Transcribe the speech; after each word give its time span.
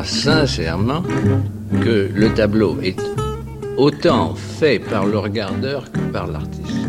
crois 0.00 0.08
sincèrement 0.08 1.02
que 1.82 2.08
le 2.14 2.32
tableau 2.32 2.78
est 2.82 2.98
autant 3.76 4.34
fait 4.34 4.78
par 4.78 5.04
le 5.04 5.18
regardeur 5.18 5.92
que 5.92 5.98
par 5.98 6.26
l'artiste. 6.26 6.88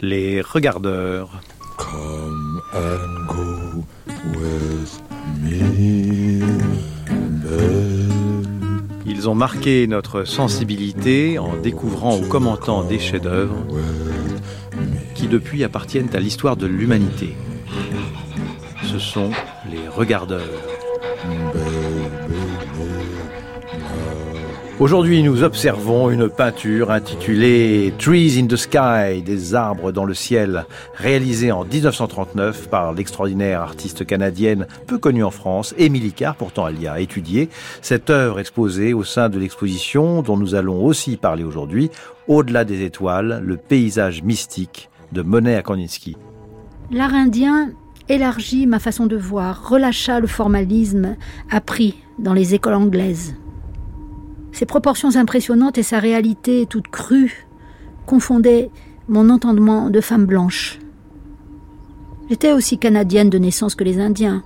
Les 0.00 0.40
regardeurs. 0.40 1.42
Come 1.76 2.62
and 2.74 3.26
go 3.28 3.84
with 4.38 5.02
me, 5.42 6.42
Ils 9.04 9.28
ont 9.28 9.34
marqué 9.34 9.86
notre 9.86 10.24
sensibilité 10.24 11.38
en 11.38 11.56
découvrant 11.56 12.16
ou 12.16 12.26
commentant 12.26 12.84
des 12.84 12.98
chefs-d'œuvre 12.98 13.56
qui 15.14 15.26
depuis 15.26 15.62
appartiennent 15.62 16.14
à 16.14 16.20
l'histoire 16.20 16.56
de 16.56 16.66
l'humanité. 16.66 17.34
Sont 19.12 19.30
les 19.70 19.88
regardeurs. 19.88 20.42
Aujourd'hui, 24.80 25.22
nous 25.22 25.44
observons 25.44 26.10
une 26.10 26.28
peinture 26.28 26.90
intitulée 26.90 27.94
Trees 27.98 28.38
in 28.38 28.46
the 28.46 28.56
Sky, 28.56 29.22
des 29.24 29.54
arbres 29.54 29.92
dans 29.92 30.04
le 30.04 30.12
ciel, 30.12 30.66
réalisée 30.94 31.52
en 31.52 31.64
1939 31.64 32.68
par 32.68 32.92
l'extraordinaire 32.92 33.62
artiste 33.62 34.04
canadienne 34.04 34.66
peu 34.88 34.98
connue 34.98 35.24
en 35.24 35.30
France, 35.30 35.72
Émilie 35.78 36.12
Carr, 36.12 36.34
pourtant 36.34 36.66
elle 36.66 36.82
y 36.82 36.88
a 36.88 36.98
étudié. 36.98 37.48
Cette 37.82 38.10
œuvre 38.10 38.40
exposée 38.40 38.92
au 38.92 39.04
sein 39.04 39.28
de 39.28 39.38
l'exposition 39.38 40.20
dont 40.22 40.36
nous 40.36 40.56
allons 40.56 40.84
aussi 40.84 41.16
parler 41.16 41.44
aujourd'hui, 41.44 41.90
Au-delà 42.26 42.64
des 42.64 42.82
étoiles, 42.82 43.40
le 43.44 43.56
paysage 43.56 44.24
mystique 44.24 44.90
de 45.12 45.22
Monet 45.22 45.54
à 45.54 45.62
Kandinsky. 45.62 46.16
L'art 46.90 47.14
indien 47.14 47.70
élargit 48.08 48.66
ma 48.66 48.78
façon 48.78 49.06
de 49.06 49.16
voir, 49.16 49.68
relâcha 49.68 50.20
le 50.20 50.26
formalisme 50.26 51.16
appris 51.50 51.96
dans 52.18 52.32
les 52.32 52.54
écoles 52.54 52.74
anglaises. 52.74 53.34
Ses 54.52 54.66
proportions 54.66 55.16
impressionnantes 55.16 55.78
et 55.78 55.82
sa 55.82 55.98
réalité 55.98 56.66
toute 56.66 56.88
crue 56.88 57.46
confondaient 58.06 58.70
mon 59.08 59.28
entendement 59.28 59.90
de 59.90 60.00
femme 60.00 60.26
blanche. 60.26 60.78
J'étais 62.28 62.52
aussi 62.52 62.78
canadienne 62.78 63.30
de 63.30 63.38
naissance 63.38 63.74
que 63.74 63.84
les 63.84 64.00
Indiens, 64.00 64.42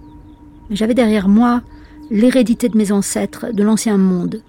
mais 0.69 0.77
j'avais 0.77 0.95
derrière 0.95 1.28
moi 1.28 1.62
l'hérédité 2.11 2.69
de 2.69 2.77
mes 2.77 2.92
ancêtres 2.92 3.52
de 3.52 3.62
l'ancien 3.62 3.97
monde. 3.97 4.42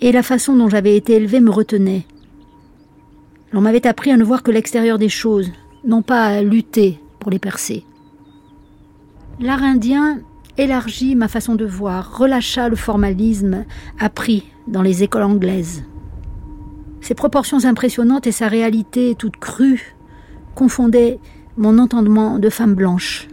Et 0.00 0.10
la 0.10 0.22
façon 0.22 0.56
dont 0.56 0.68
j'avais 0.68 0.96
été 0.96 1.14
élevée 1.14 1.40
me 1.40 1.50
retenait. 1.50 2.06
L'on 3.52 3.60
m'avait 3.60 3.86
appris 3.86 4.10
à 4.10 4.16
ne 4.16 4.24
voir 4.24 4.42
que 4.42 4.50
l'extérieur 4.50 4.98
des 4.98 5.10
choses, 5.10 5.52
non 5.84 6.02
pas 6.02 6.24
à 6.24 6.42
lutter 6.42 6.98
pour 7.20 7.30
les 7.30 7.38
percer. 7.38 7.84
L'art 9.40 9.62
indien 9.62 10.20
élargit 10.58 11.16
ma 11.16 11.28
façon 11.28 11.54
de 11.54 11.64
voir, 11.64 12.18
relâcha 12.18 12.68
le 12.68 12.76
formalisme 12.76 13.64
appris 13.98 14.44
dans 14.68 14.82
les 14.82 15.02
écoles 15.02 15.22
anglaises. 15.22 15.84
Ses 17.00 17.14
proportions 17.14 17.64
impressionnantes 17.64 18.26
et 18.26 18.32
sa 18.32 18.48
réalité 18.48 19.14
toute 19.18 19.36
crue 19.36 19.96
confondaient 20.54 21.18
mon 21.56 21.78
entendement 21.78 22.38
de 22.38 22.50
femme 22.50 22.74
blanche. 22.74 23.28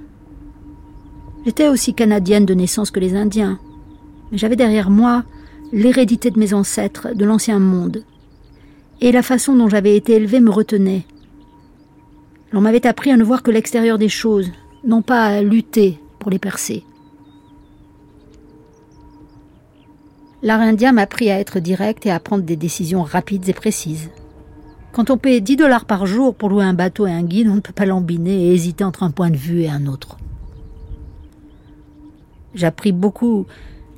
J'étais 1.45 1.67
aussi 1.67 1.93
canadienne 1.93 2.45
de 2.45 2.53
naissance 2.53 2.91
que 2.91 2.99
les 2.99 3.15
Indiens, 3.15 3.59
mais 4.31 4.37
j'avais 4.37 4.55
derrière 4.55 4.89
moi 4.89 5.23
l'hérédité 5.71 6.31
de 6.31 6.39
mes 6.39 6.53
ancêtres 6.53 7.13
de 7.13 7.25
l'ancien 7.25 7.59
monde. 7.59 8.03
Et 9.01 9.11
la 9.11 9.21
façon 9.21 9.55
dont 9.55 9.69
j'avais 9.69 9.95
été 9.95 10.13
élevée 10.13 10.41
me 10.41 10.49
retenait. 10.49 11.05
L'on 12.51 12.61
m'avait 12.61 12.87
appris 12.87 13.11
à 13.11 13.17
ne 13.17 13.23
voir 13.23 13.43
que 13.43 13.51
l'extérieur 13.51 13.97
des 13.97 14.09
choses, 14.09 14.51
non 14.83 15.01
pas 15.01 15.25
à 15.25 15.41
lutter 15.41 15.99
pour 16.19 16.31
les 16.31 16.39
percer. 16.39 16.83
L'art 20.41 20.61
indien 20.61 20.93
m'a 20.93 21.01
appris 21.01 21.29
à 21.29 21.39
être 21.39 21.59
direct 21.59 22.05
et 22.05 22.11
à 22.11 22.19
prendre 22.19 22.43
des 22.43 22.55
décisions 22.55 23.03
rapides 23.03 23.47
et 23.49 23.53
précises. 23.53 24.09
Quand 24.91 25.09
on 25.09 25.17
paie 25.17 25.41
10 25.41 25.57
dollars 25.57 25.85
par 25.85 26.05
jour 26.05 26.33
pour 26.33 26.49
louer 26.49 26.63
un 26.63 26.73
bateau 26.73 27.05
et 27.05 27.11
un 27.11 27.23
guide, 27.23 27.49
on 27.49 27.55
ne 27.55 27.59
peut 27.59 27.73
pas 27.73 27.85
lambiner 27.85 28.47
et 28.47 28.53
hésiter 28.53 28.83
entre 28.83 29.03
un 29.03 29.11
point 29.11 29.29
de 29.29 29.37
vue 29.37 29.61
et 29.61 29.69
un 29.69 29.85
autre. 29.85 30.17
J'ai 32.55 32.65
appris 32.65 32.91
beaucoup 32.91 33.45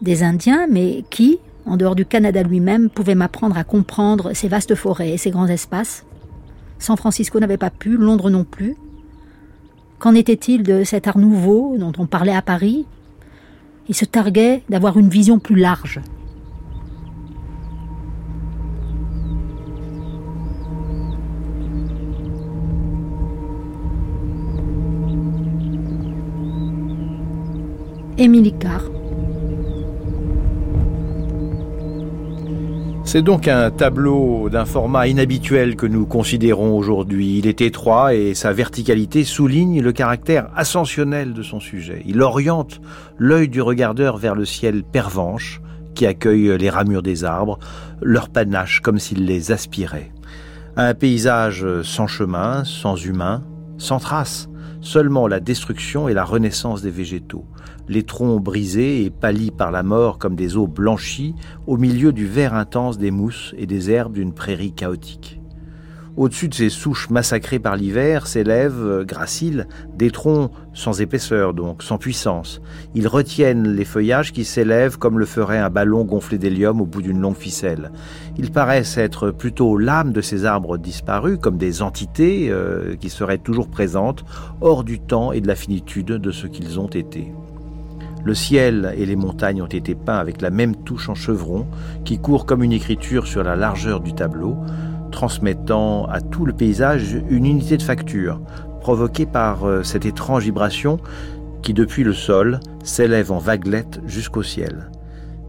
des 0.02 0.24
Indiens, 0.24 0.68
mais 0.70 1.06
qui, 1.09 1.40
en 1.66 1.78
dehors 1.78 1.96
du 1.96 2.06
Canada 2.06 2.44
lui-même, 2.44 2.90
pouvaient 2.90 3.16
m'apprendre 3.16 3.58
à 3.58 3.64
comprendre 3.64 4.34
ces 4.34 4.47
vastes 4.47 4.75
forêts 4.75 5.12
et 5.12 5.18
ces 5.18 5.31
grands 5.31 5.47
espaces 5.47 6.06
San 6.81 6.97
Francisco 6.97 7.40
n'avait 7.40 7.58
pas 7.58 7.70
pu, 7.70 7.96
Londres 7.96 8.31
non 8.31 8.44
plus. 8.44 8.75
Qu'en 10.02 10.16
était-il 10.16 10.64
de 10.64 10.84
cet 10.84 11.06
art 11.06 11.20
nouveau 11.20 11.76
dont 11.78 11.94
on 12.00 12.08
parlait 12.08 12.34
à 12.34 12.42
Paris? 12.42 12.88
Il 13.88 13.94
se 13.94 14.04
targuait 14.04 14.64
d'avoir 14.68 14.98
une 14.98 15.10
vision 15.10 15.38
plus 15.38 15.56
large. 15.56 16.02
Émilie 28.18 28.58
Carr. 28.58 28.91
C'est 33.04 33.24
donc 33.24 33.48
un 33.48 33.72
tableau 33.72 34.50
d'un 34.50 34.64
format 34.64 35.08
inhabituel 35.08 35.76
que 35.76 35.86
nous 35.86 36.06
considérons 36.06 36.78
aujourd'hui. 36.78 37.40
Il 37.40 37.48
est 37.48 37.60
étroit 37.60 38.14
et 38.14 38.34
sa 38.34 38.54
verticalité 38.54 39.24
souligne 39.24 39.82
le 39.82 39.92
caractère 39.92 40.50
ascensionnel 40.56 41.34
de 41.34 41.44
son 41.44 41.60
sujet. 41.60 42.04
Il 42.06 42.22
oriente 42.22 42.80
l'œil 43.18 43.50
du 43.50 43.62
regardeur 43.62 44.18
vers 44.18 44.36
le 44.36 44.46
ciel 44.46 44.84
pervenche 44.84 45.62
qui 45.94 46.06
accueille 46.06 46.58
les 46.58 46.70
ramures 46.70 47.02
des 47.02 47.26
arbres, 47.26 47.60
leur 48.02 48.30
panache 48.30 48.80
comme 48.80 49.00
s'il 49.00 49.26
les 49.26 49.52
aspirait. 49.52 50.12
Un 50.78 50.94
paysage 50.94 51.66
sans 51.82 52.08
chemin, 52.08 52.64
sans 52.64 52.96
humain, 52.96 53.44
sans 53.78 54.00
trace, 54.00 54.48
seulement 54.80 55.28
la 55.28 55.40
destruction 55.40 56.08
et 56.08 56.14
la 56.14 56.24
renaissance 56.24 56.82
des 56.82 56.92
végétaux 56.92 57.46
les 57.88 58.03
troncs 58.03 58.42
brisés 58.42 59.03
et 59.03 59.09
pâlis 59.09 59.52
par 59.52 59.72
la 59.72 59.84
mort 59.84 60.18
comme 60.18 60.36
des 60.36 60.58
eaux 60.58 60.68
blanchies 60.68 61.36
au 61.68 61.78
milieu 61.78 62.12
du 62.12 62.28
vert 62.28 62.53
intense 62.53 62.97
des 62.97 63.12
mousses 63.12 63.53
et 63.58 63.66
des 63.66 63.92
herbes 63.92 64.14
d'une 64.14 64.34
prairie 64.34 64.74
chaotique. 64.74 65.42
Au-dessus 66.18 66.50
de 66.50 66.53
ces 66.53 66.70
souches 66.70 67.09
massacrées 67.09 67.59
par 67.59 67.78
l'hiver 67.78 68.28
s'élèvent, 68.28 68.84
euh, 68.84 69.03
graciles, 69.06 69.68
des 69.96 70.12
troncs 70.12 70.52
sans 70.74 71.00
épaisseur 71.00 71.53
donc, 71.53 71.84
sans 71.84 71.97
puissance. 71.97 72.62
Ils 72.96 73.08
retiennent 73.08 73.70
les 73.70 73.86
feuillages 73.86 74.34
qui 74.34 74.44
s'élèvent 74.44 74.97
comme 74.97 75.20
le 75.20 75.25
ferait 75.25 75.58
un 75.58 75.70
ballon 75.70 76.03
gonflé 76.03 76.38
d'hélium 76.38 76.81
au 76.81 76.86
bout 76.86 77.02
d'une 77.02 77.22
longue 77.22 77.38
ficelle. 77.38 77.91
Ils 78.38 78.52
paraissent 78.52 78.97
être 78.97 79.31
plutôt 79.31 79.78
l'âme 79.78 80.12
de 80.12 80.22
ces 80.22 80.44
arbres 80.44 80.78
disparus, 80.78 81.38
comme 81.41 81.58
des 81.58 81.81
entités 81.81 82.50
euh, 82.50 82.96
qui 82.97 83.09
seraient 83.09 83.38
toujours 83.38 83.70
présentes, 83.70 84.25
hors 84.59 84.84
du 84.84 85.00
temps 85.00 85.31
et 85.31 85.40
de 85.40 85.47
la 85.47 85.56
finitude 85.56 86.08
de 86.08 86.31
ce 86.31 86.47
qu'ils 86.47 86.80
ont 86.80 86.88
été. 86.88 87.31
Le 88.24 88.36
ciel 88.36 88.94
et 88.98 89.06
les 89.06 89.16
montagnes 89.16 89.62
ont 89.62 89.68
été 89.68 89.96
peints 89.96 90.20
avec 90.20 90.42
la 90.42 90.52
même 90.52 90.76
touche 90.76 91.09
en 91.09 91.16
chevron 91.16 91.66
qui 92.06 92.20
court 92.20 92.46
comme 92.46 92.64
une 92.64 92.72
écriture 92.72 93.26
sur 93.26 93.44
la 93.44 93.56
largeur 93.56 94.00
du 94.00 94.14
tableau, 94.14 94.58
transmettant 95.12 96.06
à 96.06 96.22
tout 96.22 96.46
le 96.46 96.54
paysage 96.54 97.18
une 97.30 97.46
unité 97.46 97.78
de 97.78 97.84
facture, 97.84 98.40
provoquée 98.80 99.26
par 99.26 99.66
euh, 99.66 99.84
cette 99.84 100.06
étrange 100.06 100.44
vibration 100.44 101.00
qui, 101.62 101.74
depuis 101.74 102.04
le 102.04 102.14
sol, 102.14 102.59
s'élève 102.84 103.32
en 103.32 103.38
vaguelettes 103.40 104.02
jusqu'au 104.06 104.44
ciel. 104.44 104.90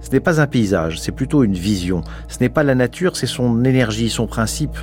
Ce 0.01 0.11
n'est 0.11 0.21
pas 0.21 0.41
un 0.41 0.47
paysage, 0.47 1.01
c'est 1.01 1.13
plutôt 1.13 1.45
une 1.45 1.55
vision. 1.55 2.03
Ce 2.29 2.39
n'est 2.41 2.49
pas 2.49 2.65
la 2.65 2.75
nature, 2.75 3.17
c'est 3.17 3.27
son 3.27 3.65
énergie, 3.65 4.11
son 4.11 4.27
principe, 4.27 4.77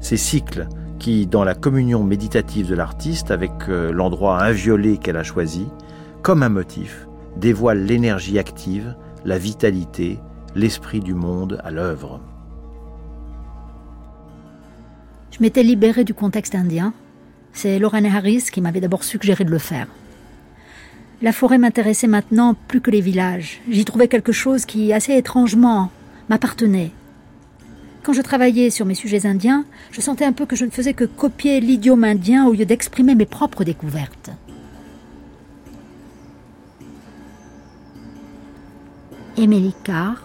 ses 0.00 0.16
cycles, 0.16 0.68
qui, 0.98 1.26
dans 1.26 1.44
la 1.44 1.54
communion 1.54 2.04
méditative 2.04 2.68
de 2.68 2.74
l'artiste 2.74 3.30
avec 3.30 3.50
euh, 3.68 3.92
l'endroit 3.92 4.42
inviolé 4.42 4.96
qu'elle 4.96 5.16
a 5.16 5.24
choisi, 5.24 5.66
comme 6.22 6.42
un 6.42 6.48
motif, 6.48 7.06
dévoile 7.36 7.84
l'énergie 7.84 8.38
active, 8.38 8.94
la 9.24 9.38
vitalité, 9.38 10.18
l'esprit 10.54 11.00
du 11.00 11.14
monde 11.14 11.60
à 11.64 11.70
l'œuvre. 11.70 12.20
Je 15.30 15.38
m'étais 15.40 15.62
libérée 15.62 16.04
du 16.04 16.14
contexte 16.14 16.54
indien. 16.54 16.92
C'est 17.52 17.78
Lorraine 17.78 18.06
Harris 18.06 18.44
qui 18.52 18.60
m'avait 18.60 18.80
d'abord 18.80 19.02
suggéré 19.02 19.44
de 19.44 19.50
le 19.50 19.58
faire. 19.58 19.88
La 21.22 21.32
forêt 21.32 21.58
m'intéressait 21.58 22.06
maintenant 22.06 22.54
plus 22.68 22.80
que 22.80 22.90
les 22.90 23.00
villages. 23.00 23.60
J'y 23.68 23.84
trouvais 23.84 24.08
quelque 24.08 24.32
chose 24.32 24.64
qui, 24.64 24.92
assez 24.92 25.14
étrangement, 25.14 25.90
m'appartenait. 26.28 26.92
Quand 28.02 28.12
je 28.12 28.20
travaillais 28.20 28.68
sur 28.70 28.84
mes 28.84 28.94
sujets 28.94 29.24
indiens, 29.24 29.64
je 29.90 30.02
sentais 30.02 30.26
un 30.26 30.32
peu 30.32 30.44
que 30.44 30.56
je 30.56 30.66
ne 30.66 30.70
faisais 30.70 30.92
que 30.92 31.04
copier 31.04 31.60
l'idiome 31.60 32.04
indien 32.04 32.46
au 32.46 32.52
lieu 32.52 32.66
d'exprimer 32.66 33.14
mes 33.14 33.24
propres 33.24 33.64
découvertes. 33.64 34.30
Émilie 39.36 39.74
Carr. 39.82 40.22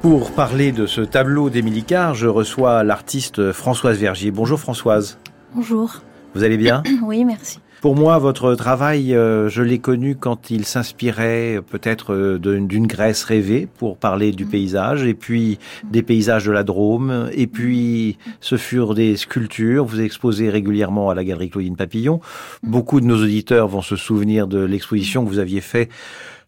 Pour 0.00 0.30
parler 0.32 0.72
de 0.72 0.86
ce 0.86 1.00
tableau 1.02 1.50
d'Émilie 1.50 1.84
Carr, 1.84 2.14
je 2.14 2.28
reçois 2.28 2.82
l'artiste 2.82 3.52
Françoise 3.52 3.98
Vergier. 3.98 4.30
Bonjour 4.30 4.58
Françoise. 4.58 5.18
Bonjour. 5.54 6.00
Vous 6.34 6.42
allez 6.44 6.56
bien 6.56 6.82
Oui, 7.02 7.24
merci. 7.24 7.58
Pour 7.86 7.94
moi, 7.94 8.18
votre 8.18 8.56
travail, 8.56 9.14
euh, 9.14 9.48
je 9.48 9.62
l'ai 9.62 9.78
connu 9.78 10.16
quand 10.16 10.50
il 10.50 10.64
s'inspirait 10.64 11.58
euh, 11.58 11.62
peut-être 11.62 12.14
euh, 12.14 12.36
d'une 12.40 12.88
Grèce 12.88 13.22
rêvée 13.22 13.68
pour 13.78 13.96
parler 13.96 14.32
du 14.32 14.44
paysage, 14.44 15.04
et 15.04 15.14
puis 15.14 15.60
des 15.84 16.02
paysages 16.02 16.46
de 16.46 16.50
la 16.50 16.64
Drôme, 16.64 17.30
et 17.32 17.46
puis 17.46 18.18
ce 18.40 18.56
furent 18.56 18.94
des 18.94 19.16
sculptures. 19.16 19.84
Vous 19.84 20.00
exposez 20.00 20.50
régulièrement 20.50 21.10
à 21.10 21.14
la 21.14 21.22
galerie 21.22 21.48
Claudine 21.48 21.76
Papillon. 21.76 22.20
Beaucoup 22.64 23.00
de 23.00 23.06
nos 23.06 23.22
auditeurs 23.22 23.68
vont 23.68 23.82
se 23.82 23.94
souvenir 23.94 24.48
de 24.48 24.58
l'exposition 24.58 25.24
que 25.24 25.30
vous 25.30 25.38
aviez 25.38 25.60
fait 25.60 25.88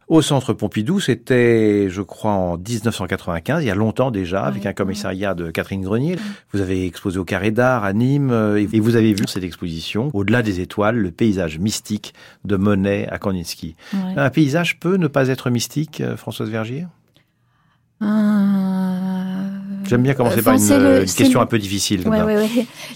au 0.08 0.22
centre 0.22 0.52
Pompidou. 0.52 1.00
C'était, 1.00 1.88
je 1.90 2.02
crois, 2.02 2.32
en 2.32 2.56
1995, 2.56 3.62
il 3.62 3.66
y 3.66 3.70
a 3.70 3.74
longtemps 3.74 4.10
déjà, 4.10 4.44
avec 4.44 4.66
un 4.66 4.72
commissariat 4.72 5.34
de 5.34 5.50
Catherine 5.50 5.82
Grenier. 5.82 6.16
Vous 6.52 6.60
avez 6.60 6.86
exposé 6.86 7.18
au 7.18 7.24
Carré 7.24 7.50
d'Art 7.50 7.84
à 7.84 7.92
Nîmes 7.92 8.30
euh, 8.30 8.66
et 8.72 8.80
vous 8.80 8.96
avez 8.96 9.12
vu 9.12 9.24
cette 9.26 9.44
exposition, 9.44 10.10
Au-delà 10.14 10.42
des 10.42 10.60
étoiles, 10.60 10.96
le 10.96 11.10
paysage 11.10 11.58
mystique 11.58 12.14
de 12.44 12.56
Monet 12.56 13.06
à 13.08 13.18
Kandinsky. 13.18 13.76
Un 13.92 14.30
paysage 14.30 14.80
peut 14.80 14.96
ne 14.96 15.06
pas 15.06 15.28
être 15.28 15.50
mystique, 15.50 16.00
euh, 16.00 16.16
Françoise 16.16 16.50
Vergier? 16.50 16.86
Euh, 18.02 18.06
J'aime 19.84 20.02
bien 20.02 20.14
commencer 20.14 20.42
par 20.42 20.54
une, 20.54 21.04
question 21.06 21.40
un 21.40 21.46
peu 21.46 21.58
difficile. 21.58 22.06
Ouais, 22.06 22.22
ouais, 22.22 22.48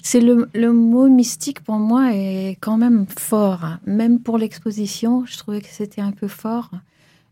C'est 0.03 0.21
le, 0.21 0.49
le, 0.55 0.73
mot 0.73 1.09
mystique 1.09 1.61
pour 1.61 1.77
moi 1.77 2.11
est 2.13 2.57
quand 2.61 2.77
même 2.77 3.07
fort. 3.19 3.65
Même 3.87 4.21
pour 4.21 4.39
l'exposition, 4.39 5.25
je 5.27 5.37
trouvais 5.39 5.61
que 5.61 5.69
c'était 5.71 6.03
un 6.03 6.13
peu 6.13 6.29
fort. 6.29 6.71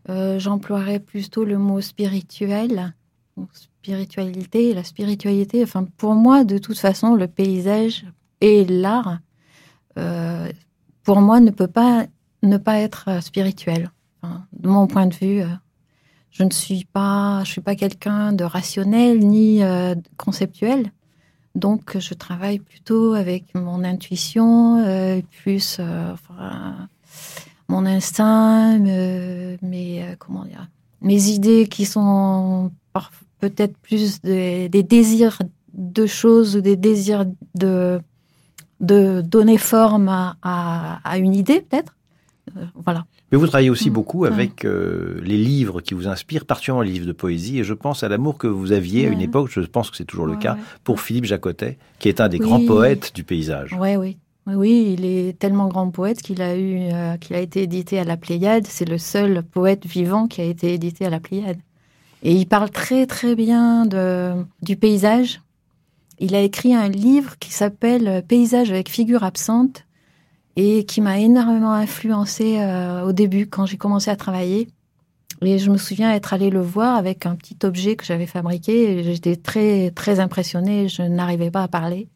Euh, 0.09 0.39
j'emploierais 0.39 0.99
plutôt 0.99 1.45
le 1.45 1.57
mot 1.57 1.81
spirituel, 1.81 2.93
spiritualité. 3.53 4.73
La 4.73 4.83
spiritualité, 4.83 5.63
enfin, 5.63 5.85
pour 5.97 6.13
moi, 6.13 6.43
de 6.43 6.57
toute 6.57 6.79
façon, 6.79 7.15
le 7.15 7.27
paysage 7.27 8.05
et 8.41 8.65
l'art, 8.65 9.19
euh, 9.97 10.51
pour 11.03 11.21
moi, 11.21 11.39
ne 11.39 11.51
peut 11.51 11.67
pas 11.67 12.05
ne 12.43 12.57
pas 12.57 12.79
être 12.79 13.21
spirituel. 13.21 13.91
de 14.53 14.67
mon 14.67 14.87
point 14.87 15.07
de 15.07 15.13
vue, 15.13 15.41
euh, 15.41 15.47
je 16.31 16.43
ne 16.43 16.51
suis 16.51 16.85
pas, 16.85 17.43
je 17.43 17.51
suis 17.51 17.61
pas 17.61 17.75
quelqu'un 17.75 18.33
de 18.33 18.43
rationnel 18.43 19.19
ni 19.19 19.61
conceptuel. 20.17 20.91
Donc, 21.53 21.97
je 21.99 22.13
travaille 22.13 22.59
plutôt 22.59 23.13
avec 23.13 23.53
mon 23.53 23.83
intuition, 23.83 24.81
plus, 25.43 25.79
mon 27.71 27.85
instinct, 27.85 28.77
mes, 28.79 29.57
euh, 29.63 30.15
comment 30.19 30.43
dire, 30.43 30.67
mes 31.01 31.29
idées 31.29 31.67
qui 31.67 31.85
sont 31.85 32.71
peut-être 33.39 33.75
plus 33.77 34.21
des, 34.21 34.69
désirs 34.69 35.39
de 35.73 36.05
choses 36.05 36.57
ou 36.57 36.61
des 36.61 36.75
désirs 36.75 37.25
de, 37.55 37.99
de 38.81 39.21
donner 39.21 39.57
forme 39.57 40.09
à, 40.09 41.17
une 41.17 41.33
idée, 41.33 41.61
peut-être. 41.61 41.95
Euh, 42.57 42.65
voilà. 42.75 43.05
Mais 43.31 43.37
vous 43.37 43.47
travaillez 43.47 43.69
aussi 43.69 43.89
mm. 43.89 43.93
beaucoup 43.93 44.25
avec 44.25 44.65
euh, 44.65 45.19
les 45.23 45.37
livres 45.37 45.79
qui 45.79 45.93
vous 45.93 46.07
inspirent, 46.07 46.45
particulièrement 46.45 46.81
les 46.81 46.91
livres 46.91 47.07
de 47.07 47.13
poésie. 47.13 47.59
Et 47.59 47.63
je 47.63 47.73
pense 47.73 48.03
à 48.03 48.09
l'amour 48.09 48.37
que 48.37 48.47
vous 48.47 48.73
aviez 48.73 49.07
à 49.07 49.09
une 49.09 49.21
époque, 49.21 49.49
je 49.49 49.61
pense 49.61 49.89
que 49.89 49.95
c'est 49.97 50.05
toujours 50.05 50.27
le 50.27 50.35
cas, 50.35 50.57
pour 50.83 50.99
Philippe 50.99 51.25
Jacotet, 51.25 51.77
qui 51.99 52.09
est 52.09 52.19
un 52.19 52.27
des 52.27 52.39
grands 52.39 52.63
poètes 52.65 53.15
du 53.15 53.23
paysage. 53.23 53.75
Oui, 53.79 53.95
oui, 53.95 54.17
oui, 54.47 54.95
il 54.97 55.05
est 55.05 55.37
tellement 55.37 55.67
grand 55.67 55.91
poète 55.91 56.21
qu'il 56.21 56.41
a 56.41 56.57
eu, 56.57 56.89
euh, 56.91 57.15
a 57.29 57.39
été 57.39 57.61
édité 57.61 57.99
à 57.99 58.03
la 58.03 58.17
Pléiade. 58.17 58.65
C'est 58.67 58.89
le 58.89 58.97
seul 58.97 59.43
poète 59.43 59.85
vivant 59.85 60.27
qui 60.27 60.41
a 60.41 60.45
été 60.45 60.73
édité 60.73 61.05
à 61.05 61.09
la 61.09 61.19
Pléiade. 61.19 61.59
Et 62.23 62.33
il 62.33 62.47
parle 62.47 62.69
très 62.71 63.05
très 63.05 63.35
bien 63.35 63.85
de, 63.85 64.33
du 64.61 64.77
paysage. 64.77 65.41
Il 66.19 66.35
a 66.35 66.41
écrit 66.41 66.73
un 66.73 66.87
livre 66.87 67.37
qui 67.39 67.51
s'appelle 67.51 68.23
Paysage 68.27 68.71
avec 68.71 68.89
figure 68.89 69.23
absente 69.23 69.85
et 70.55 70.85
qui 70.85 71.01
m'a 71.01 71.19
énormément 71.19 71.73
influencé 71.73 72.59
euh, 72.59 73.03
au 73.03 73.11
début 73.11 73.47
quand 73.47 73.65
j'ai 73.65 73.77
commencé 73.77 74.09
à 74.11 74.15
travailler. 74.15 74.67
Et 75.43 75.57
je 75.57 75.71
me 75.71 75.77
souviens 75.77 76.13
être 76.13 76.33
allée 76.33 76.51
le 76.51 76.61
voir 76.61 76.95
avec 76.95 77.25
un 77.25 77.35
petit 77.35 77.57
objet 77.63 77.95
que 77.95 78.05
j'avais 78.05 78.27
fabriqué. 78.27 79.03
J'étais 79.03 79.35
très 79.35 79.91
très 79.91 80.19
impressionnée. 80.19 80.87
Je 80.87 81.01
n'arrivais 81.01 81.49
pas 81.49 81.63
à 81.63 81.67
parler. 81.67 82.07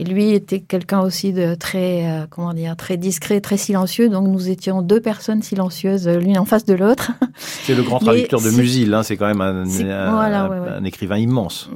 Et 0.00 0.04
lui 0.04 0.30
était 0.30 0.60
quelqu'un 0.60 1.00
aussi 1.00 1.34
de 1.34 1.54
très, 1.54 2.06
euh, 2.06 2.26
comment 2.30 2.54
dire, 2.54 2.74
très 2.74 2.96
discret, 2.96 3.42
très 3.42 3.58
silencieux. 3.58 4.08
Donc 4.08 4.28
nous 4.28 4.48
étions 4.48 4.80
deux 4.80 5.00
personnes 5.00 5.42
silencieuses, 5.42 6.08
l'une 6.08 6.38
en 6.38 6.46
face 6.46 6.64
de 6.64 6.72
l'autre. 6.72 7.12
C'est 7.36 7.74
le 7.74 7.82
grand 7.82 7.98
traducteur 7.98 8.40
de 8.40 8.48
Musil, 8.50 8.94
hein, 8.94 9.02
c'est 9.02 9.18
quand 9.18 9.26
même 9.26 9.42
un, 9.42 10.84
écrivain 10.84 11.18
immense. 11.18 11.68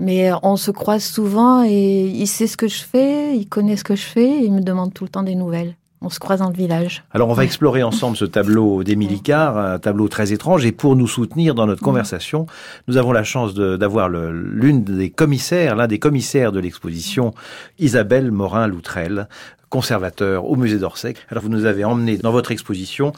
Mais 0.00 0.30
on 0.42 0.56
se 0.56 0.70
croise 0.70 1.04
souvent 1.04 1.62
et 1.62 2.06
il 2.06 2.26
sait 2.26 2.46
ce 2.46 2.56
que 2.56 2.68
je 2.68 2.82
fais, 2.82 3.36
il 3.36 3.46
connaît 3.46 3.76
ce 3.76 3.84
que 3.84 3.96
je 3.96 4.02
fais, 4.02 4.26
et 4.26 4.44
il 4.44 4.52
me 4.52 4.62
demande 4.62 4.94
tout 4.94 5.04
le 5.04 5.10
temps 5.10 5.22
des 5.22 5.34
nouvelles. 5.34 5.74
On 6.00 6.10
se 6.10 6.20
croise 6.20 6.38
dans 6.38 6.48
le 6.48 6.56
village. 6.56 7.02
Alors 7.10 7.28
on 7.28 7.32
va 7.32 7.44
explorer 7.44 7.82
ensemble 7.82 8.16
ce 8.16 8.24
tableau 8.24 8.82
d'Émilie 8.84 9.20
Carr, 9.20 9.58
un 9.58 9.78
tableau 9.78 10.08
très 10.08 10.32
étrange. 10.32 10.64
Et 10.64 10.72
pour 10.72 10.94
nous 10.94 11.08
soutenir 11.08 11.54
dans 11.54 11.66
notre 11.66 11.82
conversation, 11.82 12.46
nous 12.86 12.96
avons 12.96 13.12
la 13.12 13.24
chance 13.24 13.54
d'avoir 13.54 14.08
l'une 14.08 14.84
des 14.84 15.10
commissaires, 15.10 15.74
l'un 15.74 15.88
des 15.88 15.98
commissaires 15.98 16.52
de 16.52 16.60
l'exposition, 16.60 17.34
Isabelle 17.78 18.30
Morin-Loutrel, 18.30 19.28
conservateur 19.70 20.44
au 20.44 20.54
musée 20.54 20.78
d'Orsay. 20.78 21.14
Alors 21.30 21.42
vous 21.42 21.50
nous 21.50 21.64
avez 21.64 21.84
emmené 21.84 22.16
dans 22.16 22.32
votre 22.32 22.52
exposition 22.52 23.12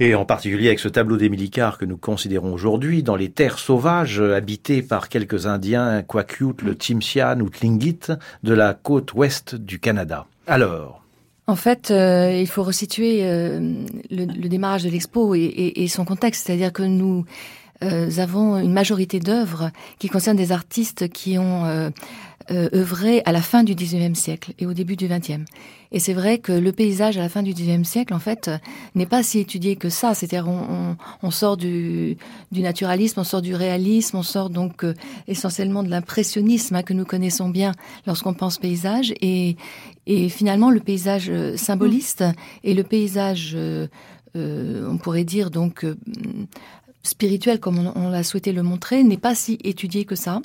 et 0.00 0.14
en 0.14 0.24
particulier 0.24 0.68
avec 0.68 0.78
ce 0.78 0.88
tableau 0.88 1.16
d'Émilie 1.16 1.50
Carr 1.50 1.78
que 1.78 1.84
nous 1.84 1.96
considérons 1.96 2.52
aujourd'hui, 2.52 3.02
dans 3.02 3.16
les 3.16 3.30
terres 3.30 3.58
sauvages 3.58 4.20
habitées 4.20 4.82
par 4.82 5.08
quelques 5.08 5.46
Indiens, 5.46 6.02
Kwakiut, 6.02 6.54
le 6.62 6.74
Tsimshian 6.74 7.40
ou 7.40 7.50
Tlingit, 7.50 8.12
de 8.44 8.54
la 8.54 8.74
côte 8.74 9.12
ouest 9.14 9.56
du 9.56 9.80
Canada. 9.80 10.26
Alors, 10.46 11.02
en 11.48 11.56
fait, 11.56 11.90
euh, 11.90 12.38
il 12.38 12.46
faut 12.46 12.62
resituer 12.62 13.20
euh, 13.22 13.58
le, 14.10 14.48
démarrage 14.48 14.84
de 14.84 14.90
l'expo 14.90 15.34
et, 15.34 15.86
son 15.88 16.04
contexte, 16.04 16.46
c'est-à-dire 16.46 16.74
que 16.74 16.82
nous 16.82 17.24
euh, 17.82 18.10
avons 18.18 18.58
une 18.58 18.72
majorité 18.72 19.18
d'œuvres 19.18 19.70
qui 19.98 20.10
concernent 20.10 20.36
des 20.36 20.52
artistes 20.52 21.08
qui 21.08 21.38
ont 21.38 21.90
œuvré 22.50 23.22
à 23.24 23.32
la 23.32 23.42
fin 23.42 23.62
du 23.62 23.74
XIXe 23.74 24.18
siècle 24.18 24.52
et 24.58 24.66
au 24.66 24.72
début 24.72 24.96
du 24.96 25.06
XXe. 25.08 25.44
Et 25.90 26.00
c'est 26.00 26.12
vrai 26.12 26.38
que 26.38 26.52
le 26.52 26.72
paysage 26.72 27.16
à 27.16 27.20
la 27.20 27.28
fin 27.28 27.42
du 27.42 27.52
XIXe 27.52 27.88
siècle, 27.88 28.12
en 28.12 28.18
fait, 28.18 28.50
n'est 28.94 29.06
pas 29.06 29.22
si 29.22 29.38
étudié 29.38 29.76
que 29.76 29.88
ça. 29.88 30.14
C'est-à-dire, 30.14 30.48
on, 30.48 30.96
on, 31.22 31.30
sort 31.30 31.56
du, 31.56 32.18
du, 32.52 32.60
naturalisme, 32.60 33.20
on 33.20 33.24
sort 33.24 33.40
du 33.40 33.54
réalisme, 33.54 34.18
on 34.18 34.22
sort 34.22 34.50
donc 34.50 34.84
euh, 34.84 34.94
essentiellement 35.28 35.82
de 35.82 35.88
l'impressionnisme 35.88 36.76
hein, 36.76 36.82
que 36.82 36.92
nous 36.92 37.06
connaissons 37.06 37.48
bien 37.48 37.72
lorsqu'on 38.06 38.34
pense 38.34 38.58
paysage. 38.58 39.14
Et, 39.22 39.56
et, 40.06 40.28
finalement, 40.28 40.70
le 40.70 40.80
paysage 40.80 41.30
euh, 41.30 41.56
symboliste 41.56 42.24
et 42.64 42.74
le 42.74 42.84
paysage, 42.84 43.52
euh, 43.54 43.88
on 44.34 44.98
pourrait 44.98 45.24
dire 45.24 45.50
donc 45.50 45.86
spirituel, 47.08 47.58
comme 47.60 47.92
on, 47.94 48.10
l'a 48.10 48.22
souhaité 48.22 48.52
le 48.52 48.62
montrer, 48.62 49.02
n'est 49.02 49.16
pas 49.16 49.34
si 49.34 49.58
étudié 49.64 50.04
que 50.04 50.14
ça. 50.14 50.40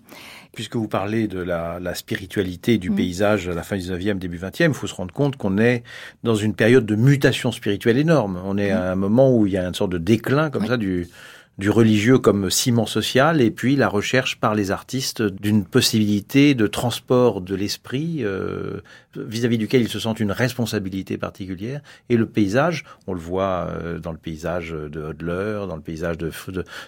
Puisque 0.53 0.75
vous 0.75 0.87
parlez 0.87 1.27
de 1.27 1.39
la, 1.39 1.95
spiritualité 1.95 2.77
du 2.77 2.89
mm. 2.89 2.95
paysage 2.95 3.49
à 3.49 3.53
la 3.53 3.63
fin 3.63 3.77
du 3.77 3.83
19e, 3.83 4.17
début 4.17 4.37
20e, 4.37 4.69
il 4.69 4.73
faut 4.73 4.87
se 4.87 4.95
rendre 4.95 5.13
compte 5.13 5.35
qu'on 5.35 5.57
est 5.57 5.83
dans 6.23 6.35
une 6.35 6.53
période 6.53 6.85
de 6.85 6.95
mutation 6.95 7.51
spirituelle 7.51 7.97
énorme. 7.97 8.41
On 8.45 8.57
est 8.57 8.71
à 8.71 8.91
un 8.91 8.95
moment 8.95 9.35
où 9.35 9.45
il 9.45 9.53
y 9.53 9.57
a 9.57 9.65
une 9.65 9.73
sorte 9.73 9.91
de 9.91 9.97
déclin 9.97 10.49
comme 10.49 10.65
ça 10.65 10.77
du, 10.77 11.07
du 11.57 11.69
religieux 11.69 12.17
comme 12.17 12.49
ciment 12.49 12.85
social 12.85 13.39
et 13.39 13.51
puis 13.51 13.75
la 13.75 13.87
recherche 13.87 14.39
par 14.39 14.55
les 14.55 14.71
artistes 14.71 15.21
d'une 15.21 15.65
possibilité 15.65 16.55
de 16.55 16.65
transport 16.65 17.41
de 17.41 17.53
l'esprit 17.53 18.19
euh, 18.21 18.81
vis-à-vis 19.15 19.59
duquel 19.59 19.81
ils 19.81 19.89
se 19.89 19.99
sentent 19.99 20.19
une 20.19 20.31
responsabilité 20.31 21.17
particulière 21.17 21.81
et 22.09 22.17
le 22.17 22.25
paysage 22.25 22.85
on 23.05 23.13
le 23.13 23.19
voit 23.19 23.67
euh, 23.69 23.99
dans 23.99 24.11
le 24.11 24.17
paysage 24.17 24.71
de 24.71 25.01
Hodler 25.01 25.65
dans 25.67 25.75
le 25.75 25.81
paysage 25.81 26.17
de, 26.17 26.31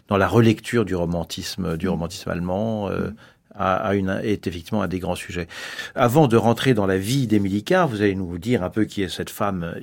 dans 0.08 0.18
la 0.18 0.28
relecture 0.28 0.84
du 0.84 0.96
romantisme 0.96 1.78
du 1.78 1.88
romantisme 1.88 2.32
allemand 2.32 2.90
euh, 2.90 3.12
a, 3.58 3.96
une, 3.96 4.20
est 4.24 4.48
effectivement 4.48 4.82
un 4.82 4.90
des 4.90 5.00
grands 5.00 5.16
sujets. 5.16 5.48
Avant 5.96 6.28
de 6.28 6.36
rentrer 6.36 6.74
dans 6.74 6.86
la 6.86 6.98
vie 6.98 7.26
d'Émilie 7.26 7.64
Carr, 7.64 7.88
vous 7.88 8.02
allez 8.02 8.14
nous 8.14 8.38
dire 8.38 8.64
un 8.64 8.70
peu 8.70 8.84
qui 8.84 9.02
est 9.02 9.08
cette 9.08 9.30
femme 9.30 9.76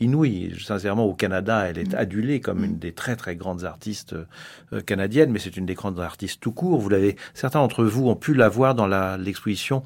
inouïe. 0.00 0.54
Sincèrement, 0.60 1.04
au 1.04 1.14
Canada, 1.14 1.64
elle 1.68 1.78
est 1.78 1.92
mm. 1.92 1.98
adulée 1.98 2.40
comme 2.40 2.64
une 2.64 2.74
mm. 2.74 2.78
des 2.78 2.92
très 2.92 3.16
très 3.16 3.36
grandes 3.36 3.64
artistes 3.64 4.14
euh, 4.72 4.80
canadiennes, 4.80 5.30
mais 5.30 5.38
c'est 5.38 5.56
une 5.56 5.66
des 5.66 5.74
grandes 5.74 6.00
artistes 6.00 6.40
tout 6.40 6.52
court. 6.52 6.80
Vous 6.80 6.88
l'avez, 6.88 7.16
certains 7.34 7.60
d'entre 7.60 7.84
vous 7.84 8.08
ont 8.08 8.16
pu 8.16 8.34
la 8.34 8.48
voir 8.48 8.74
dans 8.74 8.86
l'exposition 9.16 9.82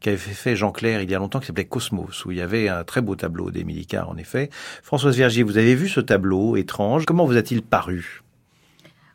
qu'avait 0.00 0.16
fait 0.16 0.56
Jean 0.56 0.72
Clair 0.72 1.02
il 1.02 1.10
y 1.10 1.14
a 1.14 1.18
longtemps, 1.18 1.40
qui 1.40 1.46
s'appelait 1.46 1.64
Cosmos, 1.64 2.24
où 2.24 2.30
il 2.30 2.38
y 2.38 2.40
avait 2.40 2.68
un 2.68 2.84
très 2.84 3.00
beau 3.00 3.16
tableau 3.16 3.50
d'Émilie 3.50 3.86
Carr, 3.86 4.08
en 4.08 4.16
effet. 4.16 4.50
Françoise 4.82 5.16
Vergier, 5.16 5.42
vous 5.42 5.58
avez 5.58 5.74
vu 5.74 5.88
ce 5.88 6.00
tableau 6.00 6.56
étrange. 6.56 7.04
Comment 7.06 7.24
vous 7.24 7.36
a-t-il 7.36 7.62
paru? 7.62 8.22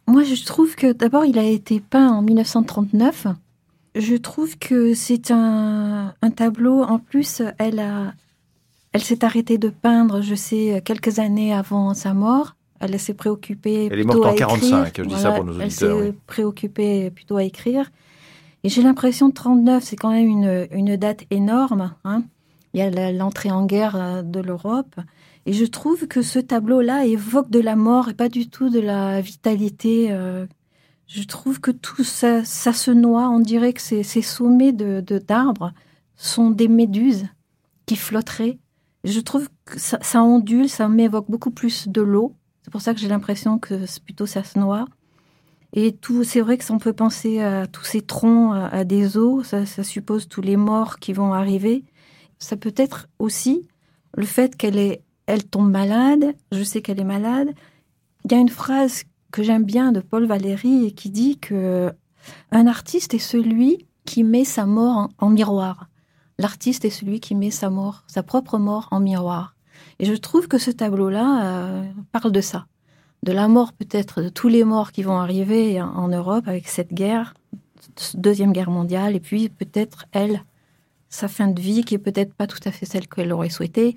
Moi, 0.07 0.23
je 0.23 0.45
trouve 0.45 0.75
que 0.75 0.93
d'abord, 0.93 1.25
il 1.25 1.37
a 1.37 1.43
été 1.43 1.81
peint 1.81 2.09
en 2.09 2.21
1939. 2.21 3.27
Je 3.95 4.15
trouve 4.15 4.57
que 4.57 4.93
c'est 4.93 5.31
un, 5.31 6.13
un 6.21 6.29
tableau. 6.29 6.83
En 6.83 6.99
plus, 6.99 7.41
elle 7.57 7.79
a, 7.79 8.13
elle 8.97 9.03
s'est 9.03 9.23
arrêtée 9.23 9.57
de 9.57 9.69
peindre, 9.69 10.21
je 10.21 10.35
sais, 10.35 10.81
quelques 10.83 11.19
années 11.19 11.53
avant 11.53 11.93
sa 11.93 12.13
mort, 12.13 12.55
Elle 12.79 12.99
s'est 12.99 13.13
préoccupée 13.13 13.89
Elle 13.91 13.99
est 13.99 14.03
morte 14.03 14.19
en 14.25 14.29
à 14.29 14.31
écrire. 14.33 14.47
45, 14.47 14.97
je 14.97 15.03
dis 15.03 15.15
ça 15.19 15.31
pour 15.31 15.43
nos 15.45 15.53
Elle 15.59 15.65
auditeurs, 15.67 15.99
s'est 15.99 16.09
oui. 16.09 16.15
préoccupée 16.27 17.09
plutôt 17.11 17.37
à 17.37 17.43
écrire. 17.43 17.89
Et 18.63 18.69
j'ai 18.69 18.81
l'impression 18.81 19.29
que 19.29 19.35
39, 19.35 19.83
c'est 19.83 19.95
quand 19.95 20.11
même 20.11 20.27
une, 20.27 20.67
une 20.71 20.95
date 20.97 21.23
énorme. 21.31 21.93
hein. 22.03 22.23
Il 22.73 22.79
y 22.79 22.83
a 22.83 23.11
l'entrée 23.11 23.49
en 23.49 23.65
guerre 23.65 23.95
euh, 23.95 24.21
de 24.21 24.39
l'Europe. 24.39 24.95
Et 25.45 25.53
je 25.53 25.65
trouve 25.65 26.07
que 26.07 26.21
ce 26.21 26.37
tableau-là 26.39 27.05
évoque 27.05 27.49
de 27.49 27.59
la 27.61 27.75
mort 27.75 28.09
et 28.09 28.13
pas 28.13 28.29
du 28.29 28.49
tout 28.49 28.69
de 28.69 28.79
la 28.79 29.21
vitalité. 29.21 30.07
euh. 30.11 30.45
Je 31.07 31.23
trouve 31.23 31.61
que 31.61 31.71
tout 31.71 32.03
ça, 32.03 32.43
ça 32.43 32.73
se 32.73 32.91
noie. 32.91 33.29
On 33.29 33.39
dirait 33.39 33.71
que 33.73 33.81
ces, 33.81 34.03
ces 34.03 34.21
sommets 34.21 34.73
de 34.73 35.01
de- 35.01 35.19
d'arbres 35.19 35.71
sont 36.17 36.49
des 36.51 36.67
méduses 36.67 37.25
qui 37.85 37.95
flotteraient. 37.95 38.57
Je 39.07 39.21
trouve 39.21 39.47
que 39.63 39.79
ça, 39.79 40.21
ondule, 40.21 40.67
ça 40.67 40.89
m'évoque 40.89 41.31
beaucoup 41.31 41.51
plus 41.51 41.87
de 41.87 42.01
l'eau. 42.01 42.35
C'est 42.61 42.71
pour 42.71 42.81
ça 42.81 42.93
que 42.93 42.99
j'ai 42.99 43.07
l'impression 43.07 43.57
que 43.57 43.85
plutôt 44.01 44.25
ça 44.25 44.43
se 44.43 44.59
noie. 44.59 44.85
Et 45.71 45.93
tout, 45.93 46.25
c'est 46.25 46.41
vrai 46.41 46.57
que 46.57 46.65
ça, 46.65 46.73
on 46.73 46.77
peut 46.77 46.91
penser 46.91 47.39
à 47.39 47.67
tous 47.67 47.85
ces 47.85 48.01
troncs, 48.01 48.53
à, 48.53 48.83
des 48.83 49.15
eaux, 49.17 49.43
ça, 49.43 49.65
ça 49.65 49.83
suppose 49.83 50.27
tous 50.27 50.41
les 50.41 50.57
morts 50.57 50.99
qui 50.99 51.13
vont 51.13 51.33
arriver. 51.33 51.85
Ça 52.37 52.57
peut 52.57 52.73
être 52.75 53.07
aussi 53.17 53.69
le 54.17 54.25
fait 54.25 54.57
qu'elle 54.57 54.77
est, 54.77 55.03
elle 55.25 55.45
tombe 55.45 55.71
malade. 55.71 56.35
Je 56.51 56.63
sais 56.63 56.81
qu'elle 56.81 56.99
est 56.99 57.05
malade. 57.05 57.53
Il 58.25 58.33
y 58.33 58.35
a 58.35 58.39
une 58.39 58.49
phrase 58.49 59.03
que 59.31 59.41
j'aime 59.41 59.63
bien 59.63 59.93
de 59.93 60.01
Paul 60.01 60.25
Valéry 60.25 60.93
qui 60.95 61.09
dit 61.11 61.37
que 61.37 61.93
un 62.51 62.67
artiste 62.67 63.13
est 63.13 63.19
celui 63.19 63.87
qui 64.03 64.25
met 64.25 64.43
sa 64.43 64.65
mort 64.65 65.09
en 65.17 65.29
miroir. 65.29 65.86
L'artiste 66.39 66.85
est 66.85 66.89
celui 66.89 67.19
qui 67.19 67.35
met 67.35 67.51
sa 67.51 67.69
mort, 67.69 68.03
sa 68.07 68.23
propre 68.23 68.57
mort 68.57 68.87
en 68.91 68.99
miroir. 68.99 69.55
Et 69.99 70.05
je 70.05 70.13
trouve 70.13 70.47
que 70.47 70.57
ce 70.57 70.71
tableau-là 70.71 71.45
euh, 71.45 71.83
parle 72.11 72.31
de 72.31 72.41
ça, 72.41 72.67
de 73.23 73.31
la 73.31 73.47
mort 73.47 73.73
peut-être 73.73 74.21
de 74.21 74.29
tous 74.29 74.47
les 74.47 74.63
morts 74.63 74.91
qui 74.91 75.03
vont 75.03 75.17
arriver 75.17 75.81
en, 75.81 76.07
Europe 76.07 76.47
avec 76.47 76.67
cette 76.67 76.93
guerre, 76.93 77.33
deuxième 78.13 78.51
guerre 78.51 78.69
mondiale, 78.69 79.15
et 79.15 79.19
puis 79.19 79.49
peut-être 79.49 80.05
elle, 80.11 80.43
sa 81.09 81.27
fin 81.27 81.47
de 81.47 81.59
vie 81.59 81.83
qui 81.83 81.95
est 81.95 81.99
peut-être 81.99 82.33
pas 82.33 82.47
tout 82.47 82.59
à 82.65 82.71
fait 82.71 82.85
celle 82.85 83.07
qu'elle 83.07 83.33
aurait 83.33 83.49
souhaité. 83.49 83.95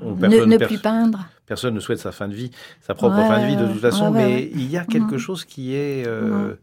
On- 0.00 0.14
Ne, 0.14 0.44
ne 0.44 0.56
plus 0.58 0.78
peindre. 0.78 1.26
Personne 1.46 1.74
ne 1.74 1.80
souhaite 1.80 1.98
sa 2.00 2.12
fin 2.12 2.28
de 2.28 2.34
vie, 2.34 2.50
sa 2.80 2.94
propre 2.94 3.16
Ouais, 3.16 3.26
fin 3.26 3.42
de 3.42 3.46
vie 3.46 3.56
de 3.56 3.66
toute 3.66 3.80
façon, 3.80 4.12
ouais, 4.12 4.18
ouais, 4.18 4.26
mais 4.26 4.50
il 4.52 4.70
y 4.70 4.76
a 4.76 4.84
quelque 4.84 5.16
chose 5.16 5.44
qui 5.44 5.74
est 5.74 6.06
euh. 6.06 6.56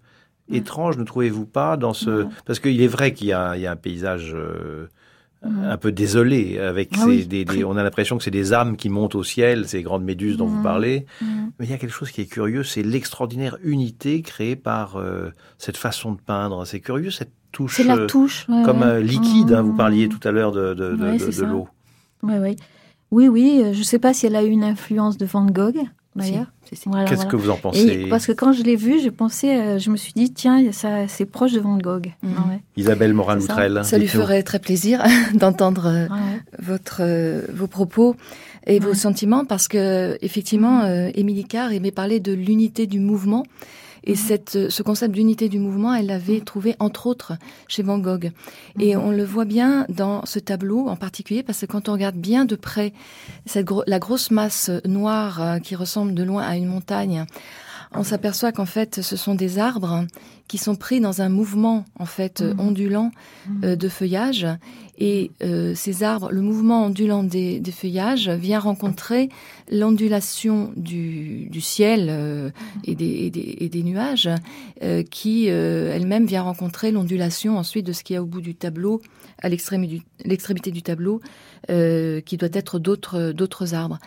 Étrange, 0.56 0.98
ne 0.98 1.04
trouvez-vous 1.04 1.46
pas, 1.46 1.78
dans 1.78 1.94
ce... 1.94 2.26
Parce 2.46 2.60
qu'il 2.60 2.82
est 2.82 2.88
vrai 2.88 3.14
qu'il 3.14 3.28
y, 3.28 3.34
a 3.34 3.56
il 3.56 3.62
y 3.62 3.68
a 3.68 3.72
un 3.72 3.76
paysage 3.76 4.34
euh, 4.36 4.88
Mhm. 5.46 5.66
un 5.66 5.76
peu 5.78 5.92
désolé, 5.92 6.58
avec 6.58 6.92
Ah 6.94 7.00
ces- 7.00 7.06
oui, 7.06 7.18
des, 7.26 7.44
des- 7.44 7.46
très. 7.46 7.64
on 7.66 7.76
a 7.76 7.84
l'impression 7.84 8.18
que 8.18 8.24
c'est 8.24 8.32
des 8.32 8.54
âmes 8.54 8.78
qui 8.78 8.88
montent 8.88 9.16
au 9.16 9.24
ciel, 9.26 9.68
ces 9.68 9.82
grandes 9.84 10.06
méduses 10.06 10.38
dont 10.38 10.46
vous 10.48 10.56
Mhm. 10.60 10.64
parlez, 10.64 11.06
mais 11.60 11.66
il 11.66 11.70
y 11.70 11.74
a 11.74 11.78
quelque 11.78 11.92
chose 11.92 12.12
qui 12.12 12.22
est 12.22 12.28
curieux, 12.28 12.64
c'est 12.64 12.82
l'extraordinaire 12.82 13.58
unité 13.62 14.22
créée 14.22 14.56
par 14.56 14.96
euh, 14.96 15.32
cette 15.58 15.76
façon 15.76 16.14
de 16.14 16.22
peindre. 16.22 16.66
C'est 16.66 16.80
curieux, 16.80 17.12
cette 17.12 17.34
touche... 17.52 17.76
C'est 17.76 17.84
la 17.84 17.98
euh, 17.98 18.08
touche. 18.08 18.48
ouais, 18.48 18.64
comme 18.64 18.80
ouais. 18.80 18.86
euh, 18.86 19.02
liquide, 19.02 19.52
hein, 19.52 19.62
vous 19.62 19.74
parliez 19.74 20.08
tout 20.08 20.26
à 20.26 20.32
l'heure 20.32 20.54
de, 20.54 20.74
de, 20.74 20.96
Ouais, 20.96 21.18
l'eau. 21.46 21.68
Ouais. 22.24 22.56
Oui, 23.12 23.28
oui. 23.28 23.62
euh, 23.66 23.74
Je 23.74 23.80
ne 23.80 23.84
sais 23.84 24.00
pas 24.00 24.14
si 24.14 24.26
elle 24.26 24.38
a 24.38 24.44
eu 24.46 24.50
une 24.50 24.64
influence 24.64 25.18
de 25.18 25.26
Van 25.26 25.46
Gogh, 25.46 25.76
d'ailleurs. 26.16 26.48
Si, 26.64 26.76
si, 26.76 26.84
si. 26.84 26.90
Voilà, 26.90 27.06
Qu'est-ce 27.06 27.16
voilà. 27.16 27.32
que 27.32 27.36
vous 27.36 27.50
en 27.50 27.56
Et 27.56 27.62
pensez 27.62 28.08
parce 28.10 28.26
que 28.26 28.32
quand 28.32 28.54
je 28.54 28.64
l'ai 28.64 28.76
vu, 28.76 29.00
j'ai 29.02 29.12
pensé, 29.12 29.50
euh, 29.50 29.80
je 29.80 29.90
me 29.90 29.98
suis 29.98 30.14
dit, 30.14 30.32
tiens, 30.34 30.72
ça, 30.72 31.08
c'est 31.08 31.26
proche 31.26 31.54
de 31.54 31.60
Van 31.60 31.78
Gogh. 31.78 32.12
Mhm. 32.24 32.32
Ouais, 32.32 32.62
Isabelle 32.78 33.14
Morin-Loutrel 33.14 33.82
Ça 33.84 33.98
lui 33.98 34.08
ferait 34.08 34.44
très 34.44 34.60
plaisir 34.60 35.04
d'entendre 35.34 35.88
euh, 35.88 36.08
ouais. 36.08 36.42
votre 36.60 36.98
euh, 37.02 37.42
vos 37.54 37.68
propos 37.68 38.16
et 38.66 38.80
vos 38.80 38.94
sentiments 38.94 39.46
parce 39.46 39.68
que 39.68 40.18
effectivement 40.22 40.84
euh, 40.84 41.10
Émilie 41.16 41.46
Carr 41.46 41.72
aimait 41.74 41.92
parler 41.92 42.20
de 42.20 42.32
l'unité 42.34 42.88
du 42.88 43.00
mouvement 43.00 43.44
et 44.04 44.12
Mhm. 44.12 44.18
cette 44.18 44.56
euh, 44.56 44.70
ce 44.70 44.84
concept 44.84 45.14
d'unité 45.14 45.50
du 45.50 45.60
mouvement 45.60 45.94
elle 45.94 46.08
l'avait 46.08 46.42
trouvé 46.42 46.76
entre 46.80 47.08
autres 47.08 47.34
chez 47.68 47.84
Van 47.84 48.00
Gogh 48.00 48.32
et 48.80 48.96
Mhm. 48.96 49.02
on 49.04 49.12
le 49.12 49.24
voit 49.24 49.46
bien 49.46 49.86
dans 49.90 50.26
ce 50.26 50.40
tableau 50.40 50.88
en 50.88 50.96
particulier 50.96 51.44
parce 51.44 51.62
que 51.62 51.66
quand 51.66 51.90
on 51.90 51.94
regarde 51.94 52.16
bien 52.18 52.46
de 52.46 52.56
près 52.56 52.94
cette 53.46 53.66
gro- 53.66 53.84
la 53.88 54.00
grosse 54.00 54.32
masse 54.32 54.70
noire 54.86 55.42
euh, 55.42 55.60
qui 55.60 55.76
ressemble 55.76 56.14
de 56.14 56.24
loin 56.24 56.44
à 56.44 56.56
une 56.58 56.68
montagne 56.68 57.26
on 57.96 58.04
s'aperçoit 58.04 58.52
qu'en 58.52 58.66
fait 58.66 59.02
ce 59.02 59.16
sont 59.16 59.36
des 59.36 59.60
arbres 59.60 60.06
qui 60.48 60.58
sont 60.58 60.76
pris 60.76 61.00
dans 61.00 61.22
un 61.22 61.30
mouvement 61.30 61.86
en 62.00 62.06
fait 62.06 62.42
euh, 62.42 62.54
Mhm. 62.56 62.60
ondulant 62.60 63.12
euh, 63.64 63.76
de 63.76 63.88
feuillage 63.90 64.48
et 65.00 65.32
euh, 65.44 65.74
ces 65.76 66.04
arbres, 66.04 66.32
le 66.32 66.42
mouvement 66.42 66.86
ondulant 66.86 67.24
des, 67.24 67.62
feuillages 67.72 68.30
vient 68.30 68.60
rencontrer 68.60 69.30
l'ondulation 69.72 70.72
du, 70.76 71.50
ciel 71.62 72.08
euh, 72.10 72.52
et, 72.86 72.96
des, 72.96 73.84
nuages, 73.84 74.30
euh, 74.84 75.04
qui 75.04 75.48
elle-même 75.48 76.26
vient 76.26 76.44
rencontrer 76.44 76.92
l'ondulation 76.92 77.58
ensuite 77.58 77.86
de 77.86 77.94
ce 77.94 78.04
qu'il 78.04 78.14
y 78.14 78.18
a 78.18 78.24
au 78.24 78.28
bout 78.28 78.42
du 78.42 78.56
tableau, 78.56 79.02
à 79.42 79.50
l'extrémité 79.50 80.72
du, 80.72 80.84
tableau, 80.84 81.22
qui 81.68 82.38
doit 82.38 82.50
être 82.54 82.80
d'autres, 82.80 83.74
arbres. 83.74 83.98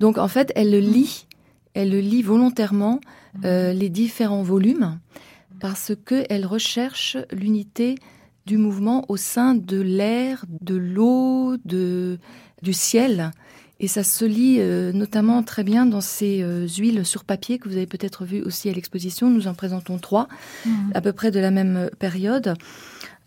Donc 0.00 0.18
en 0.18 0.28
fait, 0.28 0.52
elle 0.56 0.72
le 0.72 0.80
lit, 0.80 1.26
elle 1.74 1.90
le 1.90 2.00
lit 2.00 2.22
volontairement 2.22 3.00
les 3.44 3.88
différents 3.88 4.42
volumes 4.42 4.98
parce 5.60 5.92
que 6.04 6.24
elle 6.28 6.44
recherche 6.44 7.16
l'unité 7.30 7.94
du 8.46 8.56
mouvement 8.58 9.04
au 9.08 9.16
sein 9.16 9.54
de 9.54 9.80
l'air, 9.80 10.44
de 10.60 10.74
l'eau, 10.76 11.56
de 11.64 12.18
du 12.62 12.72
ciel. 12.72 13.30
Et 13.80 13.88
ça 13.88 14.04
se 14.04 14.24
lit 14.24 14.58
euh, 14.60 14.92
notamment 14.92 15.42
très 15.42 15.64
bien 15.64 15.86
dans 15.86 16.00
ces 16.00 16.40
euh, 16.42 16.68
huiles 16.68 17.04
sur 17.04 17.24
papier 17.24 17.58
que 17.58 17.68
vous 17.68 17.76
avez 17.76 17.86
peut-être 17.86 18.24
vues 18.24 18.40
aussi 18.42 18.68
à 18.68 18.72
l'exposition. 18.72 19.28
Nous 19.28 19.48
en 19.48 19.54
présentons 19.54 19.98
trois, 19.98 20.28
Mhm. 20.64 20.92
à 20.94 21.00
peu 21.00 21.12
près 21.12 21.32
de 21.32 21.40
la 21.40 21.50
même 21.50 21.90
période, 21.98 22.54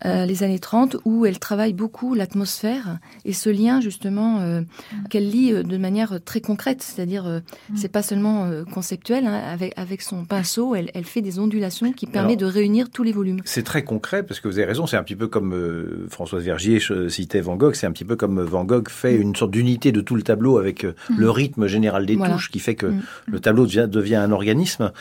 euh, 0.06 0.26
les 0.26 0.44
années 0.44 0.60
30, 0.60 0.98
où 1.06 1.26
elle 1.26 1.40
travaille 1.40 1.74
beaucoup 1.74 2.14
l'atmosphère 2.14 3.00
et 3.26 3.34
ce 3.34 3.50
lien 3.50 3.82
justement 3.82 4.40
euh, 4.42 4.62
qu'elle 5.10 5.30
lit 5.30 5.52
euh, 5.52 5.64
de 5.64 5.78
manière 5.78 6.20
très 6.24 6.40
concrète, 6.42 6.82
c'est-à-dire 6.84 7.26
euh, 7.26 7.40
Mm. 7.70 7.78
c'est 7.78 7.92
pas 7.92 8.04
seulement 8.04 8.46
euh, 8.46 8.64
conceptuel. 8.64 9.26
hein, 9.26 9.42
avec 9.52 9.74
avec 9.78 10.02
son 10.02 10.24
pinceau, 10.26 10.76
elle, 10.76 10.92
elle 10.94 11.04
fait 11.06 11.22
des 11.22 11.40
ondulations 11.40 11.92
qui 11.92 12.06
permettent 12.06 12.40
de 12.40 12.46
réunir 12.46 12.90
tous 12.92 13.04
les 13.04 13.12
volumes. 13.12 13.42
C'est 13.46 13.64
très 13.64 13.84
concret 13.84 14.22
parce 14.24 14.40
que 14.40 14.48
vous 14.48 14.58
avez 14.60 14.66
raison, 14.68 14.86
c'est 14.88 14.98
un 14.98 15.04
petit 15.04 15.16
peu 15.16 15.28
comme 15.28 15.54
euh, 15.54 16.06
Françoise 16.10 16.44
Vergier 16.44 16.80
citait 17.10 17.42
Van 17.42 17.56
Gogh, 17.56 17.74
c'est 17.74 17.88
un 17.88 17.92
petit 17.92 18.06
peu 18.06 18.16
comme 18.16 18.42
Van 18.42 18.64
Gogh 18.64 18.90
fait 18.90 19.16
une 19.16 19.36
sorte 19.36 19.52
d'unité 19.52 19.92
de 19.92 20.02
tout 20.02 20.16
le 20.16 20.22
tableau 20.22 20.58
avec 20.58 20.84
euh, 20.86 20.94
le 21.18 21.30
rythme 21.32 21.66
général 21.68 22.06
des 22.06 22.16
Voilà. 22.16 22.34
touches 22.36 22.52
qui 22.52 22.60
fait 22.60 22.76
que 22.76 22.86
Mm. 22.88 23.02
le 23.28 23.40
tableau 23.40 23.66
devient, 23.66 23.88
devient 23.90 24.16
un 24.16 24.32
organisme. 24.32 24.92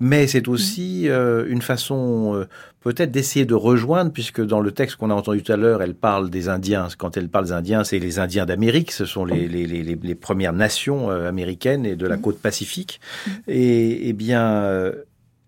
Mais 0.00 0.26
c'est 0.26 0.46
aussi 0.48 1.08
euh, 1.08 1.44
une 1.48 1.62
façon 1.62 2.34
euh, 2.34 2.44
peut-être 2.82 3.10
d'essayer 3.10 3.44
de 3.46 3.54
rejoindre, 3.54 4.12
puisque 4.12 4.40
dans 4.44 4.60
le 4.60 4.72
texte 4.72 4.96
qu'on 4.96 5.10
a 5.10 5.14
entendu 5.14 5.42
tout 5.42 5.52
à 5.52 5.56
l'heure, 5.56 5.82
elle 5.82 5.94
parle 5.94 6.30
des 6.30 6.48
Indiens. 6.48 6.88
Quand 6.98 7.16
elle 7.16 7.28
parle 7.28 7.46
des 7.46 7.52
Indiens, 7.52 7.84
c'est 7.84 7.98
les 7.98 8.18
Indiens 8.18 8.46
d'Amérique, 8.46 8.92
ce 8.92 9.04
sont 9.04 9.24
les, 9.24 9.48
les, 9.48 9.66
les, 9.66 9.82
les- 9.82 10.14
premières 10.14 10.52
nations 10.52 11.10
euh, 11.10 11.28
américaines 11.28 11.86
et 11.86 11.96
de 11.96 12.06
la 12.06 12.16
côte 12.16 12.38
pacifique. 12.38 13.00
Et, 13.48 14.08
eh 14.08 14.12
bien, 14.12 14.42
euh, 14.64 14.92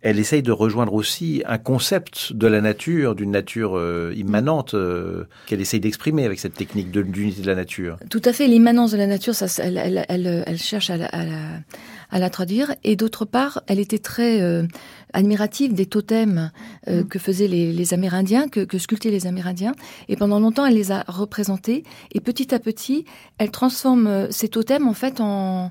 elle 0.00 0.18
essaye 0.18 0.42
de 0.42 0.52
rejoindre 0.52 0.92
aussi 0.92 1.42
un 1.46 1.56
concept 1.56 2.32
de 2.34 2.46
la 2.46 2.60
nature, 2.60 3.14
d'une 3.14 3.30
nature 3.30 3.76
euh, 3.78 4.12
immanente, 4.16 4.74
euh, 4.74 5.24
qu'elle 5.46 5.60
essaye 5.62 5.80
d'exprimer 5.80 6.24
avec 6.26 6.38
cette 6.38 6.54
technique 6.54 6.90
de 6.90 7.00
d'unité 7.02 7.40
de 7.40 7.46
la 7.46 7.54
nature. 7.54 7.96
Tout 8.10 8.20
à 8.26 8.32
fait, 8.34 8.46
l'immanence 8.46 8.92
de 8.92 8.98
la 8.98 9.06
nature, 9.06 9.34
ça, 9.34 9.46
elle, 9.62 9.78
elle, 9.78 10.04
elle, 10.08 10.44
elle 10.46 10.58
cherche 10.58 10.90
à 10.90 10.98
la, 10.98 11.06
à, 11.06 11.24
la, 11.24 11.32
à 12.10 12.18
la 12.18 12.30
traduire. 12.30 12.74
Et 12.84 12.96
d'autre 12.96 13.24
part, 13.24 13.62
elle 13.66 13.78
était 13.78 13.98
très 13.98 14.40
euh, 14.40 14.64
admirative 15.12 15.74
des 15.74 15.86
totems 15.86 16.50
euh, 16.88 17.04
que 17.04 17.18
faisaient 17.18 17.48
les, 17.48 17.72
les 17.72 17.94
Amérindiens, 17.94 18.48
que, 18.48 18.60
que 18.60 18.78
sculptaient 18.78 19.10
les 19.10 19.26
Amérindiens. 19.26 19.72
Et 20.08 20.16
pendant 20.16 20.40
longtemps, 20.40 20.66
elle 20.66 20.74
les 20.74 20.92
a 20.92 21.04
représentés. 21.06 21.84
Et 22.12 22.20
petit 22.20 22.54
à 22.54 22.58
petit, 22.58 23.04
elle 23.38 23.50
transforme 23.50 24.06
euh, 24.06 24.30
ces 24.30 24.48
totems 24.48 24.88
en 24.88 24.94
fait 24.94 25.20
en 25.20 25.70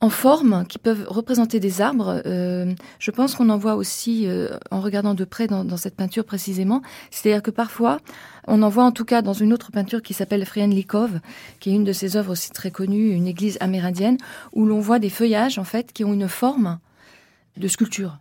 en 0.00 0.10
forme 0.10 0.64
qui 0.66 0.78
peuvent 0.78 1.06
représenter 1.08 1.58
des 1.58 1.80
arbres. 1.80 2.22
Euh, 2.24 2.72
je 2.98 3.10
pense 3.10 3.34
qu'on 3.34 3.48
en 3.48 3.56
voit 3.56 3.74
aussi 3.74 4.26
euh, 4.26 4.56
en 4.70 4.80
regardant 4.80 5.14
de 5.14 5.24
près 5.24 5.48
dans, 5.48 5.76
cette 5.76 5.96
peinture 5.96 6.24
précisément. 6.24 6.82
C'est-à-dire 7.10 7.42
que 7.42 7.50
parfois, 7.50 7.98
on 8.46 8.62
en 8.62 8.68
voit 8.68 8.84
en 8.84 8.92
tout 8.92 9.04
cas 9.04 9.22
dans 9.22 9.32
une 9.32 9.52
autre 9.52 9.72
peinture 9.72 10.02
qui 10.02 10.14
s'appelle 10.14 10.44
Friendlikov, 10.46 11.20
qui 11.58 11.70
est 11.70 11.74
une 11.74 11.84
de 11.84 11.92
ses 11.92 12.16
œuvres 12.16 12.32
aussi 12.32 12.50
très 12.50 12.70
connues, 12.70 13.10
une 13.10 13.26
église 13.26 13.58
amérindienne, 13.60 14.18
où 14.52 14.66
l'on 14.66 14.80
voit 14.80 15.00
des 15.00 15.10
feuillages 15.10 15.58
en 15.58 15.64
fait 15.64 15.92
qui 15.92 16.04
ont 16.04 16.12
une 16.12 16.28
forme 16.28 16.78
de 17.56 17.66
sculpture. 17.66 18.18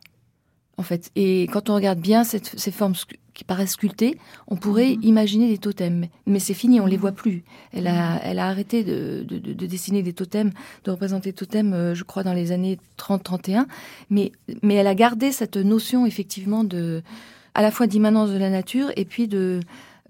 En 0.77 0.84
fait, 0.84 1.12
et 1.15 1.48
quand 1.51 1.69
on 1.69 1.75
regarde 1.75 2.00
bien 2.00 2.24
cette, 2.24 2.53
ces 2.60 2.72
formes 2.72 2.93
qui 3.34 3.43
paraissent 3.43 3.72
sculptées, 3.72 4.17
on 4.48 4.55
pourrait 4.57 4.96
Mhm. 4.96 5.03
imaginer 5.03 5.48
des 5.50 5.57
totems, 5.57 6.05
mais 6.27 6.39
c'est 6.39 6.53
fini, 6.53 6.79
on 6.79 6.86
les 6.86 6.98
voit 6.98 7.12
plus. 7.12 7.43
Elle 7.74 7.88
a, 7.88 8.19
elle 8.24 8.38
a 8.39 8.48
arrêté 8.48 8.84
de, 8.84 9.24
de, 9.27 9.39
de- 9.39 9.53
de 9.53 9.65
dessiner 9.65 10.03
des 10.03 10.13
totems, 10.13 10.51
de 10.84 10.91
représenter 10.91 11.29
des 11.31 11.36
totems, 11.36 11.74
euh, 11.74 11.96
je 11.96 12.03
crois, 12.03 12.24
dans 12.24 12.34
les 12.34 12.51
années 12.51 12.77
30-31, 12.98 13.65
mais, 14.12 14.31
mais 14.62 14.75
elle 14.75 14.88
a 14.88 14.96
gardé 14.96 15.31
cette 15.31 15.57
notion 15.57 16.05
effectivement 16.05 16.63
de, 16.63 17.01
à 17.55 17.62
la 17.63 17.72
fois 17.72 17.88
d'immanence 17.88 18.29
de 18.29 18.38
la 18.38 18.50
nature 18.51 18.91
et 18.96 19.05
puis 19.05 19.27
de 19.27 19.60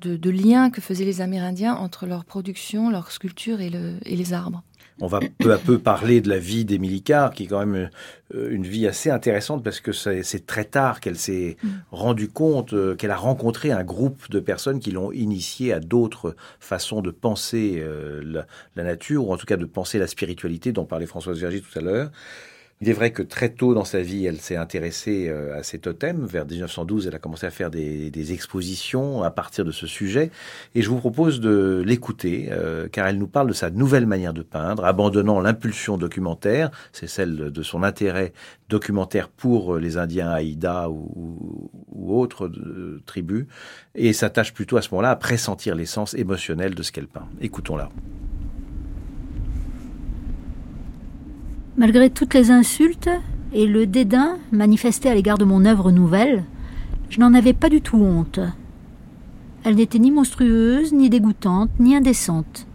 de, 0.02 0.30
liens 0.30 0.70
que 0.70 0.80
faisaient 0.80 1.06
les 1.06 1.22
Amérindiens 1.22 1.74
entre 1.74 2.06
leur 2.06 2.24
production, 2.24 2.92
leur 2.92 3.10
sculpture 3.12 3.62
et, 3.62 3.72
les 3.72 4.34
arbres. 4.34 4.62
On 5.00 5.08
va 5.08 5.20
peu 5.38 5.54
à 5.54 5.58
peu 5.58 5.78
parler 5.78 6.22
de 6.22 6.30
la 6.30 6.40
vie 6.40 6.66
d'Émilie 6.66 7.04
Carr, 7.04 7.32
qui 7.32 7.44
est 7.44 7.48
quand 7.48 7.66
même 7.66 7.90
euh, 8.34 8.50
une 8.50 8.64
vie 8.64 8.88
assez 8.88 9.12
intéressante 9.12 9.64
parce 9.64 9.80
que 9.80 9.92
c'est 9.92 10.46
très 10.48 10.66
tard 10.66 11.00
qu'elle 11.00 11.18
s'est 11.18 11.58
mm. 11.62 11.70
rendue 11.92 12.30
compte 12.30 12.74
euh, 12.74 12.96
qu'elle 12.96 13.12
a 13.12 13.18
rencontré 13.18 13.72
un 13.72 13.84
groupe 13.84 14.30
de 14.32 14.40
personnes 14.40 14.80
qui 14.80 14.92
l'ont 14.92 15.12
initiée 15.12 15.72
à 15.72 15.80
d'autres 15.80 16.36
façons 16.60 17.02
de 17.02 17.12
penser 17.12 17.76
euh, 17.78 18.22
la, 18.26 18.48
la, 18.76 18.84
nature, 18.84 19.28
ou 19.28 19.34
en 19.34 19.38
tout 19.38 19.46
cas 19.46 19.58
de 19.58 19.66
penser 19.66 20.00
la 20.00 20.08
spiritualité 20.08 20.72
dont 20.72 20.86
parlait 20.86 21.06
Françoise 21.06 21.40
Vergy 21.40 21.62
tout 21.62 21.78
à 21.78 21.82
l'heure. 21.82 22.10
Il 22.80 22.90
est 22.90 22.94
vrai 22.94 23.12
que 23.12 23.24
très 23.24 23.50
tôt 23.50 23.74
dans 23.74 23.86
sa 23.86 24.02
vie, 24.02 24.28
elle 24.28 24.38
s'est 24.38 24.56
intéressée 24.56 25.30
euh, 25.30 25.58
à 25.58 25.64
ces 25.64 25.80
totems. 25.80 26.28
Vers 26.28 26.46
1912, 26.46 27.08
elle 27.08 27.16
a 27.16 27.20
commencé 27.20 27.48
à 27.48 27.50
faire 27.50 27.72
des, 27.72 28.34
expositions 28.34 29.24
à 29.24 29.32
partir 29.32 29.66
de 29.66 29.72
ce 29.72 29.88
sujet. 29.88 30.30
Et 30.76 30.84
je 30.84 30.90
vous 30.90 31.00
propose 31.00 31.40
de 31.40 31.82
l'écouter, 31.84 32.50
euh, 32.52 32.88
car 32.88 33.08
elle 33.08 33.18
nous 33.18 33.28
parle 33.28 33.48
de 33.48 33.54
sa 33.54 33.72
nouvelle 33.72 34.06
manière 34.06 34.34
de 34.34 34.44
peindre, 34.44 34.86
abandonnant 34.86 35.40
l'impulsion 35.40 35.98
documentaire, 35.98 36.70
c'est 36.92 37.08
celle 37.08 37.52
de 37.52 37.64
son 37.64 37.82
intérêt 37.82 38.32
documentaire 38.70 39.30
pour 39.30 39.78
les 39.78 39.98
Indiens 39.98 40.30
Aïda 40.30 40.90
ou, 40.90 41.72
autres 42.08 42.46
euh, 42.46 43.02
tribus, 43.08 43.48
et 43.96 44.14
s'attache 44.14 44.54
plutôt 44.54 44.78
à 44.78 44.84
ce 44.84 44.90
moment-là 44.92 45.12
à 45.12 45.16
pressentir 45.16 45.74
l'essence 45.74 46.14
émotionnelle 46.14 46.76
de 46.76 46.84
ce 46.84 46.92
qu'elle 46.92 47.08
peint. 47.08 47.28
Écoutons-la. 47.42 47.90
Malgré 51.78 52.10
toutes 52.10 52.34
les 52.34 52.50
insultes 52.50 53.10
et 53.54 53.68
le 53.68 53.86
dédain 53.86 54.40
manifesté 54.52 55.10
à 55.10 55.14
l'égard 55.14 55.38
de 55.38 55.46
mon 55.46 55.64
œuvre 55.64 55.92
nouvelle, 55.92 56.44
je 57.12 57.20
n'en 57.20 57.36
avais 57.36 57.54
pas 57.54 57.70
du 57.70 57.82
tout 57.82 57.98
honte. 57.98 58.40
Elle 59.64 59.76
n'était 59.76 60.00
ni 60.00 60.10
monstrueuse, 60.10 60.92
ni 60.92 61.12
dégoûtante, 61.12 61.70
ni 61.80 61.96
indécente. 61.96 62.66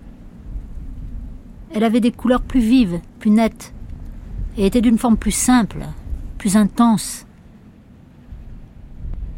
Elle 1.74 1.82
avait 1.82 1.98
des 1.98 2.12
couleurs 2.12 2.42
plus 2.42 2.60
vives, 2.60 3.00
plus 3.18 3.30
nettes, 3.30 3.74
et 4.56 4.66
était 4.66 4.80
d'une 4.80 4.98
forme 4.98 5.16
plus 5.16 5.32
simple, 5.32 5.84
plus 6.38 6.56
intense. 6.56 7.26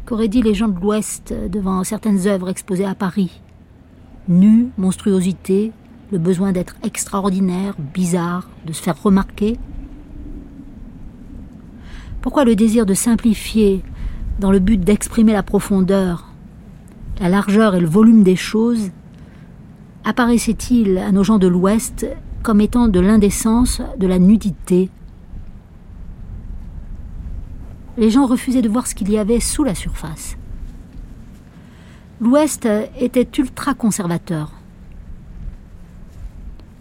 Qu'auraient 0.05 0.27
dit 0.27 0.43
les 0.43 0.53
gens 0.53 0.67
de 0.67 0.79
l'Ouest 0.79 1.33
devant 1.49 1.83
certaines 1.83 2.27
œuvres 2.27 2.49
exposées 2.49 2.85
à 2.85 2.93
Paris? 2.93 3.41
Nue, 4.27 4.67
monstruosité, 4.77 5.71
le 6.11 6.17
besoin 6.17 6.51
d'être 6.51 6.75
extraordinaire, 6.83 7.75
bizarre, 7.93 8.49
de 8.65 8.73
se 8.73 8.81
faire 8.81 9.01
remarquer 9.01 9.57
Pourquoi 12.21 12.45
le 12.45 12.55
désir 12.55 12.85
de 12.85 12.93
simplifier 12.93 13.83
dans 14.39 14.51
le 14.51 14.59
but 14.59 14.79
d'exprimer 14.79 15.33
la 15.33 15.43
profondeur, 15.43 16.31
la 17.19 17.29
largeur 17.29 17.75
et 17.75 17.79
le 17.79 17.87
volume 17.87 18.23
des 18.23 18.35
choses 18.35 18.91
apparaissait-il 20.03 20.97
à 20.97 21.11
nos 21.11 21.23
gens 21.23 21.39
de 21.39 21.47
l'Ouest 21.47 22.05
comme 22.43 22.61
étant 22.61 22.87
de 22.87 22.99
l'indécence, 22.99 23.81
de 23.97 24.07
la 24.07 24.19
nudité? 24.19 24.89
Les 27.97 28.09
gens 28.09 28.25
refusaient 28.25 28.61
de 28.61 28.69
voir 28.69 28.87
ce 28.87 28.93
qu'il 28.93 29.09
y 29.09 29.17
avait 29.17 29.39
sous 29.39 29.63
la 29.63 29.73
surface. 29.73 30.37
L'Ouest 32.21 32.67
était 32.99 33.27
ultra 33.37 33.73
conservateur. 33.73 34.54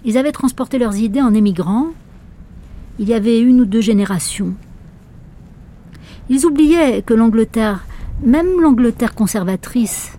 Ils 0.04 0.18
avaient 0.18 0.32
transporté 0.32 0.78
leurs 0.78 0.96
idées 0.96 1.22
en 1.22 1.32
émigrant. 1.32 1.88
Il 2.98 3.08
y 3.08 3.14
avait 3.14 3.40
une 3.40 3.60
ou 3.60 3.64
deux 3.64 3.80
générations. 3.80 4.52
Ils 6.28 6.44
oubliaient 6.44 7.02
que 7.02 7.14
l'Angleterre, 7.14 7.86
même 8.22 8.60
l'Angleterre 8.60 9.14
conservatrice, 9.14 10.18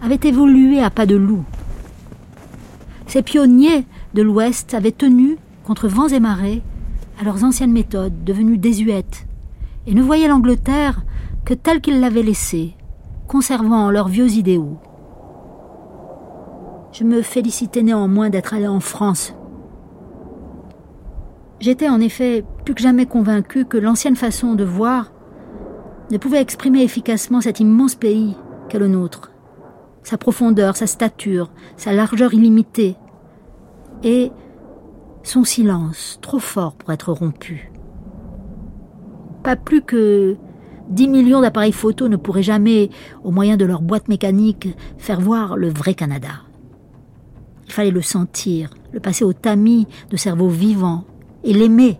avait 0.00 0.20
évolué 0.22 0.80
à 0.80 0.90
pas 0.90 1.06
de 1.06 1.16
loup. 1.16 1.44
Ces 3.06 3.22
pionniers 3.22 3.86
de 4.14 4.22
l'Ouest 4.22 4.74
avaient 4.74 4.92
tenu, 4.92 5.36
contre 5.64 5.88
vents 5.88 6.08
et 6.08 6.20
marées, 6.20 6.62
à 7.20 7.24
leurs 7.24 7.44
anciennes 7.44 7.72
méthodes, 7.72 8.24
devenues 8.24 8.58
désuètes, 8.58 9.26
et 9.86 9.94
ne 9.94 10.02
voyaient 10.02 10.28
l'Angleterre 10.28 11.04
que 11.44 11.54
telle 11.54 11.80
qu'ils 11.80 12.00
l'avaient 12.00 12.22
laissée, 12.22 12.74
conservant 13.26 13.90
leurs 13.90 14.08
vieux 14.08 14.30
idéaux. 14.30 14.78
Je 16.92 17.04
me 17.04 17.22
félicitais 17.22 17.82
néanmoins 17.82 18.28
d'être 18.28 18.52
allé 18.52 18.68
en 18.68 18.80
France. 18.80 19.34
J'étais 21.58 21.88
en 21.88 22.00
effet 22.00 22.44
plus 22.64 22.74
que 22.74 22.82
jamais 22.82 23.06
convaincu 23.06 23.64
que 23.64 23.78
l'ancienne 23.78 24.16
façon 24.16 24.54
de 24.54 24.64
voir 24.64 25.10
ne 26.10 26.18
pouvait 26.18 26.42
exprimer 26.42 26.82
efficacement 26.82 27.40
cet 27.40 27.60
immense 27.60 27.94
pays 27.94 28.36
qu'est 28.68 28.78
le 28.78 28.88
nôtre, 28.88 29.30
sa 30.02 30.18
profondeur, 30.18 30.76
sa 30.76 30.86
stature, 30.86 31.50
sa 31.76 31.94
largeur 31.94 32.34
illimitée, 32.34 32.96
et 34.02 34.30
son 35.22 35.44
silence, 35.44 36.18
trop 36.20 36.40
fort 36.40 36.74
pour 36.74 36.92
être 36.92 37.12
rompu. 37.12 37.72
Pas 39.42 39.56
plus 39.56 39.82
que 39.82 40.36
dix 40.90 41.08
millions 41.08 41.40
d'appareils 41.40 41.72
photo 41.72 42.08
ne 42.08 42.16
pourraient 42.16 42.42
jamais, 42.42 42.90
au 43.24 43.30
moyen 43.30 43.56
de 43.56 43.64
leur 43.64 43.80
boîte 43.80 44.08
mécanique, 44.08 44.68
faire 44.98 45.20
voir 45.20 45.56
le 45.56 45.68
vrai 45.68 45.94
Canada. 45.94 46.42
Il 47.72 47.74
fallait 47.74 47.90
le 47.90 48.02
sentir, 48.02 48.68
le 48.92 49.00
passer 49.00 49.24
au 49.24 49.32
tamis 49.32 49.88
de 50.10 50.18
cerveau 50.18 50.50
vivant 50.50 51.04
et 51.42 51.54
l'aimer. 51.54 51.98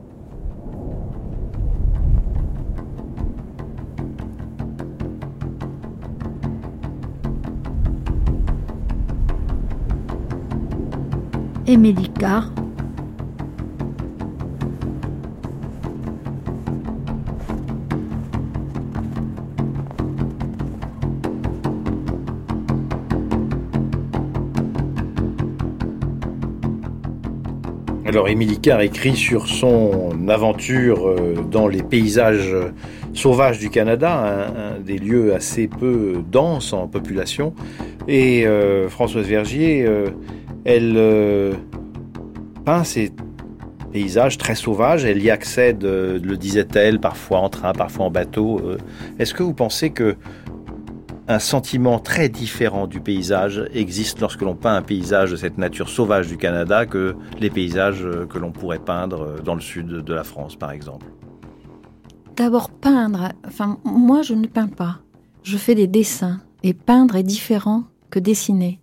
Alors 28.13 28.29
Émilie 28.29 28.61
Carr 28.61 28.83
écrit 28.83 29.17
sur 29.17 29.47
son 29.47 30.29
aventure 30.29 31.09
euh, 31.09 31.35
dans 31.51 31.67
les 31.67 31.83
paysages 31.83 32.55
sauvages 33.15 33.59
du 33.59 33.71
Canada, 33.71 34.53
des 34.85 34.99
lieux 34.99 35.35
assez 35.35 35.67
peu 35.67 36.23
denses 36.31 36.75
en 36.75 36.89
population. 36.89 37.55
Et 38.09 38.47
euh, 38.47 38.91
Françoise 38.91 39.27
Vergier, 39.27 39.87
euh, 39.87 40.11
elle 40.67 41.57
peint 42.67 42.85
ces 42.85 43.13
paysages 43.95 44.37
très 44.37 44.57
sauvages, 44.57 45.07
elle 45.07 45.23
y 45.23 45.31
accède, 45.31 45.83
le 45.83 46.37
disait-elle, 46.37 47.01
parfois 47.01 47.39
en 47.39 47.49
train, 47.49 47.73
parfois 47.73 48.05
en 48.05 48.11
bateau. 48.11 48.61
Est-ce 49.19 49.33
que 49.33 49.43
vous 49.43 49.55
pensez 49.55 49.89
que 49.89 50.17
un 51.29 51.39
sentiment 51.39 51.99
très 51.99 52.29
différent 52.29 52.87
du 52.87 53.01
paysage 53.01 53.65
existe 53.73 54.21
lorsque 54.21 54.43
l'on 54.43 54.55
peint 54.55 54.75
un 54.75 54.83
paysage 54.83 55.31
de 55.31 55.37
cette 55.37 55.59
nature 55.59 55.89
sauvage 55.89 56.27
du 56.29 56.37
Canada 56.37 56.87
que 56.87 57.17
les 57.39 57.51
paysages 57.51 58.07
que 58.29 58.39
l'on 58.39 58.53
pourrait 58.53 58.79
peindre 58.79 59.41
dans 59.43 59.55
le 59.55 59.61
sud 59.61 59.87
de 59.87 60.15
la 60.15 60.25
France, 60.25 60.57
par 60.57 60.73
exemple. 60.73 61.07
D'abord, 62.37 62.71
peindre. 62.71 63.31
Enfin, 63.47 63.79
moi, 63.85 64.23
je 64.23 64.35
ne 64.35 64.47
peins 64.47 64.69
pas. 64.69 64.99
Je 65.43 65.57
fais 65.57 65.75
des 65.75 65.87
dessins. 65.87 66.41
Et 66.63 66.75
peindre 66.75 67.17
est 67.17 67.23
différent 67.23 67.85
que 68.11 68.19
dessiner. 68.19 68.81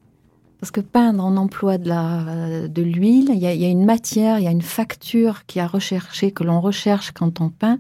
Parce 0.59 0.71
que 0.71 0.81
peindre, 0.81 1.23
on 1.23 1.37
emploie 1.37 1.77
de 1.77 2.81
l'huile, 2.81 3.29
il, 3.33 3.39
y, 3.39 3.45
a 3.47 3.69
une 3.69 3.85
matière, 3.85 4.39
il 4.39 4.43
y 4.43 4.47
a 4.47 4.51
une 4.51 4.61
facture 4.61 5.45
qui 5.45 5.61
a 5.61 5.67
recherché, 5.67 6.31
que 6.31 6.43
l'on 6.43 6.59
recherche 6.59 7.11
quand 7.11 7.39
on 7.39 7.49
peint, 7.49 7.79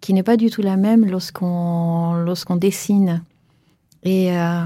qui 0.00 0.12
n'est 0.12 0.24
pas 0.24 0.36
du 0.36 0.50
tout 0.50 0.62
la 0.62 0.76
même 0.76 1.06
lorsqu'on 1.06 2.14
lorsqu'on 2.14 2.56
dessine. 2.56 3.22
Et 4.02 4.36
euh, 4.36 4.64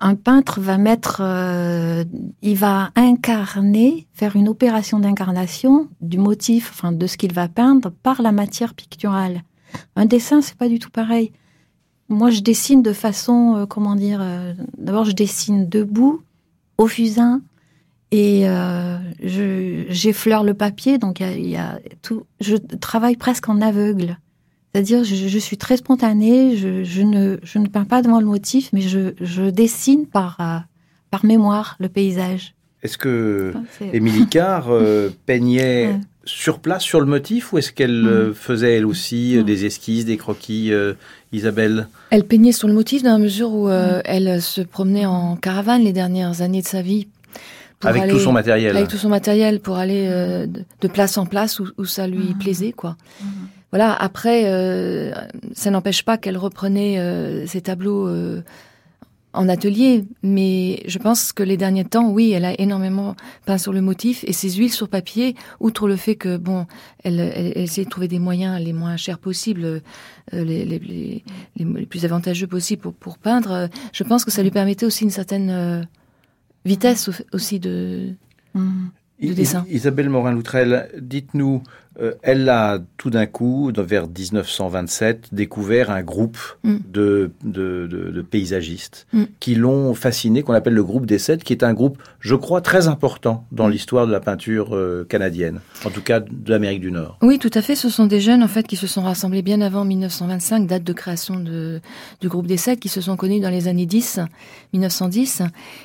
un 0.00 0.14
peintre 0.14 0.60
va 0.60 0.78
mettre, 0.78 1.20
euh, 1.20 2.04
il 2.42 2.56
va 2.56 2.90
incarner, 2.94 4.06
faire 4.12 4.36
une 4.36 4.48
opération 4.48 4.98
d'incarnation 4.98 5.88
du 6.00 6.18
motif, 6.18 6.70
enfin 6.72 6.92
de 6.92 7.06
ce 7.06 7.16
qu'il 7.16 7.32
va 7.32 7.48
peindre 7.48 7.90
par 7.90 8.22
la 8.22 8.32
matière 8.32 8.74
picturale. 8.74 9.42
Un 9.94 10.06
dessin, 10.06 10.40
c'est 10.42 10.56
pas 10.56 10.68
du 10.68 10.78
tout 10.78 10.90
pareil. 10.90 11.32
Moi, 12.08 12.30
je 12.30 12.40
dessine 12.40 12.82
de 12.82 12.92
façon, 12.92 13.56
euh, 13.56 13.66
comment 13.66 13.96
dire, 13.96 14.24
d'abord 14.78 15.04
je 15.04 15.12
dessine 15.12 15.68
debout, 15.68 16.22
au 16.78 16.86
fusain, 16.86 17.42
et 18.12 18.46
j'effleure 19.20 20.44
le 20.44 20.54
papier, 20.54 20.98
donc 20.98 21.20
il 21.20 21.48
y 21.48 21.56
a 21.56 21.80
tout. 22.02 22.24
Je 22.40 22.56
travaille 22.56 23.16
presque 23.16 23.48
en 23.48 23.60
aveugle. 23.60 24.18
C'est-à-dire, 24.76 25.04
je, 25.04 25.38
suis 25.38 25.56
très 25.56 25.78
spontanée, 25.78 26.54
je, 26.54 27.00
ne, 27.00 27.38
je 27.42 27.58
ne 27.58 27.66
peins 27.66 27.86
pas 27.86 28.02
devant 28.02 28.20
le 28.20 28.26
motif, 28.26 28.68
mais 28.74 28.82
je, 28.82 29.48
dessine 29.48 30.04
par, 30.04 30.36
euh, 30.38 30.58
par 31.10 31.24
mémoire 31.24 31.76
le 31.80 31.88
paysage. 31.88 32.52
Est-ce 32.82 32.98
que 32.98 33.54
Émilie 33.94 34.26
Carr 34.26 34.66
euh, 34.68 35.08
peignait 35.24 35.94
sur 36.26 36.58
place, 36.58 36.82
sur 36.82 37.00
le 37.00 37.06
motif, 37.06 37.54
ou 37.54 37.58
est-ce 37.58 37.72
qu'elle 37.72 38.06
euh, 38.06 38.34
faisait 38.34 38.74
elle 38.76 38.84
aussi 38.84 39.42
des 39.44 39.64
esquisses, 39.64 40.04
des 40.04 40.18
croquis, 40.18 40.74
euh, 40.74 40.92
Isabelle? 41.32 41.88
Elle 42.10 42.24
peignait 42.24 42.52
sur 42.52 42.68
le 42.68 42.74
motif 42.74 43.02
dans 43.02 43.12
la 43.12 43.18
mesure 43.18 43.54
où 43.54 43.70
euh, 43.70 44.02
elle 44.04 44.42
se 44.42 44.60
promenait 44.60 45.06
en 45.06 45.36
caravane 45.36 45.84
les 45.84 45.94
dernières 45.94 46.42
années 46.42 46.60
de 46.60 46.66
sa 46.66 46.82
vie. 46.82 47.08
pour 47.80 47.88
Avec 47.88 48.02
aller- 48.02 48.12
tout 48.12 48.18
son 48.20 48.32
matériel. 48.32 48.76
Avec 48.76 48.88
tout 48.90 48.98
son 48.98 49.08
matériel 49.08 49.60
pour 49.60 49.76
aller 49.78 50.06
euh, 50.06 50.46
de, 50.46 50.64
de 50.82 50.88
place 50.88 51.16
en 51.16 51.24
place 51.24 51.60
où, 51.60 51.68
où 51.78 51.86
ça 51.86 52.06
lui 52.06 52.34
plaisait, 52.34 52.72
quoi. 52.72 52.98
Voilà. 53.72 53.92
Après, 53.94 54.44
euh, 54.46 55.12
ça 55.54 55.70
n'empêche 55.70 56.02
pas 56.04 56.16
qu'elle 56.18 56.36
reprenait 56.38 56.98
euh, 56.98 57.46
ses 57.46 57.60
tableaux 57.60 58.06
euh, 58.08 58.42
en 59.32 59.50
atelier, 59.50 60.04
mais 60.22 60.82
je 60.86 60.98
pense 60.98 61.34
que 61.34 61.42
les 61.42 61.58
derniers 61.58 61.84
temps, 61.84 62.08
oui, 62.10 62.30
elle 62.32 62.46
a 62.46 62.58
énormément 62.58 63.14
peint 63.44 63.58
sur 63.58 63.72
le 63.74 63.82
motif 63.82 64.24
et 64.26 64.32
ses 64.32 64.50
huiles 64.52 64.72
sur 64.72 64.88
papier, 64.88 65.34
outre 65.60 65.88
le 65.88 65.96
fait 65.96 66.14
que 66.14 66.38
bon, 66.38 66.66
elle, 67.04 67.20
elle, 67.20 67.52
elle 67.54 67.62
essayait 67.64 67.84
de 67.84 67.90
trouver 67.90 68.08
des 68.08 68.18
moyens 68.18 68.58
les 68.64 68.72
moins 68.72 68.96
chers 68.96 69.18
possibles, 69.18 69.64
euh, 69.64 69.80
les, 70.32 70.64
les, 70.64 70.78
les, 70.78 71.24
les, 71.56 71.64
les 71.66 71.86
plus 71.86 72.06
avantageux 72.06 72.46
possibles 72.46 72.80
pour, 72.80 72.94
pour 72.94 73.18
peindre. 73.18 73.50
euh, 73.52 73.66
Je 73.92 74.04
pense 74.04 74.24
que 74.24 74.30
ça 74.30 74.42
lui 74.42 74.50
permettait 74.50 74.86
aussi 74.86 75.04
une 75.04 75.10
certaine 75.10 75.50
euh, 75.50 75.82
vitesse 76.64 77.08
au- 77.10 77.34
aussi 77.36 77.60
de. 77.60 78.14
Mhm. 78.54 78.88
de 79.22 79.32
dessin. 79.34 79.66
Isabelle 79.68 80.08
Morin-Loutrel, 80.08 80.88
dites-nous, 80.98 81.62
euh, 82.00 82.12
elle 82.22 82.48
a 82.48 82.78
tout 82.96 83.10
d'un 83.10 83.26
coup, 83.26 83.70
vers 83.76 84.06
1927, 84.06 85.28
découvert 85.32 85.90
un 85.90 86.02
groupe 86.02 86.38
Mm. 86.64 86.76
de, 86.92 87.30
de, 87.44 87.86
de- 87.90 88.10
de 88.10 88.22
paysagistes 88.22 89.06
Mm. 89.12 89.24
qui 89.40 89.54
l'ont 89.54 89.94
fasciné, 89.94 90.42
qu'on 90.42 90.52
appelle 90.52 90.74
le 90.74 90.84
groupe 90.84 91.06
des 91.06 91.18
Sept, 91.18 91.42
qui 91.44 91.52
est 91.52 91.62
un 91.62 91.72
groupe, 91.72 91.98
je 92.20 92.34
crois, 92.34 92.60
très 92.60 92.88
important 92.88 93.44
dans 93.52 93.68
Mm. 93.68 93.70
l'histoire 93.70 94.06
de 94.06 94.12
la 94.12 94.20
peinture 94.20 94.74
euh, 94.76 95.06
canadienne, 95.08 95.60
en 95.84 95.90
tout 95.90 96.02
cas 96.02 96.20
de 96.20 96.50
l'Amérique 96.50 96.80
du 96.80 96.90
Nord. 96.92 97.18
Oui, 97.22 97.38
tout 97.38 97.50
à 97.54 97.62
fait. 97.62 97.74
Ce 97.76 97.88
sont 97.88 98.06
des 98.06 98.20
jeunes 98.20 98.42
en 98.42 98.48
fait 98.48 98.66
qui 98.66 98.76
se 98.76 98.86
sont 98.86 99.02
rassemblés 99.02 99.42
bien 99.42 99.60
avant 99.60 99.84
1925, 99.84 100.66
date 100.66 100.84
de 100.84 100.92
création 100.92 101.38
de, 101.38 101.80
du 102.20 102.28
groupe 102.28 102.46
des 102.46 102.56
sept, 102.56 102.78
qui 102.80 102.88
se 102.88 103.00
sont 103.00 103.16
connus 103.16 103.40
dans 103.40 103.50
les 103.50 103.68
années 103.68 103.86
10, 103.86 104.20
1910, 104.72 105.42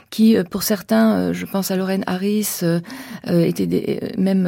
qui 0.09 0.35
euh, 0.37 0.43
pour 0.43 0.63
certains, 0.63 1.31
je 1.33 1.45
pense 1.45 1.71
à 1.71 1.75
Lorraine 1.77 2.03
Harris, 2.07 2.59
euh, 2.63 2.79
étaient 3.27 3.67
des, 3.67 3.99
même 4.17 4.43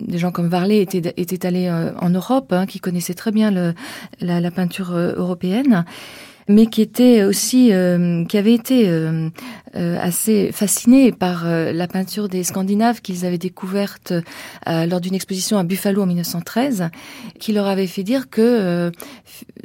des 0.00 0.18
gens 0.18 0.30
comme 0.32 0.48
Varley 0.48 0.63
étaient 0.72 1.46
allés 1.46 1.68
euh, 1.68 1.92
en 2.00 2.10
Europe, 2.10 2.52
hein, 2.52 2.66
qui 2.66 2.80
connaissaient 2.80 3.14
très 3.14 3.32
bien 3.32 3.50
le, 3.50 3.74
la, 4.20 4.40
la 4.40 4.50
peinture 4.50 4.94
euh, 4.94 5.14
européenne 5.16 5.84
mais 6.48 6.66
qui 6.66 6.82
était 6.82 7.22
aussi, 7.24 7.72
euh, 7.72 8.24
qui 8.26 8.36
avait 8.36 8.54
été 8.54 8.88
euh, 8.88 9.28
euh, 9.76 9.98
assez 10.00 10.50
fascinés 10.52 11.10
par 11.12 11.46
euh, 11.46 11.72
la 11.72 11.88
peinture 11.88 12.28
des 12.28 12.44
Scandinaves 12.44 13.00
qu'ils 13.00 13.24
avaient 13.26 13.38
découverte 13.38 14.12
euh, 14.68 14.86
lors 14.86 15.00
d'une 15.00 15.14
exposition 15.14 15.58
à 15.58 15.64
Buffalo 15.64 16.02
en 16.02 16.06
1913, 16.06 16.90
qui 17.40 17.52
leur 17.52 17.66
avait 17.66 17.86
fait 17.86 18.02
dire 18.04 18.30
que 18.30 18.40
euh, 18.42 18.90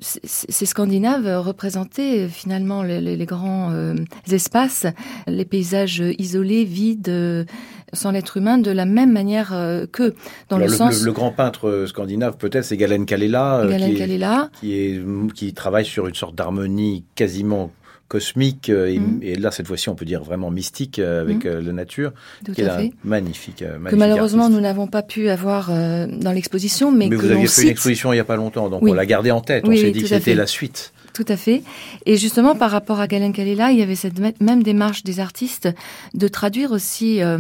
ces 0.02 0.66
Scandinaves 0.66 1.28
représentaient 1.46 2.22
euh, 2.26 2.28
finalement 2.28 2.84
les, 2.84 3.02
les- 3.02 3.26
grands 3.26 3.72
euh, 3.72 3.94
espaces, 4.32 4.86
les 5.28 5.46
paysages 5.46 6.04
isolés, 6.18 6.64
vides, 6.64 7.10
euh, 7.10 7.46
sans 7.94 8.12
l'être 8.12 8.38
humain, 8.38 8.58
de 8.58 8.72
la 8.72 8.86
même 8.86 9.12
manière 9.12 9.52
euh, 9.54 9.86
que 9.92 10.14
dans 10.50 10.56
Alors, 10.58 10.68
le, 10.68 10.72
le, 10.72 10.78
sens 10.78 11.00
le- 11.02 11.06
le 11.08 11.12
grand 11.12 11.32
peintre 11.32 11.86
scandinave, 11.88 12.38
peut-être, 12.38 12.64
c'est 12.66 12.78
Galen 12.78 13.06
Kalela, 13.06 13.60
euh, 13.60 13.70
Galen 13.70 13.90
qui, 13.90 13.96
est- 13.96 14.00
Kalela. 14.00 14.50
qui, 14.60 14.74
est, 14.74 15.02
qui 15.36 15.54
travaille 15.54 15.86
sur 15.86 16.08
une 16.08 16.16
sorte 16.16 16.36
d'harmonie 16.36 17.04
quasiment 17.16 17.72
cosmique, 18.10 18.70
euh, 18.70 18.88
et, 18.92 19.00
Mhm. 19.00 19.20
et 19.22 19.36
là, 19.36 19.52
cette 19.52 19.68
fois-ci, 19.68 19.88
on 19.88 19.96
peut 19.96 20.04
dire 20.04 20.22
vraiment 20.24 20.52
mystique 20.52 21.00
euh, 21.00 21.22
avec 21.22 21.46
euh, 21.46 21.62
la 21.62 21.72
nature, 21.72 22.12
Tout 22.44 22.52
qui 22.52 22.62
est 22.62 22.66
un 22.66 22.90
magnifique, 23.06 23.64
magnifique 23.64 23.64
Que 23.92 23.96
malheureusement 23.96 24.44
artiste. 24.44 24.58
nous 24.58 24.62
n'avons 24.64 24.88
pas 24.88 25.04
pu 25.04 25.30
avoir 25.30 25.70
euh, 25.72 26.08
dans 26.08 26.32
l'exposition, 26.34 26.92
mais, 26.92 27.08
Mais 27.08 27.16
que 27.16 27.22
vous 27.22 27.32
aviez 27.32 27.48
fait 27.48 27.62
une 27.64 27.70
exposition 27.70 28.12
il 28.12 28.18
n'y 28.18 28.20
a 28.20 28.26
pas 28.26 28.36
longtemps, 28.36 28.68
donc 28.70 28.82
Oui. 28.82 28.92
on 28.92 28.96
l'a 28.96 29.06
gardé 29.06 29.32
en 29.32 29.42
tête. 29.42 29.64
on 29.66 29.72
s'est 29.74 29.84
oui, 29.86 29.92
dit 29.94 30.02
que 30.02 30.08
c'était 30.08 30.36
la 30.36 30.48
suite. 30.48 30.92
Tout 31.20 31.26
à 31.34 31.36
fait. 31.36 31.64
Et 32.06 32.16
justement, 32.16 32.56
par 32.56 32.72
rapport 32.72 33.02
à 33.02 33.08
Galen 33.08 33.34
Kalela, 33.34 33.74
il 33.74 33.78
y 33.80 33.82
avait 33.82 33.96
cette 33.98 34.22
mê- 34.22 34.34
même 34.40 34.64
démarche 34.64 35.04
des 35.04 35.20
artistes 35.20 35.68
de 36.14 36.28
traduire 36.30 36.72
aussi 36.72 37.22
euh, 37.22 37.40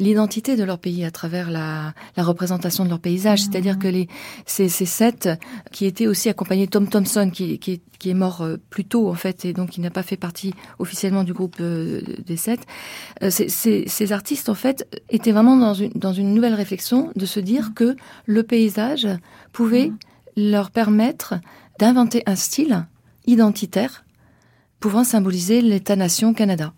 l'identité 0.00 0.56
de 0.56 0.64
leur 0.64 0.78
pays 0.78 1.04
à 1.04 1.10
travers 1.10 1.50
la, 1.50 1.92
la 2.16 2.22
représentation 2.22 2.86
de 2.86 2.88
leur 2.88 3.00
paysage. 3.00 3.42
C'est-à-dire 3.42 3.78
que 3.78 3.86
les, 3.86 4.08
ces, 4.46 4.70
ces 4.70 4.86
sept 4.86 5.28
qui 5.72 5.84
étaient 5.84 6.06
aussi 6.06 6.30
accompagnés 6.30 6.64
de 6.64 6.70
Tom 6.70 6.88
Thompson, 6.88 7.28
qui, 7.30 7.58
qui, 7.58 7.72
est- 7.72 7.82
qui 7.98 8.08
est 8.08 8.14
mort 8.14 8.40
euh, 8.40 8.56
plus 8.70 8.86
tôt 8.86 9.10
en 9.10 9.14
fait, 9.14 9.44
et 9.44 9.52
donc 9.52 9.68
qui 9.72 9.82
n'a 9.82 9.90
pas 9.90 10.02
fait 10.02 10.16
partie 10.16 10.54
officiellement 10.78 11.22
du 11.22 11.34
groupe 11.34 11.56
euh, 11.60 12.00
des 12.24 12.38
sept. 12.38 12.60
ces, 13.28 13.50
ces, 13.50 13.84
ces 13.88 14.12
artistes 14.12 14.48
en 14.48 14.54
fait 14.54 14.88
étaient 15.10 15.32
vraiment 15.32 15.56
dans 15.58 15.74
une, 15.74 15.90
dans 15.94 16.14
une 16.14 16.32
nouvelle 16.32 16.54
réflexion 16.54 17.10
de 17.14 17.26
se 17.26 17.40
dire 17.40 17.72
que 17.74 17.94
le 18.24 18.42
paysage 18.42 19.06
pouvait 19.52 19.92
leur 20.34 20.70
permettre 20.70 21.34
d'inventer 21.78 22.22
un 22.24 22.34
style 22.36 22.86
identitaire 23.28 24.04
pouvant 24.80 25.04
symboliser 25.04 25.60
l'État-nation 25.60 26.34
Canada. 26.34 26.72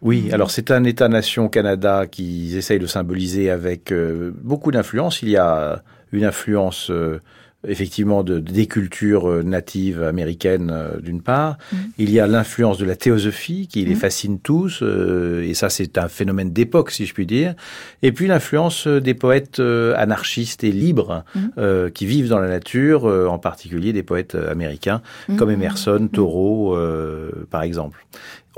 Oui, 0.00 0.30
alors 0.32 0.50
c'est 0.50 0.70
un 0.70 0.84
État-nation 0.84 1.48
Canada 1.48 2.06
qu'ils 2.06 2.56
essayent 2.56 2.78
de 2.78 2.86
symboliser 2.86 3.50
avec 3.50 3.90
euh, 3.90 4.32
beaucoup 4.42 4.70
d'influence. 4.70 5.22
Il 5.22 5.28
y 5.28 5.36
a 5.36 5.82
une 6.12 6.24
influence 6.24 6.90
euh, 6.90 7.20
effectivement 7.66 8.22
de, 8.22 8.38
des 8.38 8.66
cultures 8.66 9.28
euh, 9.28 9.42
natives 9.42 10.02
américaines 10.02 10.70
euh, 10.72 11.00
d'une 11.00 11.20
part. 11.22 11.58
Mhm. 11.72 11.78
Il 11.98 12.10
y 12.10 12.20
a 12.20 12.26
l'influence 12.28 12.78
de 12.78 12.84
la 12.84 12.94
théosophie 12.94 13.66
qui 13.66 13.84
les 13.84 13.94
Mhm. 13.94 14.00
fascine 14.00 14.38
tous, 14.38 14.80
euh, 14.82 15.42
et 15.42 15.54
ça 15.54 15.68
c'est 15.68 15.98
un 15.98 16.08
phénomène 16.08 16.52
d'époque 16.52 16.90
si 16.92 17.04
je 17.04 17.12
puis 17.14 17.26
dire. 17.26 17.54
Et 18.02 18.12
puis 18.12 18.28
l'influence 18.28 18.86
euh, 18.86 19.00
des 19.00 19.14
poètes 19.14 19.58
euh, 19.58 19.92
anarchistes 19.96 20.62
et 20.62 20.70
libres 20.70 21.24
euh, 21.58 21.90
qui 21.90 22.06
vivent 22.06 22.28
dans 22.28 22.38
la 22.38 22.48
nature, 22.48 23.06
euh, 23.08 23.26
en 23.26 23.38
particulier 23.38 23.92
des 23.92 24.04
poètes 24.04 24.36
américains 24.36 25.02
comme 25.36 25.50
Emerson, 25.50 26.08
Thoreau, 26.12 26.76
euh, 26.76 27.30
par 27.50 27.62
exemple. 27.62 28.06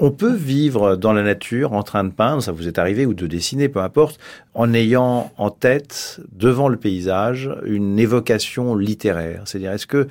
On 0.02 0.10
peut 0.10 0.32
vivre 0.32 0.96
dans 0.96 1.12
la 1.12 1.22
nature 1.22 1.74
en 1.74 1.82
train 1.82 2.04
de 2.04 2.10
peindre, 2.10 2.42
ça 2.42 2.52
vous 2.52 2.66
est 2.66 2.78
arrivé, 2.78 3.04
ou 3.04 3.12
de 3.12 3.26
dessiner, 3.26 3.68
peu 3.68 3.80
importe, 3.80 4.18
en 4.54 4.72
ayant 4.72 5.30
en 5.36 5.50
tête, 5.50 6.22
devant 6.32 6.68
le 6.70 6.78
paysage, 6.78 7.50
une 7.66 7.98
évocation 7.98 8.76
littéraire. 8.76 9.42
C'est-à-dire, 9.44 9.72
est-ce 9.72 9.86
qu'il 9.86 10.06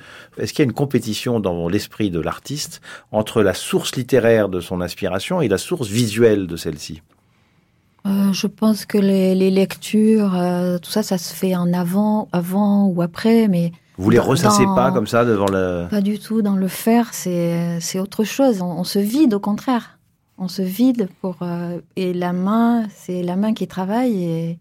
y 0.58 0.62
a 0.62 0.64
une 0.64 0.72
compétition 0.72 1.40
dans 1.40 1.68
l'esprit 1.68 2.12
de 2.12 2.20
l'artiste 2.20 2.80
entre 3.10 3.42
la 3.42 3.52
source 3.52 3.96
littéraire 3.96 4.48
de 4.48 4.60
son 4.60 4.80
inspiration 4.80 5.40
et 5.40 5.48
la 5.48 5.58
source 5.58 5.88
visuelle 5.88 6.46
de 6.46 6.54
celle-ci? 6.54 7.02
Euh, 8.06 8.32
je 8.32 8.46
pense 8.46 8.86
que 8.86 8.96
les, 8.96 9.34
les 9.34 9.50
lectures, 9.50 10.36
euh, 10.36 10.78
tout 10.78 10.92
ça, 10.92 11.02
ça 11.02 11.18
se 11.18 11.34
fait 11.34 11.56
en 11.56 11.72
avant, 11.72 12.28
avant 12.30 12.86
ou 12.86 13.02
après, 13.02 13.48
mais 13.48 13.72
Vous 14.00 14.10
les 14.10 14.18
ressassez 14.18 14.64
dans- 14.64 14.74
pas 14.74 14.90
comme 14.92 15.06
ça 15.06 15.24
devant 15.24 15.46
le... 15.50 15.86
pas 15.90 16.00
du 16.00 16.18
tout 16.18 16.42
dans 16.42 16.56
le 16.56 16.68
faire. 16.68 17.12
C'est 17.12 17.78
c'est 17.80 18.00
autre 18.00 18.24
chose. 18.24 18.62
On, 18.62 18.70
on 18.80 18.84
se 18.84 18.98
vide 18.98 19.34
au 19.34 19.40
contraire. 19.40 19.98
On 20.38 20.48
se 20.48 20.62
vide 20.62 21.08
pour 21.20 21.36
euh, 21.42 21.78
et 21.96 22.12
la 22.14 22.32
main, 22.32 22.86
c'est 22.94 23.22
la 23.22 23.36
main 23.36 23.52
qui 23.52 23.66
travaille 23.66 24.24
et 24.24 24.58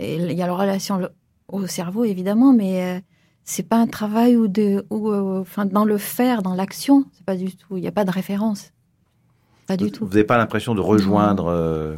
il 0.00 0.32
y 0.32 0.42
a 0.42 0.46
la 0.48 0.54
relation 0.54 1.00
au 1.48 1.66
cerveau 1.66 2.04
évidemment, 2.04 2.52
mais 2.52 2.82
euh, 2.82 3.00
c'est 3.44 3.62
pas 3.68 3.76
un 3.76 3.86
travail 3.86 4.36
ou 4.36 4.48
de 4.48 4.84
ou 4.90 5.10
euh, 5.10 5.40
enfin 5.40 5.64
dans 5.64 5.84
le 5.84 5.96
faire, 5.98 6.42
dans 6.42 6.54
l'action, 6.54 7.04
c'est 7.12 7.24
pas 7.24 7.36
du 7.36 7.54
tout. 7.56 7.76
Il 7.76 7.82
n'y 7.82 7.88
a 7.88 7.92
pas 7.92 8.04
de 8.04 8.10
référence. 8.10 8.72
Pas 9.68 9.76
du 9.76 9.92
tout. 9.92 10.04
Vous 10.04 10.10
n'avez 10.10 10.24
pas 10.24 10.38
l'impression 10.38 10.74
de 10.74 10.80
rejoindre... 10.80 11.46
euh, 11.46 11.94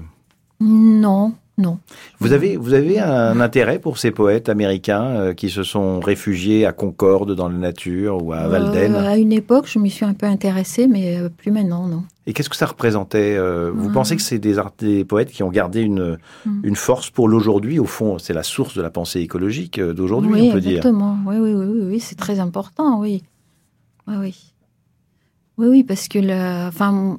Non, 0.61 1.33
non. 1.57 1.79
Vous 2.19 2.33
avez, 2.33 2.57
vous 2.57 2.75
avez 2.75 2.99
un 2.99 3.41
intérêt 3.41 3.79
pour 3.79 3.99
ces 3.99 4.11
poètes 4.11 4.49
américains 4.49 5.05
euh, 5.05 5.35
qui 5.35 5.51
se 5.51 5.63
sont 5.63 6.01
réfugiés 6.01 6.67
à 6.67 6.73
Concorde 6.73 7.37
dans 7.37 7.49
la 7.49 7.57
nature 7.57 8.25
ou 8.25 8.33
à 8.33 8.49
Walden 8.49 8.95
Euh, 8.95 9.09
à 9.09 9.17
une 9.17 9.33
époque, 9.33 9.67
je 9.69 9.79
m'y 9.79 9.91
suis 9.91 10.05
un 10.05 10.15
peu 10.15 10.27
intéressée, 10.27 10.89
mais 10.89 11.17
euh, 11.17 11.29
plus 11.29 11.53
maintenant, 11.53 11.87
non. 11.87 12.03
Et 12.27 12.33
qu'est-ce 12.33 12.49
que 12.49 12.57
ça 12.57 12.67
représentait 12.67 13.39
Vous 13.71 13.91
pensez 13.91 14.17
que 14.17 14.23
c'est 14.23 14.39
des, 14.39 15.05
poètes 15.05 15.31
qui 15.31 15.43
ont 15.43 15.51
gardé 15.51 15.83
une, 15.83 16.17
Mm. 16.47 16.61
une 16.65 16.77
force 16.77 17.11
pour 17.11 17.29
l'aujourd'hui? 17.29 17.79
Au 17.79 17.85
fond, 17.85 18.19
c'est 18.19 18.33
la 18.33 18.43
source 18.43 18.75
de 18.75 18.81
la 18.83 18.91
pensée 18.91 19.21
écologique 19.21 19.79
d'aujourd'hui, 19.79 20.33
oui, 20.33 20.49
on 20.49 20.53
peut 20.55 20.61
dire. 20.61 20.79
exactement. 20.79 21.19
Oui, 21.27 21.37
oui, 21.39 21.53
oui, 21.53 21.67
oui, 21.67 21.81
oui, 21.85 22.01
c'est 22.01 22.15
très 22.17 22.41
important, 22.41 22.99
oui. 22.99 23.23
Oui, 24.09 24.15
oui. 24.19 24.54
Oui, 25.57 25.69
oui, 25.69 25.85
parce 25.85 26.09
que 26.09 26.19
le, 26.19 26.67
enfin, 26.69 27.19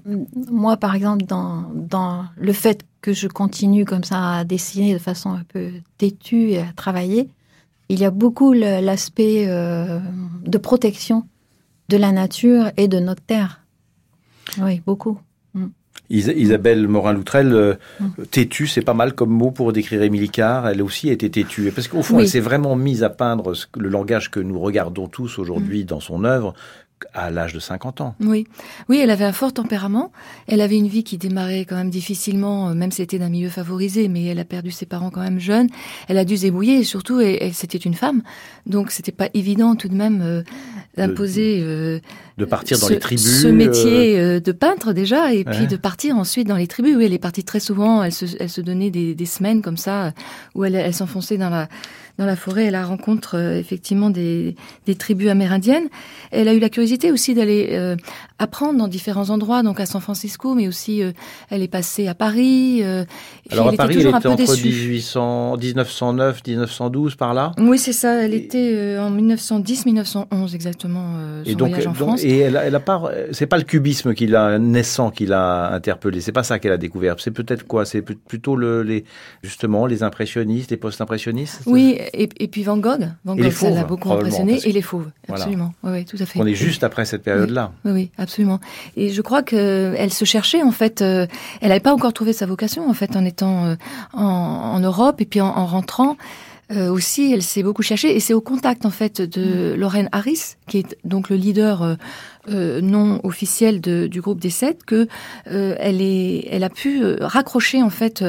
moi, 0.51 0.75
par 0.77 0.93
exemple, 0.95 1.23
dans, 1.25 1.71
dans 1.73 2.25
le 2.37 2.51
fait 2.53 2.81
que 3.01 3.13
je 3.13 3.27
continue 3.27 3.85
comme 3.85 4.03
ça 4.03 4.39
à 4.39 4.43
dessiner 4.43 4.93
de 4.93 4.99
façon 4.99 5.31
un 5.31 5.43
peu 5.47 5.69
têtue 5.97 6.49
et 6.49 6.59
à 6.59 6.73
travailler, 6.75 7.29
il 7.87 7.99
y 7.99 8.03
a 8.05 8.11
beaucoup 8.11 8.51
l'aspect 8.51 9.45
euh, 9.47 9.99
de 10.45 10.57
protection 10.57 11.25
de 11.87 11.97
la 11.97 12.11
nature 12.11 12.71
et 12.77 12.87
de 12.87 12.99
notre 12.99 13.21
terre. 13.21 13.61
Oui, 14.61 14.81
beaucoup. 14.85 15.19
Isa- 16.11 16.33
Isabelle 16.33 16.87
Morin-Loutrel, 16.87 17.51
euh, 17.53 17.73
Mm. 17.99 18.25
têtue, 18.29 18.67
c'est 18.67 18.81
pas 18.83 18.93
mal 18.93 19.13
comme 19.13 19.31
mot 19.31 19.49
pour 19.49 19.71
décrire 19.73 20.03
Émilie 20.03 20.29
Carr. 20.29 20.67
Elle 20.67 20.81
aussi 20.83 21.09
a 21.09 21.13
été 21.13 21.31
têtue. 21.31 21.71
Parce 21.73 21.87
qu'au 21.87 22.03
fond, 22.03 22.17
Oui. 22.17 22.23
elle 22.23 22.29
s'est 22.29 22.39
vraiment 22.41 22.75
mise 22.75 23.01
à 23.03 23.09
peindre 23.09 23.53
le 23.75 23.89
langage 23.89 24.29
que 24.29 24.39
nous 24.39 24.59
regardons 24.59 25.07
tous 25.07 25.39
aujourd'hui 25.39 25.81
Mm. 25.83 25.85
dans 25.87 25.99
son 25.99 26.23
œuvre 26.25 26.53
à 27.13 27.29
l'âge 27.31 27.53
de 27.53 27.59
50 27.59 28.01
ans. 28.01 28.15
Oui, 28.21 28.47
oui, 28.89 28.99
elle 28.99 29.09
avait 29.09 29.25
un 29.25 29.31
fort 29.33 29.53
tempérament. 29.53 30.11
Elle 30.47 30.61
avait 30.61 30.77
une 30.77 30.87
vie 30.87 31.03
qui 31.03 31.17
démarrait 31.17 31.65
quand 31.65 31.75
même 31.75 31.89
difficilement, 31.89 32.69
euh, 32.69 32.73
même 32.73 32.91
si 32.91 32.97
c'était 32.97 33.19
d'un 33.19 33.29
milieu 33.29 33.49
favorisé, 33.49 34.07
mais 34.07 34.25
elle 34.25 34.39
a 34.39 34.45
perdu 34.45 34.71
ses 34.71 34.85
parents 34.85 35.09
quand 35.09 35.21
même 35.21 35.39
jeunes. 35.39 35.67
Elle 36.07 36.17
a 36.17 36.25
dû 36.25 36.37
se 36.37 36.43
débrouiller 36.43 36.77
et 36.79 36.83
surtout, 36.83 37.19
elle, 37.19 37.53
c'était 37.53 37.77
une 37.77 37.93
femme, 37.93 38.21
donc 38.65 38.91
c'était 38.91 39.11
pas 39.11 39.29
évident 39.33 39.75
tout 39.75 39.89
de 39.89 39.95
même 39.95 40.21
euh, 40.21 40.43
d'imposer 40.97 41.59
euh, 41.61 41.99
de 42.37 42.45
partir 42.45 42.79
dans 42.79 42.89
les 42.89 42.99
tribus, 42.99 43.41
ce 43.41 43.47
métier 43.47 44.41
de 44.41 44.51
peintre 44.51 44.91
déjà, 44.91 45.33
et 45.33 45.45
puis 45.45 45.67
de 45.67 45.77
partir 45.77 46.17
ensuite 46.17 46.47
dans 46.47 46.57
les 46.57 46.67
tribus. 46.67 46.95
Oui, 46.97 47.05
elle 47.05 47.13
est 47.13 47.17
partie 47.17 47.45
très 47.45 47.61
souvent. 47.61 48.03
Elle 48.03 48.11
se, 48.11 48.25
elle 48.39 48.49
se 48.49 48.59
donnait 48.59 48.89
des, 48.89 49.15
des 49.15 49.25
semaines 49.25 49.61
comme 49.61 49.77
ça 49.77 50.13
où 50.53 50.65
elle, 50.65 50.75
elle 50.75 50.93
s'enfonçait 50.93 51.37
dans 51.37 51.49
la 51.49 51.69
dans 52.17 52.25
la 52.25 52.35
forêt 52.35 52.67
à 52.67 52.71
la 52.71 52.85
rencontre 52.85 53.35
euh, 53.35 53.59
effectivement 53.59 54.09
des, 54.09 54.55
des, 54.85 54.95
tribus 54.95 55.29
amérindiennes. 55.29 55.87
Elle 56.31 56.47
a 56.47 56.53
eu 56.53 56.59
la 56.59 56.69
curiosité 56.69 57.11
aussi 57.11 57.33
d'aller 57.33 57.69
euh, 57.71 57.95
apprendre 58.39 58.79
dans 58.79 58.87
différents 58.87 59.29
endroits, 59.29 59.63
donc 59.63 59.79
à 59.79 59.85
San 59.85 60.01
Francisco, 60.01 60.55
mais 60.55 60.67
aussi 60.67 61.03
euh, 61.03 61.11
elle 61.49 61.61
est 61.61 61.67
passée 61.67 62.07
à 62.07 62.15
Paris. 62.15 62.83
Alors 63.51 63.69
à 63.69 63.73
Paris, 63.73 63.97
elle 63.99 64.07
était 64.07 64.27
entre 64.27 64.63
1800, 64.63 65.57
1909, 65.57 66.41
1912 66.47 67.15
par 67.15 67.33
là? 67.33 67.51
Oui, 67.57 67.77
c'est 67.77 67.93
ça. 67.93 68.23
Elle 68.23 68.33
était 68.33 68.97
en 68.99 69.11
1910-1911 69.11 70.55
exactement. 70.55 71.13
son 71.43 71.49
et 71.49 71.55
donc, 71.55 71.69
voyage 71.69 71.87
en 71.87 71.93
France. 71.93 72.23
et 72.23 72.39
elle, 72.39 72.59
elle 72.63 72.75
a 72.75 72.79
pas, 72.79 73.03
c'est 73.31 73.47
pas 73.47 73.57
le 73.57 73.63
cubisme 73.63 74.13
qui 74.13 74.27
l'a 74.27 74.57
naissant 74.59 75.11
qui 75.11 75.25
l'a 75.25 75.73
interpellé. 75.73 76.21
C'est 76.21 76.31
pas 76.31 76.43
ça 76.43 76.59
qu'elle 76.59 76.71
a 76.71 76.77
découvert. 76.77 77.15
C'est 77.19 77.31
peut-être 77.31 77.65
quoi 77.67 77.85
C'est 77.85 78.01
plutôt 78.01 78.55
le, 78.55 78.83
les 78.83 79.05
justement 79.43 79.85
les 79.85 80.03
impressionnistes, 80.03 80.71
les 80.71 80.77
post-impressionnistes? 80.77 81.61
Oui, 81.65 81.99
et, 82.13 82.47
puis 82.47 82.63
Van 82.63 82.77
Gogh, 82.77 83.09
Van 83.23 83.35
Gogh, 83.35 83.51
ça 83.51 83.69
l'a 83.69 83.83
beaucoup 83.83 84.11
impressionné, 84.11 84.59
et 84.63 84.71
les 84.71 84.81
fauves, 84.81 85.09
absolument. 85.29 85.73
Oui, 85.83 86.05
tout 86.05 86.17
à 86.19 86.25
fait. 86.25 86.39
On 86.39 86.45
est 86.45 86.55
juste 86.55 86.83
après 86.83 87.05
cette 87.05 87.23
période-là. 87.23 87.71
Oui, 87.83 87.91
oui, 87.91 88.11
absolument. 88.17 88.59
Et 88.97 89.09
je 89.09 89.21
crois 89.21 89.43
qu'elle 89.43 90.13
se 90.13 90.25
cherchait 90.25 90.63
en 90.63 90.71
fait. 90.71 91.01
Euh, 91.01 91.27
elle 91.61 91.69
n'avait 91.69 91.79
pas 91.79 91.93
encore 91.93 92.13
trouvé 92.13 92.33
sa 92.33 92.45
vocation 92.45 92.89
en 92.89 92.93
fait 92.93 93.15
en 93.15 93.25
étant 93.25 93.65
euh, 93.65 93.75
en, 94.13 94.79
Europe 94.79 95.21
et 95.21 95.25
puis 95.25 95.41
en, 95.41 95.65
rentrant. 95.65 96.17
Euh, 96.71 96.89
aussi, 96.89 97.31
elle 97.31 97.43
s'est 97.43 97.61
beaucoup 97.61 97.83
cherchée 97.83 98.15
et 98.15 98.19
c'est 98.19 98.33
au 98.33 98.41
contact 98.41 98.87
en 98.87 98.89
fait 98.89 99.21
de 99.21 99.73
mm. 99.73 99.79
Lorraine 99.79 100.09
Harris, 100.11 100.55
qui 100.67 100.79
est 100.79 100.97
donc 101.03 101.29
le 101.29 101.35
leader 101.35 101.97
euh, 102.49 102.79
non 102.81 103.19
officielle 103.23 103.81
de, 103.81 104.05
du 104.05 104.21
groupe 104.21 104.39
des 104.39 104.51
sept 104.51 104.83
que 104.85 105.07
euh, 105.47 105.75
elle 105.79 106.01
est, 106.01 106.47
elle 106.51 106.63
a 106.63 106.69
pu 106.69 107.01
euh, 107.01 107.17
raccrocher 107.21 107.81
en 107.81 107.89
fait 107.89 108.23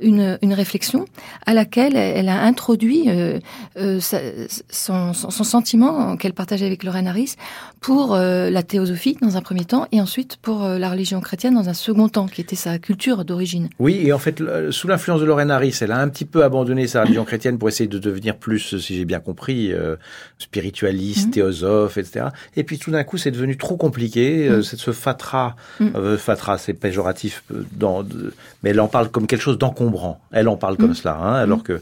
une, 0.00 0.38
une 0.42 0.52
réflexion 0.52 1.06
à 1.46 1.54
laquelle 1.54 1.96
elle 1.96 2.28
a 2.28 2.42
introduit 2.42 3.08
son, 4.68 5.12
son, 5.14 5.30
sentiment 5.44 6.16
qu'elle 6.16 6.34
partageait 6.34 6.66
avec 6.66 6.84
Lorraine 6.84 7.06
Harris 7.06 7.36
pour 7.80 8.16
la 8.16 8.62
théosophie 8.62 9.16
dans 9.20 9.36
un 9.36 9.40
premier 9.40 9.64
temps 9.64 9.86
et 9.92 10.00
ensuite 10.00 10.36
pour 10.36 10.62
la 10.62 10.90
religion 10.90 11.20
chrétienne 11.20 11.54
dans 11.54 11.68
un 11.68 11.74
second 11.74 12.08
temps 12.08 12.26
qui 12.26 12.40
était 12.40 12.56
sa 12.56 12.78
culture 12.78 13.24
d'origine. 13.24 13.68
Oui, 13.78 14.00
et 14.04 14.12
en 14.12 14.18
fait 14.18 14.42
sous 14.70 14.88
l'influence 14.88 15.20
de 15.20 15.26
Lorraine 15.26 15.50
Harris, 15.50 15.78
elle 15.80 15.92
a 15.92 16.00
un 16.00 16.08
petit 16.08 16.24
peu 16.24 16.44
abandonné 16.44 16.86
sa 16.86 17.02
religion 17.02 17.24
chrétienne 17.24 17.58
pour 17.58 17.68
essayer 17.68 17.88
de 17.88 17.98
devenir 17.98 18.36
plus, 18.36 18.78
si 18.78 18.96
j'ai 18.96 19.04
bien 19.04 19.20
compris, 19.20 19.72
spiritualiste, 20.38 21.28
mm-hmm. 21.28 21.32
théosophe, 21.32 21.96
etc. 21.98 22.26
Et 22.56 22.64
puis 22.64 22.78
tout 22.78 22.90
d'un 22.90 23.04
coup, 23.04 23.16
c'est 23.16 23.30
devenu 23.30 23.56
trop 23.62 23.76
compliqué. 23.76 24.48
Euh, 24.48 24.58
mm. 24.58 24.62
C'est 24.62 24.78
ce 24.78 24.90
fatras. 24.90 25.54
Mm. 25.80 25.88
Euh, 25.94 26.18
fatras, 26.18 26.58
c'est 26.58 26.74
péjoratif, 26.74 27.44
euh, 27.52 28.02
mais 28.62 28.70
elle 28.70 28.80
en 28.80 28.88
parle 28.88 29.08
comme 29.10 29.26
quelque 29.26 29.40
chose 29.40 29.56
d'encombrant. 29.56 30.20
Elle 30.32 30.48
en 30.48 30.56
parle 30.56 30.76
comme 30.76 30.90
mm. 30.90 30.94
cela, 30.94 31.16
hein, 31.16 31.34
alors 31.34 31.62
que 31.62 31.80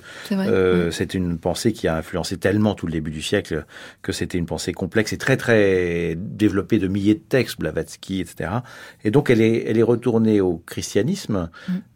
c'est 0.92 1.14
une 1.14 1.38
pensée 1.38 1.72
qui 1.72 1.88
a 1.88 1.96
influencé 1.96 2.36
tellement 2.36 2.74
tout 2.74 2.86
le 2.86 2.92
début 2.92 3.10
du 3.10 3.22
siècle 3.22 3.64
que 4.02 4.12
c'était 4.12 4.38
une 4.38 4.46
pensée 4.46 4.72
complexe 4.72 5.12
et 5.12 5.18
très 5.18 5.36
très 5.36 6.16
développée 6.16 6.78
de 6.78 6.86
milliers 6.86 7.14
de 7.14 7.20
textes, 7.20 7.58
Blavatsky, 7.58 8.20
etc. 8.20 8.50
Et 9.04 9.10
donc 9.10 9.30
elle 9.30 9.40
est, 9.40 9.64
elle 9.66 9.78
est 9.78 9.82
retournée 9.82 10.40
au 10.40 10.62
christianisme. 10.66 11.48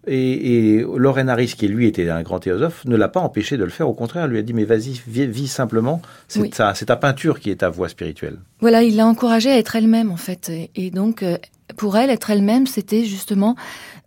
Et, 0.07 0.77
et 0.77 0.85
Lorraine 0.97 1.29
Harris, 1.29 1.55
qui 1.57 1.69
lui 1.69 1.87
était 1.87 2.09
un 2.11 2.23
grand 2.23 2.39
théosophe, 2.39 2.85
ne 2.85 2.97
l'a 2.97 3.09
pas 3.09 3.21
empêché 3.21 3.57
de 3.57 3.65
le 3.65 3.71
faire. 3.71 3.89
Au 3.89 3.95
contraire, 3.95 4.25
elle 4.25 4.31
lui 4.31 4.39
a 4.39 4.43
dit 4.43 4.53
mais 4.53 4.65
vas-y, 4.65 5.01
vis, 5.07 5.49
simplement. 5.49 6.01
C'est 6.29 6.87
ta 6.87 6.97
peinture 6.97 7.41
qui 7.41 7.51
est 7.51 7.57
ta 7.57 7.69
voie 7.69 7.89
spirituelle. 7.89 8.39
Voilà, 8.61 8.83
il 8.83 8.97
l'a 8.97 9.07
encouragée 9.07 9.51
à 9.51 9.59
être 9.59 9.74
elle-même 9.77 10.11
en 10.11 10.17
fait. 10.17 10.51
Et 10.75 10.91
donc, 10.91 11.23
euh, 11.23 11.39
pour 11.77 11.97
elle, 11.97 12.11
être 12.11 12.31
elle-même, 12.31 12.67
c'était 12.67 13.05
justement 13.05 13.57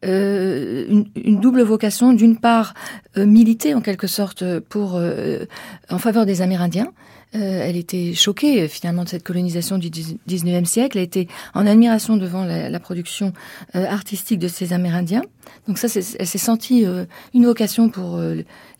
euh, 0.06 1.04
une, 1.16 1.40
double 1.40 1.62
vocation. 1.62 2.14
D'une 2.14 2.38
part, 2.38 2.74
euh, 3.18 3.26
militer 3.26 3.74
en 3.74 3.82
quelque 3.82 4.08
sorte 4.08 4.44
en 4.74 6.00
faveur 6.00 6.26
des 6.26 6.42
Amérindiens. 6.42 6.92
Elle 7.34 7.76
était 7.76 8.14
choquée 8.14 8.68
finalement 8.68 9.04
de 9.04 9.10
cette 9.10 9.24
colonisation 9.24 9.78
du 9.78 9.90
19e 9.90 10.66
siècle. 10.66 10.98
Elle 10.98 11.04
était 11.04 11.28
en 11.54 11.68
admiration 11.68 12.18
devant 12.18 12.46
la, 12.46 12.80
production 12.80 13.34
artistique 13.74 14.40
de 14.40 14.48
ces 14.48 14.74
Amérindiens. 14.74 15.24
Donc 15.68 15.78
ça, 15.78 15.88
elle 16.20 16.28
s'est 16.28 16.38
sentie 16.38 16.86
une 17.34 17.46
vocation 17.46 17.90
pour 17.90 18.20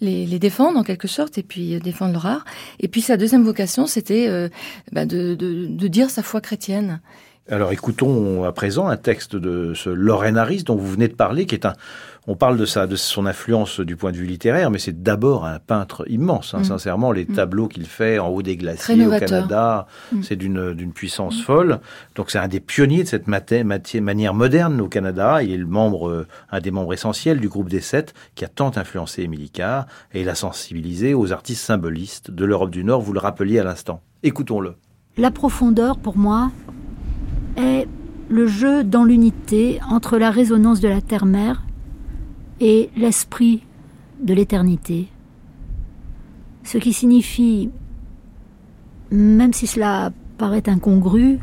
les, 0.02 0.26
les, 0.26 0.40
défendre 0.40 0.80
en 0.80 0.84
quelque 0.84 1.08
sorte 1.08 1.38
et 1.38 1.44
puis 1.44 1.80
défendre 1.80 2.14
leur 2.14 2.26
art. 2.26 2.46
Et 2.80 2.88
puis 2.88 3.02
sa 3.02 3.18
deuxième 3.18 3.44
vocation, 3.44 3.86
c'était 3.86 4.50
bah, 4.92 5.06
de, 5.06 5.36
de, 5.36 5.66
de 5.66 5.88
dire 5.88 6.10
sa 6.10 6.24
foi 6.24 6.42
chrétienne. 6.42 7.02
Alors 7.50 7.72
écoutons 7.72 8.44
à 8.44 8.52
présent 8.52 8.88
un 8.88 8.98
texte 8.98 9.38
de 9.38 9.74
ce 9.74 9.90
Lorraine 9.90 10.38
Harris 10.38 10.64
dont 10.64 10.76
vous 10.76 10.92
venez 10.92 11.08
de 11.08 11.14
parler, 11.14 11.46
qui 11.46 11.56
est 11.56 11.66
un, 11.66 11.76
on 12.28 12.36
parle 12.36 12.58
de 12.58 12.66
ça, 12.66 12.88
de 12.88 12.98
son 12.98 13.26
influence 13.26 13.80
du 13.80 13.96
point 13.96 14.12
de 14.12 14.18
vue 14.18 14.26
littéraire, 14.26 14.70
mais 14.70 14.80
c'est 14.80 15.02
d'abord 15.02 15.46
un 15.46 15.60
peintre 15.60 16.04
immense. 16.10 16.54
Hein, 16.54 16.60
mm. 16.60 16.66
Sincèrement, 16.66 17.14
les 17.14 17.24
mm. 17.24 17.34
tableaux 17.34 17.68
qu'il 17.70 17.86
fait 17.86 18.20
en 18.20 18.28
haut 18.28 18.42
des 18.42 18.58
glaciers 18.58 19.08
au 19.08 19.18
Canada, 19.18 19.88
mm. 20.12 20.24
c'est 20.24 20.36
d'une 20.36 20.92
puissance 20.94 21.42
folle. 21.42 21.80
Donc 22.16 22.30
c'est 22.30 22.38
un 22.38 22.50
des 22.50 22.60
pionniers 22.60 23.04
de 23.04 23.08
cette 23.08 23.28
manière 23.28 24.34
moderne 24.34 24.82
au 24.82 24.90
Canada. 24.90 25.42
Il 25.42 25.52
est 25.52 25.58
le 25.58 25.66
membre, 25.66 26.10
euh, 26.10 26.28
un 26.52 26.60
des 26.60 26.72
membres 26.72 26.94
essentiels 26.94 27.40
du 27.40 27.48
groupe 27.48 27.70
des 27.70 27.80
Sept, 27.80 28.14
qui 28.36 28.44
a 28.44 28.50
tant 28.50 28.72
influencé 28.76 29.24
Émilie 29.24 29.50
Carr 29.50 29.86
et 30.14 30.26
l'a 30.26 30.36
sensibilisé 30.36 31.14
aux 31.14 31.32
artistes 31.32 31.64
symbolistes 31.64 32.30
de 32.30 32.44
l'Europe 32.44 32.72
du 32.72 32.84
Nord. 32.84 33.02
Vous 33.02 33.14
le 33.14 33.20
rappeliez 33.20 33.60
à 33.60 33.64
l'instant. 33.64 34.02
Écoutons-le. 34.24 34.76
La 35.16 35.32
profondeur, 35.32 35.98
pour 35.98 36.18
moi, 36.18 36.52
est 37.56 37.88
le 38.30 38.48
jeu 38.48 38.84
dans 38.84 39.06
l'unité 39.06 39.80
entre 39.90 40.18
la 40.18 40.30
résonance 40.30 40.82
de 40.82 40.90
la 40.90 41.00
terre-mère 41.00 41.64
et 42.60 42.90
l'esprit 42.96 43.64
de 44.22 44.34
l'éternité. 44.34 45.08
Ce 46.64 46.78
qui 46.78 46.94
signifie, 46.94 47.70
même 49.12 49.54
si 49.54 49.68
cela 49.68 50.12
paraît 50.38 50.68
incongru, 50.68 51.40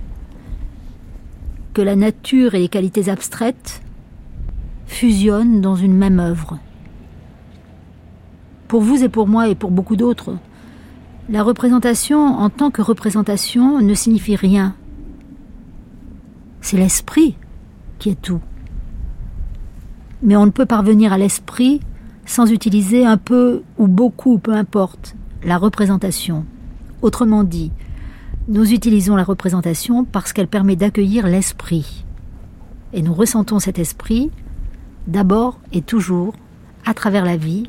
que 1.72 1.83
la 1.83 1.96
nature 1.96 2.55
et 2.55 2.61
les 2.61 2.68
qualités 2.68 3.09
abstraites 3.09 3.83
fusionnent 4.87 5.61
dans 5.61 5.77
une 5.77 5.94
même 5.94 6.20
œuvre. 6.20 6.59
Pour 8.68 8.83
vous 8.83 9.03
et 9.03 9.09
pour 9.09 9.27
moi 9.27 9.48
et 9.48 9.55
pour 9.55 9.70
beaucoup 9.70 9.96
d'autres, 9.96 10.37
la 11.29 11.42
représentation 11.42 12.20
en 12.20 12.50
tant 12.50 12.70
que 12.70 12.83
représentation 12.83 13.81
ne 13.81 13.94
signifie 13.94 14.37
rien 14.37 14.77
c'est 16.64 16.79
l'esprit 16.79 17.37
qui 17.98 18.09
est 18.09 18.20
tout. 18.20 18.40
Mais 20.24 20.37
on 20.37 20.46
ne 20.46 20.50
peut 20.50 20.66
parvenir 20.66 21.12
à 21.12 21.18
l'esprit 21.18 21.80
sans 22.24 22.50
utiliser 22.50 23.04
un 23.04 23.18
peu 23.18 23.62
ou 23.76 23.87
beaucoup, 23.87 24.38
peu 24.38 24.54
importe, 24.54 25.14
la 25.44 25.58
représentation. 25.58 26.46
Autrement 27.02 27.44
dit, 27.44 27.70
nous 28.48 28.72
utilisons 28.72 29.16
la 29.16 29.24
représentation 29.24 30.04
parce 30.04 30.32
qu'elle 30.32 30.48
permet 30.48 30.76
d'accueillir 30.76 31.26
l'esprit. 31.26 32.06
Et 32.94 33.02
nous 33.02 33.12
ressentons 33.12 33.58
cet 33.58 33.78
esprit 33.78 34.30
d'abord 35.06 35.60
et 35.72 35.82
toujours 35.82 36.34
à 36.87 36.94
travers 36.94 37.26
la 37.26 37.37
vie 37.37 37.64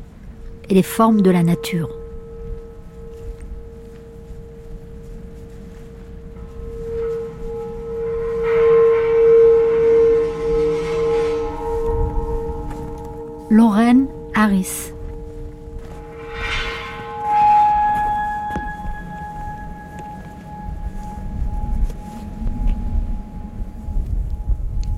et 0.70 0.74
les 0.74 0.82
formes 0.82 1.20
de 1.20 1.30
la 1.30 1.42
nature. 1.42 1.90
Lorraine 13.56 14.06
Harris. 14.34 14.92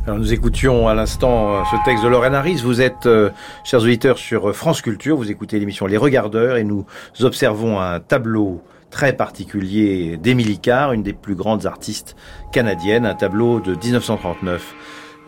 Nous 0.08 0.32
écoutions 0.32 0.88
à 0.88 0.94
l'instant 0.94 1.54
euh, 1.54 1.62
ce 1.70 1.76
texte 1.84 2.02
de 2.02 2.08
Lorraine 2.08 2.34
Harris. 2.34 2.56
Vous 2.64 2.80
êtes, 2.80 3.06
euh, 3.06 3.30
chers 3.62 3.80
auditeurs, 3.80 4.18
sur 4.18 4.52
France 4.52 4.82
Culture. 4.82 5.16
Vous 5.16 5.30
écoutez 5.30 5.60
l'émission 5.60 5.86
Les 5.86 5.96
Regardeurs 5.96 6.56
et 6.56 6.64
nous 6.64 6.84
observons 7.20 7.78
un 7.78 8.00
tableau 8.00 8.60
très 8.90 9.12
particulier 9.12 10.16
d'Émilie 10.16 10.58
Carr, 10.58 10.92
une 10.92 11.04
des 11.04 11.12
plus 11.12 11.36
grandes 11.36 11.66
artistes 11.66 12.16
canadiennes, 12.50 13.06
un 13.06 13.14
tableau 13.14 13.60
de 13.60 13.76
1939 13.76 14.74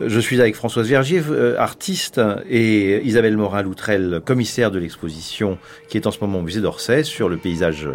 Je 0.07 0.19
suis 0.19 0.39
avec 0.41 0.55
Françoise 0.55 0.87
Vergier, 0.87 1.21
euh, 1.29 1.57
artiste, 1.57 2.21
et 2.49 3.01
Isabelle 3.05 3.37
Morin-Loutrel, 3.37 4.21
commissaire 4.25 4.71
de 4.71 4.79
l'exposition 4.79 5.57
qui 5.89 5.97
est 5.97 6.07
en 6.07 6.11
ce 6.11 6.19
moment 6.21 6.39
au 6.39 6.41
musée 6.41 6.61
d'Orsay 6.61 7.03
sur 7.03 7.29
le 7.29 7.37
paysage 7.37 7.87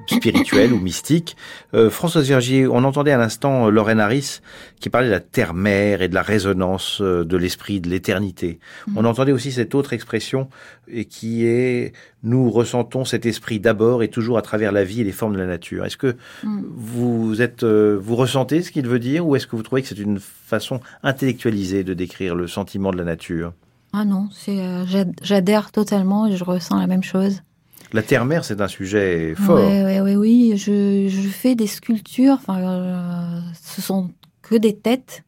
euh, 0.00 0.16
spirituel 0.16 0.72
ou 0.72 0.78
mystique. 0.78 1.36
Euh, 1.74 1.90
Françoise 1.90 2.28
Vergier, 2.28 2.66
on 2.66 2.84
entendait 2.84 3.12
à 3.12 3.18
l'instant 3.18 3.66
euh, 3.66 3.70
Lorraine 3.70 4.00
Harris 4.00 4.40
qui 4.80 4.90
parlait 4.90 5.08
de 5.08 5.12
la 5.12 5.20
terre-mère 5.20 6.02
et 6.02 6.08
de 6.08 6.14
la 6.14 6.22
résonance 6.22 7.00
euh, 7.00 7.24
de 7.24 7.36
l'esprit, 7.36 7.80
de 7.80 7.88
l'éternité. 7.88 8.58
Mm. 8.86 8.98
On 8.98 9.04
entendait 9.04 9.32
aussi 9.32 9.52
cette 9.52 9.74
autre 9.74 9.92
expression 9.92 10.48
et 10.88 11.04
qui 11.04 11.44
est 11.44 11.92
nous 12.22 12.50
ressentons 12.50 13.04
cet 13.04 13.24
esprit 13.24 13.60
d'abord 13.60 14.02
et 14.02 14.08
toujours 14.08 14.36
à 14.36 14.42
travers 14.42 14.72
la 14.72 14.84
vie 14.84 15.00
et 15.00 15.04
les 15.04 15.12
formes 15.12 15.32
de 15.32 15.38
la 15.38 15.46
nature. 15.46 15.84
Est-ce 15.84 15.96
que 15.96 16.16
Mm. 16.42 16.62
vous 16.74 17.42
êtes 17.42 17.62
euh, 17.62 17.98
vous 18.00 18.16
ressentez 18.16 18.62
ce 18.62 18.70
qu'il 18.70 18.86
veut 18.86 18.98
dire 18.98 19.26
ou 19.26 19.36
est-ce 19.36 19.46
que 19.46 19.56
vous 19.56 19.62
trouvez 19.62 19.82
que 19.82 19.88
c'est 19.88 19.98
une 19.98 20.18
façon 20.20 20.80
intellectualisée 21.02 21.84
de 21.84 21.94
décrire 21.94 22.34
le 22.34 22.46
sentiment 22.46 22.90
de 22.90 22.96
la 22.96 23.04
nature? 23.04 23.52
Ah 23.92 24.04
non, 24.04 24.28
c'est 24.32 24.60
euh, 24.60 24.84
j'adhère 25.22 25.72
totalement 25.72 26.26
et 26.26 26.36
je 26.36 26.44
ressens 26.44 26.78
la 26.78 26.86
même 26.86 27.02
chose. 27.02 27.42
La 27.92 28.02
terre-mère, 28.02 28.44
c'est 28.44 28.60
un 28.60 28.68
sujet 28.68 29.34
fort. 29.34 29.56
Ouais, 29.56 30.00
ouais, 30.00 30.16
oui, 30.16 30.56
je, 30.56 31.08
fais 31.28 31.54
des 31.54 31.66
sculptures. 31.66 32.34
Enfin, 32.34 32.58
euh, 32.60 33.40
ce 33.60 33.82
sont 33.82 34.10
que 34.42 34.54
des 34.54 34.76
têtes, 34.76 35.24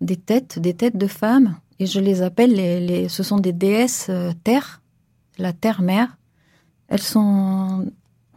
des 0.00 0.16
têtes, 0.16 0.58
des 0.58 0.74
têtes 0.74 0.96
de 0.96 1.06
femmes, 1.06 1.56
et 1.78 1.86
je 1.86 2.00
les 2.00 2.22
appelle 2.22 2.52
les, 2.52 2.80
les 2.80 3.08
ce 3.08 3.22
sont 3.22 3.38
des 3.38 3.52
déesses 3.52 4.06
euh, 4.10 4.32
terre, 4.44 4.82
la 5.38 5.52
terre-mère. 5.52 6.16
Elles 6.88 7.02
sont 7.02 7.90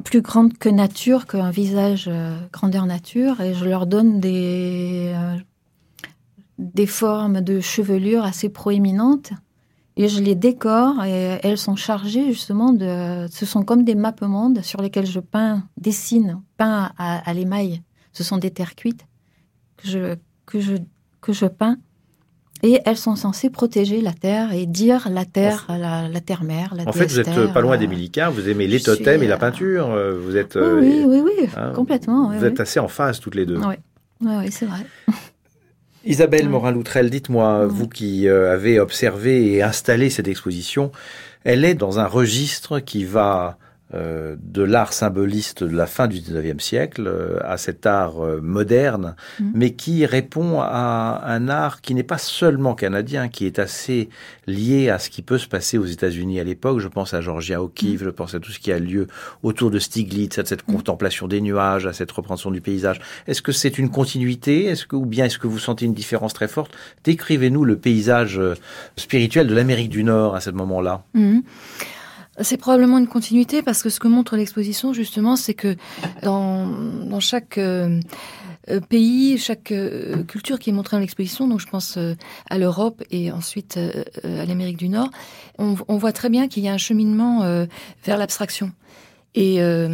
plus 0.03 0.21
grandes 0.21 0.57
que 0.57 0.69
nature, 0.69 1.25
qu'un 1.25 1.51
visage 1.51 2.05
euh, 2.07 2.37
grandeur 2.51 2.85
nature, 2.85 3.41
et 3.41 3.53
je 3.53 3.65
leur 3.65 3.87
donne 3.87 4.19
des 4.19 5.11
euh, 5.15 5.35
des 6.57 6.85
formes 6.85 7.41
de 7.41 7.59
chevelure 7.59 8.23
assez 8.23 8.49
proéminentes. 8.49 9.31
Et 10.01 10.07
je 10.07 10.19
les 10.19 10.33
décore 10.33 11.03
et 11.05 11.37
elles 11.43 11.59
sont 11.59 11.75
chargées 11.75 12.25
justement 12.33 12.73
de. 12.73 13.27
Ce 13.29 13.45
sont 13.45 13.61
comme 13.61 13.83
des 13.83 13.93
mappes-mondes 13.93 14.63
sur 14.63 14.81
lesquels 14.81 15.05
je 15.05 15.19
peins, 15.19 15.63
dessine, 15.77 16.41
peins 16.57 16.91
à, 16.97 17.17
à 17.29 17.33
l'émail. 17.35 17.83
Ce 18.11 18.23
sont 18.23 18.37
des 18.39 18.49
terres 18.49 18.73
cuites 18.75 19.05
que 19.77 19.87
je, 19.87 20.15
que 20.47 20.59
je, 20.59 20.73
que 21.21 21.33
je 21.33 21.45
peins. 21.45 21.77
Et 22.63 22.79
elles 22.85 22.97
sont 22.97 23.15
censées 23.15 23.51
protéger 23.51 24.01
la 24.01 24.13
terre 24.13 24.53
et 24.53 24.65
dire 24.65 25.07
la 25.07 25.25
terre, 25.25 25.67
la, 25.69 26.07
la 26.07 26.19
terre-mère, 26.19 26.73
la 26.73 26.87
En 26.87 26.93
fait, 26.93 27.05
vous 27.05 27.19
êtes 27.19 27.27
déesse-terre, 27.27 27.53
pas 27.53 27.61
loin 27.61 27.75
euh, 27.75 27.77
d'Émilie 27.77 28.09
Carr, 28.09 28.31
vous 28.31 28.49
aimez 28.49 28.65
les 28.65 28.79
suis, 28.79 28.85
totems 28.85 29.21
et 29.21 29.27
la 29.27 29.35
euh, 29.35 29.37
peinture, 29.37 29.91
euh, 29.91 30.17
vous 30.19 30.35
êtes, 30.35 30.55
Oui, 30.55 30.61
euh, 30.61 30.79
oui, 30.79 31.03
oui, 31.05 31.21
oui, 31.41 31.49
hein, 31.57 31.73
complètement. 31.75 32.29
oui, 32.29 32.37
vous 32.37 32.43
oui. 32.43 32.47
êtes 32.49 32.59
assez 32.59 32.79
en 32.79 32.87
phase 32.87 33.19
toutes 33.19 33.35
les 33.35 33.45
deux. 33.45 33.57
Ouais, 33.59 33.79
ouais, 34.21 34.49
c'est 34.49 34.65
vrai. 34.65 34.85
Isabelle. 36.05 36.49
Morin-Loutrel, 36.49 37.09
dites-moi, 37.09 37.67
vous 37.67 37.87
qui 37.87 38.27
euh, 38.27 38.53
avez 38.53 38.79
observé 38.79 39.53
et 39.53 39.61
installé 39.61 40.09
cette 40.09 40.27
exposition, 40.27 40.91
elle 41.43 41.63
est 41.63 41.75
dans 41.75 41.99
un 41.99 42.07
registre 42.07 42.79
qui 42.79 43.03
va 43.03 43.57
euh, 43.93 44.35
de 44.41 44.61
l'art 44.63 44.93
symboliste 44.93 45.63
de 45.63 45.75
la 45.75 45.85
fin 45.85 46.07
du 46.07 46.19
19e 46.19 46.59
siècle 46.59 47.03
euh, 47.07 47.39
à 47.43 47.57
cet 47.57 47.85
art 47.85 48.23
euh, 48.25 48.39
moderne, 48.41 49.15
Mhm. 49.39 49.51
mais 49.53 49.71
qui 49.71 50.05
répond 50.05 50.59
à 50.61 51.21
un 51.25 51.47
art 51.49 51.81
qui 51.81 51.93
n'est 51.95 52.03
pas 52.03 52.17
seulement 52.17 52.73
canadien, 52.75 53.27
qui 53.29 53.45
est 53.45 53.59
assez 53.59 54.09
lié 54.47 54.89
à 54.89 54.99
ce 54.99 55.09
qui 55.09 55.21
peut 55.21 55.37
se 55.37 55.47
passer 55.47 55.77
aux 55.77 55.85
États-Unis 55.85 56.39
à 56.39 56.43
l'époque. 56.43 56.79
Je 56.79 56.87
pense 56.87 57.13
à 57.13 57.21
Georgia 57.21 57.61
O'Keeffe, 57.61 58.03
je 58.03 58.09
pense 58.09 58.33
à 58.33 58.39
tout 58.39 58.51
ce 58.51 58.59
qui 58.59 58.71
a 58.71 58.79
lieu 58.79 59.07
autour 59.43 59.71
de 59.71 59.79
Stiglitz, 59.79 60.37
à 60.39 60.45
cette 60.45 60.63
contemplation 60.63 61.27
des 61.27 61.41
nuages, 61.41 61.85
à 61.85 61.93
cette 61.93 62.11
représentation 62.11 62.51
du 62.51 62.61
paysage. 62.61 62.99
Est-ce 63.27 63.41
que 63.41 63.51
c'est 63.51 63.77
une 63.77 63.89
continuité? 63.89 64.65
Est-ce 64.65 64.85
que 64.85 64.95
ou 64.95 65.05
bien 65.05 65.25
est-ce 65.25 65.39
que 65.39 65.47
vous 65.47 65.59
sentez 65.59 65.85
une 65.85 65.93
différence 65.93 66.33
très 66.33 66.47
forte? 66.47 66.71
Décrivez-nous 67.03 67.65
le 67.65 67.77
paysage 67.77 68.37
euh, 68.39 68.55
spirituel 68.95 69.47
de 69.47 69.55
l'Amérique 69.55 69.89
du 69.89 70.03
Nord 70.03 70.35
à 70.35 70.41
ce 70.41 70.49
moment-là. 70.51 71.03
C'est 72.43 72.57
probablement 72.57 72.97
une 72.97 73.07
continuité 73.07 73.61
parce 73.61 73.83
que 73.83 73.89
ce 73.89 73.99
que 73.99 74.07
montre 74.07 74.35
l'exposition 74.35 74.93
justement, 74.93 75.35
c'est 75.35 75.53
que 75.53 75.75
dans, 76.23 76.67
dans 76.67 77.19
chaque 77.19 77.57
euh, 77.57 77.99
euh, 78.69 78.79
pays, 78.79 79.37
chaque 79.37 79.71
euh, 79.71 80.23
culture 80.23 80.59
qui 80.59 80.69
est 80.69 80.73
montrée 80.73 80.97
dans 80.97 81.01
l'exposition, 81.01 81.47
donc 81.47 81.59
je 81.59 81.67
pense 81.67 81.97
à 82.49 82.57
l'Europe 82.57 83.03
et 83.11 83.31
ensuite 83.31 83.77
à 84.23 84.45
l'Amérique 84.45 84.77
du 84.77 84.89
Nord, 84.89 85.09
on, 85.57 85.97
voit 85.97 86.13
très 86.13 86.29
bien 86.29 86.47
qu'il 86.47 86.63
y 86.63 86.67
a 86.67 86.73
un 86.73 86.77
cheminement 86.77 87.65
vers 88.03 88.17
l'abstraction. 88.17 88.71
Et, 89.33 89.61
euh, 89.61 89.87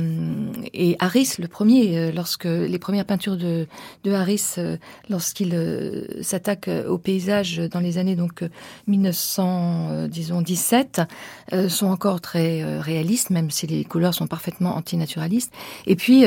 et 0.73 0.95
Harris, 0.99 1.35
le 1.37 1.47
premier, 1.47 1.95
euh, 1.95 2.11
lorsque 2.11 2.45
les 2.45 2.79
premières 2.79 3.05
peintures 3.05 3.37
de, 3.37 3.67
Harris, 4.07 4.55
euh, 4.57 4.77
lorsqu'il 5.09 5.53
euh, 5.53 6.05
s'attaque 6.23 6.69
au 6.87 6.97
paysage 6.97 7.57
dans 7.71 7.79
les 7.79 7.99
années 7.99 8.15
donc 8.15 8.41
euh, 8.41 8.49
1900, 8.87 9.87
euh, 9.91 10.07
disons 10.07 10.41
17, 10.41 11.01
sont 11.69 11.87
encore 11.87 12.19
très 12.19 12.79
réalistes, 12.79 13.29
même 13.29 13.51
si 13.51 13.67
les 13.67 13.85
couleurs 13.85 14.13
sont 14.13 14.27
parfaitement 14.27 14.75
antinaturalistes. 14.75 15.53
Et 15.85 15.95
puis 15.95 16.25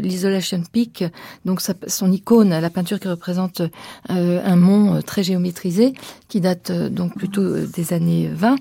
l'Isolation 0.00 0.62
Peak, 0.70 1.04
donc 1.44 1.60
son 1.60 2.12
icône, 2.12 2.50
la 2.50 2.70
peinture 2.70 3.00
qui 3.00 3.08
représente 3.08 3.62
un 4.08 4.56
mont 4.56 5.02
très 5.02 5.24
géométrisé, 5.24 5.94
qui 6.28 6.40
date 6.40 6.70
donc 6.70 7.16
plutôt 7.16 7.66
des 7.66 7.92
années 7.92 8.30
20, 8.32 8.54
euh, 8.54 8.56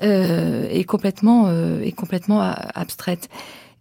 est 0.00 0.84
complètement 0.84 1.44
euh, 1.48 1.80
est 1.82 1.92
complètement 1.92 2.40
a- 2.40 2.52
abstraite. 2.74 3.28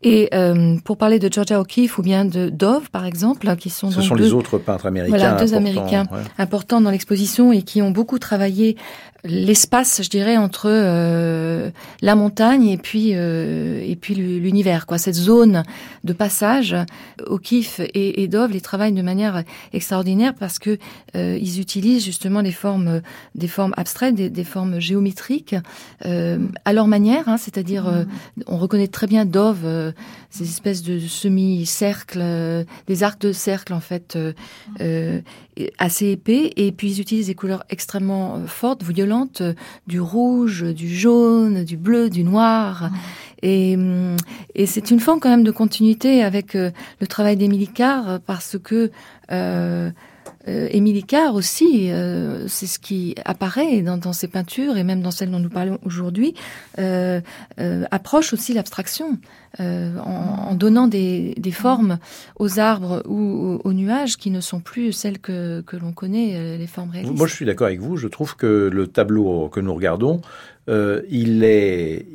Et 0.04 0.30
euh, 0.36 0.76
pour 0.84 0.98
parler 0.98 1.18
de 1.18 1.32
Georgia 1.34 1.60
O'Keeffe 1.60 1.98
ou 1.98 2.04
bien 2.04 2.26
de 2.26 2.50
Dove, 2.50 2.92
par 2.92 3.06
exemple, 3.06 3.56
qui 3.56 3.72
sont 3.72 3.90
Ce 3.90 3.96
donc 3.96 4.06
sont 4.06 4.16
deux- 4.16 4.26
les 4.26 4.34
autres 4.34 4.60
peintres 4.60 4.86
américains. 4.86 5.18
Voilà, 5.18 5.34
deux 5.34 5.56
Américains. 5.56 6.06
ouais. 6.12 6.20
importants 6.38 6.80
dans 6.80 6.92
l'exposition 6.92 7.52
et 7.52 7.64
qui 7.64 7.82
ont 7.82 7.90
beaucoup 7.90 8.20
travaillé 8.20 8.78
l'espace, 9.26 10.02
je 10.04 10.10
dirais, 10.10 10.38
entre 10.38 10.68
euh, 10.70 11.70
la 12.02 12.16
montagne 12.16 12.68
et 12.68 12.78
puis 12.78 13.12
euh, 13.14 13.84
et 13.84 13.96
puis 13.96 14.16
l'univers, 14.16 14.86
quoi. 14.86 14.98
Cette 14.98 15.16
zone 15.16 15.64
de 16.04 16.14
passage, 16.14 16.76
O'Keeffe 17.26 17.80
et, 17.80 18.24
et 18.24 18.28
Dove 18.28 18.52
les 18.52 18.62
travaillent 18.62 18.94
de 18.94 19.02
manière 19.02 19.44
extraordinaire 19.74 20.34
parce 20.34 20.60
que 20.60 20.78
euh, 21.16 21.38
ils 21.42 21.60
utilisent 21.60 22.06
justement 22.06 22.42
les 22.42 22.52
formes, 22.52 23.02
des 23.34 23.48
formes 23.48 23.74
abstraites, 23.78 24.16
des, 24.16 24.30
des 24.30 24.44
formes 24.44 24.80
géométriques 24.80 25.56
euh, 26.06 26.40
à 26.64 26.74
leur 26.74 26.88
manière, 26.88 27.28
hein, 27.28 27.38
c'est-à-dire 27.38 27.88
euh, 27.88 28.04
on 28.48 28.58
reconnaît 28.58 28.88
très 28.88 29.08
bien 29.08 29.26
Dove, 29.26 29.62
euh, 29.64 29.92
ces 30.30 30.44
espèces 30.44 30.84
de 30.84 31.00
semi-cercles, 31.00 32.20
euh, 32.22 32.64
des 32.88 33.04
arcs 33.04 33.22
de 33.22 33.32
cercle 33.32 33.74
en 33.74 33.80
fait. 33.80 34.18
Assez 35.78 36.12
épais 36.12 36.52
et 36.58 36.72
puis 36.72 36.92
ils 36.92 37.02
utilisent 37.02 37.28
des 37.28 37.36
couleurs 37.36 37.64
extrêmement 37.70 38.36
euh, 38.36 38.48
fortes, 38.48 38.84
violentes, 38.84 39.42
euh, 39.42 39.54
du 39.88 40.00
rouge, 40.00 40.64
du 40.64 40.88
jaune, 40.88 41.64
du 41.64 41.78
bleu, 41.78 42.10
du 42.10 42.24
noir. 42.24 42.90
Et, 43.42 43.76
hum, 43.76 44.16
et 44.54 44.66
c'est 44.66 44.92
une 44.92 45.00
forme 45.00 45.20
quand 45.20 45.30
même 45.30 45.44
de 45.44 45.52
continuité 45.52 46.24
avec 46.24 46.56
euh, 46.56 46.72
le 47.00 47.08
travail 47.08 47.38
d'Émilie 47.38 47.68
Carr 47.68 48.20
parce 48.26 48.58
que 48.62 48.92
euh, 49.32 49.92
Émilie 50.48 51.04
Carr 51.04 51.36
aussi, 51.36 51.92
euh, 51.92 52.48
c'est 52.48 52.68
ce 52.68 52.80
qui 52.80 53.16
apparaît 53.26 53.82
dans, 53.82 54.14
ses 54.14 54.28
peintures 54.28 54.78
et 54.78 54.84
même 54.84 55.02
dans 55.02 55.12
celles 55.12 55.32
dont 55.32 55.40
nous 55.40 55.50
parlons 55.50 55.80
aujourd'hui, 55.86 56.36
euh, 56.80 57.20
euh, 57.60 57.86
approche 57.92 58.34
aussi 58.34 58.54
l'abstraction 58.54 59.18
euh, 59.62 59.98
en, 60.00 60.54
donnant 60.56 60.88
des, 60.88 61.34
formes 61.52 61.98
aux 62.38 62.60
arbres 62.60 63.04
ou 63.08 63.60
aux, 63.64 63.74
nuages 63.74 64.18
qui 64.18 64.30
ne 64.30 64.42
sont 64.42 64.60
plus 64.60 64.92
celles 64.92 65.20
que, 65.20 65.64
l'on 65.74 65.94
connaît, 65.94 66.34
euh, 66.36 66.58
les 66.58 66.68
formes 66.68 66.90
réalistes. 66.90 67.16
Moi, 67.16 67.28
je 67.28 67.34
suis 67.34 67.46
d'accord 67.46 67.68
avec 67.68 67.80
vous. 67.80 67.96
Je 67.96 68.08
trouve 68.08 68.36
que 68.36 68.70
le 68.72 68.88
tableau 68.88 69.48
que 69.48 69.62
nous 69.62 69.74
regardons, 69.74 70.22
euh, 70.70 71.02
il 71.10 71.44
est, 71.44 72.06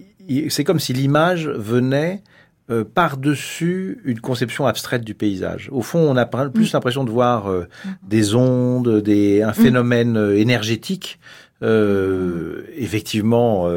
c'est 0.49 0.65
comme 0.65 0.81
si 0.81 0.93
l'image 0.93 1.49
venait 1.49 2.23
euh, 2.71 2.85
par-dessus 2.85 4.01
une 4.05 4.21
conception 4.21 4.67
abstraite 4.67 5.05
du 5.05 5.15
paysage. 5.15 5.69
Au 5.73 5.83
fond, 5.83 5.99
on 6.01 6.17
a 6.17 6.27
plus 6.27 6.73
l'impression 6.73 7.05
de 7.05 7.11
voir 7.11 7.49
euh, 7.49 7.67
des 8.07 8.35
ondes, 8.35 9.01
des, 9.03 9.43
un 9.43 9.53
phénomène 9.53 10.17
euh, 10.17 10.37
énergétique. 10.39 11.19
Euh, 11.63 12.63
effectivement, 12.75 13.69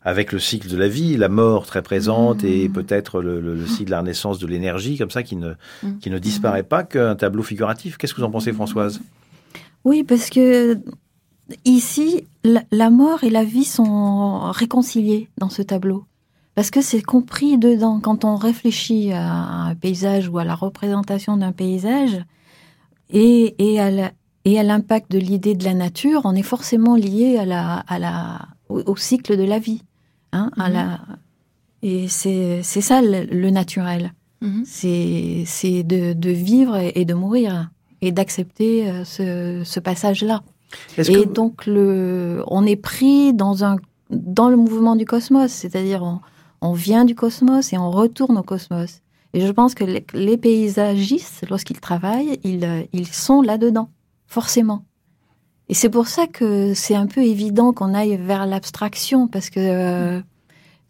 avec 0.00 0.32
le 0.32 0.38
cycle 0.38 0.68
de 0.68 0.78
la 0.78 0.88
vie, 0.88 1.18
la 1.18 1.28
mort 1.28 1.66
très 1.66 1.82
présente 1.82 2.42
et 2.42 2.70
peut-être 2.70 3.20
le, 3.20 3.38
le- 3.38 3.54
le 3.54 3.66
cycle 3.66 3.84
de 3.84 3.90
la 3.90 4.00
renaissance 4.00 4.38
de 4.38 4.46
l'énergie, 4.46 4.96
comme 4.96 5.10
ça, 5.10 5.22
qui 5.22 5.36
ne, 5.36 5.52
qui 6.00 6.08
ne 6.08 6.18
disparaît 6.18 6.62
pas 6.62 6.84
qu'un 6.84 7.14
tableau 7.14 7.42
figuratif. 7.42 7.98
Qu'est-ce 7.98 8.14
que 8.14 8.20
vous 8.22 8.26
en 8.26 8.30
pensez, 8.30 8.50
Françoise? 8.54 8.98
Oui, 9.84 10.04
parce 10.04 10.30
que 10.30 10.78
ici, 11.66 12.24
la, 12.44 12.62
la 12.70 12.88
mort 12.88 13.24
et 13.24 13.30
la 13.30 13.44
vie 13.44 13.64
sont 13.66 14.50
réconciliées 14.50 15.28
dans 15.36 15.50
ce 15.50 15.60
tableau. 15.60 16.06
Parce 16.54 16.70
que 16.70 16.82
c'est 16.82 17.02
compris 17.02 17.56
dedans. 17.58 18.00
Quand 18.00 18.24
on 18.24 18.36
réfléchit 18.36 19.12
à 19.12 19.32
un 19.68 19.74
paysage 19.74 20.28
ou 20.28 20.38
à 20.38 20.44
la 20.44 20.54
représentation 20.54 21.36
d'un 21.36 21.52
paysage 21.52 22.22
et, 23.10 23.54
et 23.58 23.80
à 23.80 23.90
la- 23.90 24.12
et 24.44 24.58
à 24.58 24.64
l'impact 24.64 25.10
de 25.12 25.18
l'idée 25.18 25.54
de 25.54 25.64
la 25.64 25.72
nature, 25.72 26.22
on 26.24 26.34
est 26.34 26.42
forcément 26.42 26.96
lié 26.96 27.38
à 27.38 27.44
la, 27.46 27.76
à 27.86 27.98
la, 28.00 28.40
au, 28.68 28.80
au 28.86 28.96
cycle 28.96 29.36
de 29.36 29.44
la 29.44 29.60
vie. 29.60 29.82
Hein, 30.32 30.50
à 30.58 30.68
la, 30.68 31.00
et 31.82 32.08
c'est 32.08 32.60
c'est 32.62 32.80
ça 32.80 33.02
le, 33.02 33.24
le 33.24 33.50
naturel. 33.50 34.12
Mhm. 34.40 34.62
C'est 34.66 35.44
c'est 35.46 35.84
de, 35.84 36.12
de 36.12 36.30
vivre 36.30 36.76
et, 36.76 36.92
et 36.96 37.04
de 37.04 37.14
mourir 37.14 37.70
et 38.00 38.10
d'accepter 38.12 38.90
euh, 38.90 39.04
ce, 39.04 39.62
ce 39.64 39.78
passage-là. 39.78 40.42
Et 40.98 41.02
que... 41.04 41.28
donc, 41.28 41.66
le, 41.66 42.42
on 42.48 42.66
est 42.66 42.76
pris 42.76 43.32
dans, 43.34 43.62
un, 43.62 43.76
dans 44.10 44.48
le 44.48 44.56
mouvement 44.56 44.96
du 44.96 45.04
cosmos, 45.04 45.52
c'est-à-dire 45.52 46.02
on, 46.02 46.18
on, 46.62 46.72
vient 46.72 47.04
du 47.04 47.14
cosmos 47.14 47.72
et 47.72 47.78
on 47.78 47.90
retourne 47.90 48.38
au 48.38 48.42
cosmos. 48.42 49.00
Et 49.34 49.40
je 49.40 49.50
pense 49.50 49.74
que 49.74 49.84
les, 49.84 50.36
paysagistes, 50.36 51.44
lorsqu'ils 51.48 51.80
travaillent, 51.80 52.38
ils, 52.44 52.86
ils 52.92 53.06
sont 53.06 53.42
là-dedans, 53.42 53.88
forcément. 54.26 54.84
Et 55.68 55.74
c'est 55.74 55.88
pour 55.88 56.08
ça 56.08 56.26
que 56.26 56.74
c'est 56.74 56.94
un 56.94 57.06
peu 57.06 57.22
évident 57.22 57.72
qu'on 57.72 57.94
aille 57.94 58.16
vers 58.16 58.46
l'abstraction, 58.46 59.28
parce 59.28 59.48
que 59.48 59.60
euh, 59.60 60.20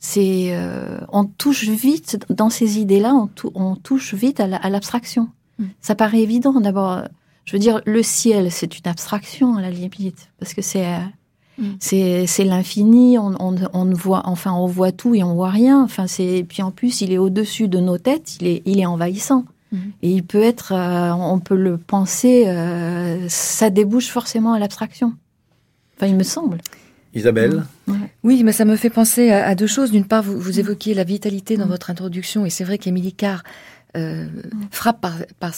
c'est, 0.00 0.48
euh, 0.50 0.98
on 1.12 1.24
touche 1.24 1.68
vite 1.68 2.18
dans 2.30 2.50
ces 2.50 2.80
idées-là, 2.80 3.14
on, 3.14 3.30
on, 3.54 3.76
touche 3.76 4.14
vite 4.14 4.40
à 4.40 4.46
l'abstraction. 4.68 5.28
Mm. 5.58 5.66
Ça 5.80 5.94
paraît 5.94 6.22
évident. 6.22 6.60
D'abord, 6.60 7.02
je 7.44 7.52
veux 7.52 7.60
dire, 7.60 7.80
le 7.86 8.02
ciel, 8.02 8.50
c'est 8.50 8.78
une 8.78 8.90
abstraction 8.90 9.56
à 9.56 9.62
la 9.62 9.70
limite, 9.70 10.30
parce 10.38 10.54
que 10.54 10.62
c'est. 10.62 10.86
C'est 11.80 12.26
c'est 12.26 12.44
l'infini. 12.44 13.18
On, 13.18 13.34
on, 13.40 13.56
on, 13.72 13.84
voit, 13.92 14.22
enfin, 14.24 14.52
on 14.52 14.66
voit 14.66 14.92
tout 14.92 15.14
et 15.14 15.22
on 15.22 15.34
voit 15.34 15.50
rien. 15.50 15.82
Enfin, 15.82 16.06
c'est 16.06 16.44
puis 16.48 16.62
en 16.62 16.70
plus, 16.70 17.00
il 17.00 17.12
est 17.12 17.18
au-dessus 17.18 17.68
de 17.68 17.78
nos 17.78 17.98
têtes. 17.98 18.36
Il 18.40 18.46
est 18.46 18.62
il 18.66 18.80
est 18.80 18.86
envahissant. 18.86 19.44
Mm. 19.72 19.76
Et 20.02 20.10
il 20.10 20.22
peut 20.22 20.42
être, 20.42 20.72
euh, 20.72 21.12
on 21.12 21.40
peut 21.40 21.56
le 21.56 21.78
penser, 21.78 22.44
euh, 22.46 23.26
ça 23.28 23.70
débouche 23.70 24.08
forcément 24.08 24.52
à 24.52 24.58
l'abstraction. 24.58 25.14
Enfin, 25.96 26.06
il 26.06 26.16
me 26.16 26.22
semble. 26.22 26.58
Isabelle 27.14 27.64
Oui, 28.22 28.42
mais 28.42 28.52
ça 28.52 28.64
me 28.64 28.76
fait 28.76 28.90
penser 28.90 29.30
à, 29.30 29.54
deux 29.54 29.66
choses. 29.66 29.90
D'une 29.90 30.06
part, 30.06 30.22
vous, 30.22 30.38
vous 30.38 30.60
évoquiez 30.60 30.94
la 30.94 31.04
vitalité 31.04 31.58
dans 31.58 31.66
votre 31.66 31.90
introduction, 31.90 32.46
et 32.46 32.50
c'est 32.50 32.64
vrai 32.64 32.78
qu'Émilie 32.78 33.12
Carr 33.12 33.42
euh, 33.94 34.24
frappe 34.70 35.04
par, 35.38 35.52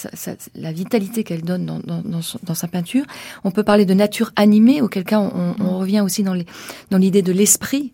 la 0.56 0.72
vitalité 0.72 1.22
qu'elle 1.22 1.42
donne 1.42 1.64
dans, 1.84 2.54
sa 2.54 2.66
peinture. 2.66 3.04
On 3.44 3.52
peut 3.52 3.62
parler 3.62 3.84
de 3.84 3.94
nature 3.94 4.32
animée, 4.34 4.80
auquel 4.80 5.04
cas 5.04 5.20
on, 5.20 5.78
revient 5.78 6.00
aussi 6.00 6.24
dans 6.24 6.98
l'idée 6.98 7.22
de 7.22 7.32
l'esprit. 7.32 7.92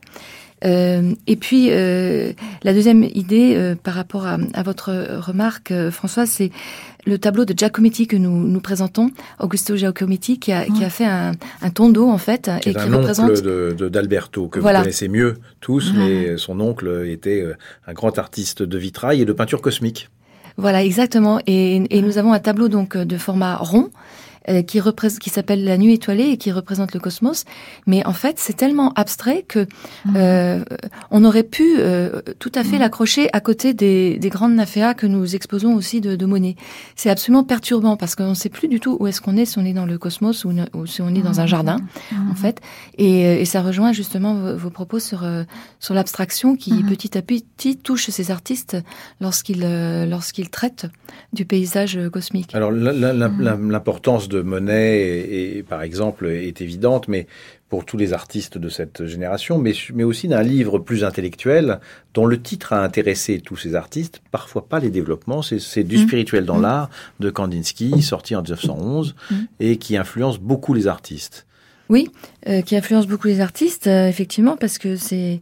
Euh, 0.64 1.14
et 1.26 1.36
puis 1.36 1.68
euh, 1.70 2.32
la 2.62 2.72
deuxième 2.72 3.02
idée 3.02 3.74
par 3.82 3.92
rapport 3.92 4.26
à, 4.26 4.62
votre 4.62 5.18
remarque, 5.18 5.74
François, 5.90 6.24
c'est 6.24 6.50
le 7.04 7.18
tableau 7.18 7.44
de 7.44 7.52
Giacometti 7.54 8.06
que 8.06 8.16
nous, 8.16 8.46
nous 8.46 8.60
présentons, 8.60 9.10
Augusto 9.40 9.76
Giacometti, 9.76 10.38
qui 10.38 10.52
a, 10.52 10.64
qui 10.64 10.84
a 10.84 10.90
fait 10.90 11.06
un, 11.06 11.32
un 11.60 11.70
tondo 11.70 12.08
en 12.08 12.18
fait 12.18 12.50
qui 12.62 12.70
et 12.70 12.72
qui 12.72 12.78
un 12.78 12.96
représente 12.96 13.42
de 13.42 13.88
d'Alberto 13.90 14.48
que 14.48 14.58
vous 14.58 14.66
connaissez 14.66 15.08
mieux 15.08 15.36
tous, 15.60 15.92
mais 15.94 16.38
son 16.38 16.60
oncle 16.60 17.04
était 17.06 17.44
un 17.86 17.92
grand 17.92 18.18
artiste 18.18 18.62
de 18.62 18.78
vitrail 18.78 19.20
et 19.20 19.26
de 19.26 19.34
peinture 19.34 19.60
cosmique. 19.60 20.08
Voilà, 20.60 20.84
exactement. 20.84 21.40
Et, 21.46 21.82
et, 21.90 22.02
nous 22.02 22.18
avons 22.18 22.32
un 22.32 22.38
tableau 22.38 22.68
donc 22.68 22.96
de 22.96 23.16
format 23.16 23.56
rond 23.56 23.90
euh, 24.48 24.62
qui, 24.62 24.80
représente, 24.80 25.18
qui 25.18 25.28
s'appelle 25.28 25.64
La 25.64 25.76
Nuit 25.76 25.92
étoilée 25.92 26.30
et 26.30 26.38
qui 26.38 26.50
représente 26.50 26.94
le 26.94 27.00
cosmos. 27.00 27.44
Mais 27.86 28.06
en 28.06 28.14
fait, 28.14 28.38
c'est 28.38 28.54
tellement 28.54 28.90
abstrait 28.94 29.44
que 29.46 29.66
mhm. 30.06 30.14
euh, 30.16 30.64
on 31.10 31.24
aurait 31.24 31.42
pu 31.42 31.76
euh, 31.78 32.22
tout 32.38 32.50
à 32.54 32.64
fait 32.64 32.76
mhm. 32.76 32.80
l'accrocher 32.80 33.28
à 33.34 33.40
côté 33.40 33.74
des, 33.74 34.18
des 34.18 34.28
grandes 34.30 34.54
naféas 34.54 34.94
que 34.94 35.06
nous 35.06 35.36
exposons 35.36 35.74
aussi 35.74 36.00
de, 36.00 36.16
de 36.16 36.24
Monet. 36.24 36.56
C'est 36.96 37.10
absolument 37.10 37.44
perturbant 37.44 37.98
parce 37.98 38.14
qu'on 38.14 38.30
ne 38.30 38.34
sait 38.34 38.48
plus 38.48 38.68
du 38.68 38.80
tout 38.80 38.96
où 38.98 39.06
est-ce 39.06 39.20
qu'on 39.20 39.36
est, 39.36 39.44
si 39.44 39.58
on 39.58 39.64
est 39.66 39.74
dans 39.74 39.84
le 39.84 39.98
cosmos 39.98 40.46
ou, 40.46 40.54
ou 40.72 40.86
si 40.86 41.02
on 41.02 41.10
est 41.10 41.20
dans 41.20 41.38
un 41.40 41.42
mhm. 41.42 41.48
jardin, 41.48 41.76
en 42.30 42.34
fait. 42.34 42.62
Et, 42.96 43.42
et, 43.42 43.44
ça 43.44 43.60
rejoint 43.60 43.92
justement 43.92 44.54
vos, 44.54 44.70
propos 44.70 45.00
sur 45.00 45.26
sur 45.80 45.94
l'abstraction 45.94 46.56
qui 46.56 46.82
petit 46.82 47.18
à 47.18 47.22
petit 47.22 47.76
touche 47.76 48.08
ces 48.08 48.30
artistes 48.30 48.78
lorsqu'ils 49.20 49.66
lorsqu'ils 50.08 50.48
traitent 50.48 50.86
du 51.32 51.44
paysage 51.44 51.98
cosmique. 52.10 52.54
Alors 52.54 52.72
l'importance 52.72 54.28
de 54.28 54.40
Monet, 54.40 55.00
et, 55.00 55.62
par 55.62 55.82
exemple, 55.82 56.26
est 56.26 56.60
évidente, 56.60 57.08
mais 57.08 57.26
pour 57.68 57.84
tous 57.84 57.96
les 57.96 58.12
artistes 58.12 58.58
de 58.58 58.68
cette 58.68 59.06
génération, 59.06 59.56
mais, 59.56 59.72
mais 59.94 60.02
aussi 60.02 60.26
d'un 60.26 60.42
livre 60.42 60.80
plus 60.80 61.04
intellectuel 61.04 61.78
dont 62.14 62.26
le 62.26 62.42
titre 62.42 62.72
a 62.72 62.82
intéressé 62.82 63.40
tous 63.40 63.56
ces 63.56 63.76
artistes, 63.76 64.20
parfois 64.32 64.68
pas 64.68 64.80
les 64.80 64.90
développements, 64.90 65.40
c'est 65.42 65.84
du 65.84 65.98
mmh. 65.98 66.02
spirituel 66.02 66.44
dans 66.44 66.58
mmh. 66.58 66.62
l'art 66.62 66.90
de 67.20 67.30
Kandinsky, 67.30 68.02
sorti 68.02 68.34
en 68.34 68.42
1911, 68.42 69.14
mmh. 69.14 69.34
et 69.60 69.76
qui 69.76 69.96
influence 69.96 70.40
beaucoup 70.40 70.74
les 70.74 70.88
artistes. 70.88 71.46
Oui, 71.88 72.08
euh, 72.48 72.62
qui 72.62 72.76
influence 72.76 73.06
beaucoup 73.06 73.28
les 73.28 73.40
artistes, 73.40 73.86
euh, 73.86 74.08
effectivement, 74.08 74.56
parce 74.56 74.78
que 74.78 74.96
c'est 74.96 75.40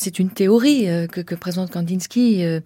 c'est 0.00 0.18
une 0.18 0.30
théorie 0.30 0.88
euh, 0.88 1.06
que, 1.06 1.34
présente 1.34 1.70
Kandinsky 1.70 2.42
euh, 2.42 2.60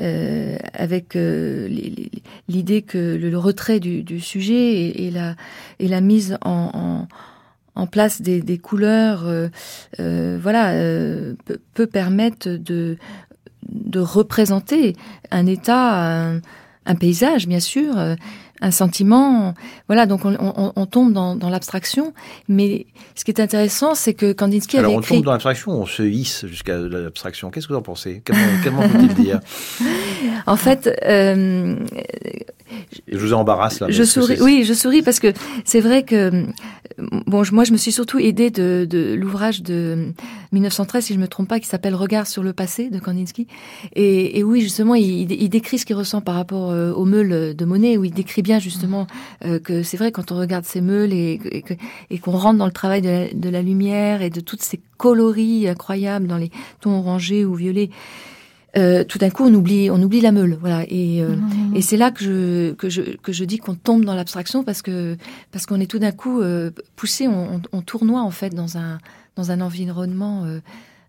euh, 0.00 0.56
avec 0.72 1.14
l'idée 1.14 2.82
que 2.82 2.98
le, 3.16 3.38
retrait 3.38 3.78
du, 3.78 4.20
sujet 4.20 4.88
et, 5.00 5.10
la, 5.12 6.00
mise 6.00 6.36
en, 6.44 7.06
place 7.92 8.20
des, 8.20 8.58
couleurs, 8.58 9.24
voilà, 9.98 10.74
peut, 11.74 11.86
permettre 11.86 12.48
de, 12.48 12.98
représenter 13.96 14.96
un 15.30 15.46
état, 15.46 16.32
un 16.86 16.94
paysage, 16.96 17.46
bien 17.46 17.60
sûr, 17.60 17.94
un 18.60 18.70
sentiment. 18.70 19.54
Voilà, 19.88 20.06
donc 20.06 20.24
on, 20.24 20.36
on, 20.38 20.72
on 20.74 20.86
tombe 20.86 21.12
dans, 21.12 21.36
dans 21.36 21.48
l'abstraction. 21.48 22.12
Mais 22.48 22.86
ce 23.14 23.24
qui 23.24 23.30
est 23.30 23.40
intéressant, 23.40 23.94
c'est 23.94 24.14
que 24.14 24.32
Kandinsky 24.32 24.76
avait 24.78 24.86
Alors 24.86 24.98
on 24.98 25.00
tombe 25.00 25.24
dans 25.24 25.32
l'abstraction, 25.32 25.72
on 25.72 25.86
se 25.86 26.02
hisse 26.02 26.46
jusqu'à 26.46 26.76
l'abstraction. 26.76 27.50
Qu'est-ce 27.50 27.66
que 27.66 27.72
vous 27.72 27.78
en 27.78 27.82
pensez? 27.82 28.22
Comment, 28.24 28.40
comment 28.64 28.82
faut-il 28.82 29.14
dire? 29.14 29.40
En 30.46 30.56
fait, 30.56 30.90
euh, 31.04 31.76
je 33.08 33.18
vous 33.18 33.32
embarrasse 33.32 33.80
là. 33.80 33.86
Je 33.90 34.02
souris, 34.02 34.38
oui, 34.40 34.64
je 34.64 34.74
souris 34.74 35.02
parce 35.02 35.20
que 35.20 35.32
c'est 35.64 35.80
vrai 35.80 36.02
que 36.02 36.46
bon, 37.26 37.42
moi 37.52 37.64
je 37.64 37.72
me 37.72 37.76
suis 37.76 37.92
surtout 37.92 38.18
aidée 38.18 38.50
de, 38.50 38.86
de 38.88 39.14
l'ouvrage 39.14 39.62
de 39.62 40.12
1913, 40.52 41.04
si 41.04 41.14
je 41.14 41.18
me 41.18 41.28
trompe 41.28 41.48
pas, 41.48 41.60
qui 41.60 41.66
s'appelle 41.66 41.94
Regard 41.94 42.26
sur 42.26 42.42
le 42.42 42.52
passé 42.52 42.90
de 42.90 42.98
Kandinsky. 42.98 43.46
Et, 43.94 44.38
et 44.38 44.44
oui, 44.44 44.60
justement, 44.60 44.94
il, 44.94 45.30
il, 45.30 45.48
décrit 45.48 45.78
ce 45.78 45.86
qu'il 45.86 45.96
ressent 45.96 46.20
par 46.20 46.34
rapport 46.34 46.70
euh, 46.70 46.92
aux 46.92 47.04
meules 47.04 47.54
de 47.54 47.64
Monet, 47.64 47.96
où 47.96 48.04
il 48.04 48.12
décrit 48.12 48.42
bien 48.42 48.58
justement 48.58 49.06
euh, 49.44 49.58
que 49.58 49.82
c'est 49.82 49.96
vrai 49.96 50.12
quand 50.12 50.32
on 50.32 50.38
regarde 50.38 50.64
ces 50.64 50.80
meules 50.80 51.12
et, 51.12 51.40
et, 51.50 51.64
et 52.10 52.18
qu'on 52.18 52.32
rentre 52.32 52.58
dans 52.58 52.66
le 52.66 52.72
travail 52.72 53.02
de 53.02 53.08
la, 53.08 53.28
de 53.32 53.48
la 53.48 53.62
lumière 53.62 54.22
et 54.22 54.30
de 54.30 54.40
toutes 54.40 54.62
ces 54.62 54.80
coloris 54.96 55.68
incroyables 55.68 56.26
dans 56.26 56.36
les 56.36 56.50
tons 56.80 56.98
orangés 56.98 57.44
ou 57.44 57.54
violets. 57.54 57.90
Euh, 58.76 59.02
tout 59.02 59.18
d'un 59.18 59.30
coup 59.30 59.44
on 59.44 59.52
oublie 59.52 59.90
on 59.90 60.00
oublie 60.00 60.20
la 60.20 60.30
meule 60.30 60.56
voilà 60.60 60.84
et 60.88 61.20
euh, 61.22 61.34
mmh. 61.34 61.74
et 61.74 61.82
c'est 61.82 61.96
là 61.96 62.12
que 62.12 62.22
je 62.22 62.72
que 62.74 62.88
je 62.88 63.16
que 63.16 63.32
je 63.32 63.44
dis 63.44 63.58
qu'on 63.58 63.74
tombe 63.74 64.04
dans 64.04 64.14
l'abstraction 64.14 64.62
parce 64.62 64.80
que 64.80 65.16
parce 65.50 65.66
qu'on 65.66 65.80
est 65.80 65.90
tout 65.90 65.98
d'un 65.98 66.12
coup 66.12 66.40
euh, 66.40 66.70
poussé 66.94 67.26
on, 67.26 67.60
on, 67.72 67.82
tournoie 67.82 68.20
en 68.20 68.30
fait 68.30 68.54
dans 68.54 68.78
un 68.78 68.98
dans 69.34 69.50
un 69.50 69.60
environnement 69.60 70.44
euh, 70.44 70.60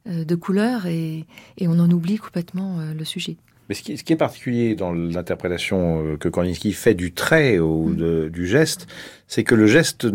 euh, 0.09 0.23
de 0.23 0.33
couleurs 0.33 0.87
et 0.87 1.25
et 1.59 1.67
on 1.67 1.73
en 1.73 1.91
oublie 1.91 2.17
complètement 2.17 2.79
le 2.97 3.05
sujet. 3.05 3.37
Mais 3.69 3.75
ce 3.75 3.83
qui, 3.83 3.95
ce 3.95 4.03
qui 4.03 4.11
est 4.11 4.17
particulier 4.17 4.73
dans 4.73 4.91
l'interprétation 4.91 6.17
que 6.19 6.29
Kandinsky 6.29 6.73
fait 6.73 6.95
du 6.95 7.13
trait 7.13 7.59
ou 7.59 7.93
de, 7.93 8.27
du 8.33 8.47
geste, 8.47 8.87
c'est 9.27 9.43
que 9.43 9.55
le 9.55 9.67
geste 9.67 10.07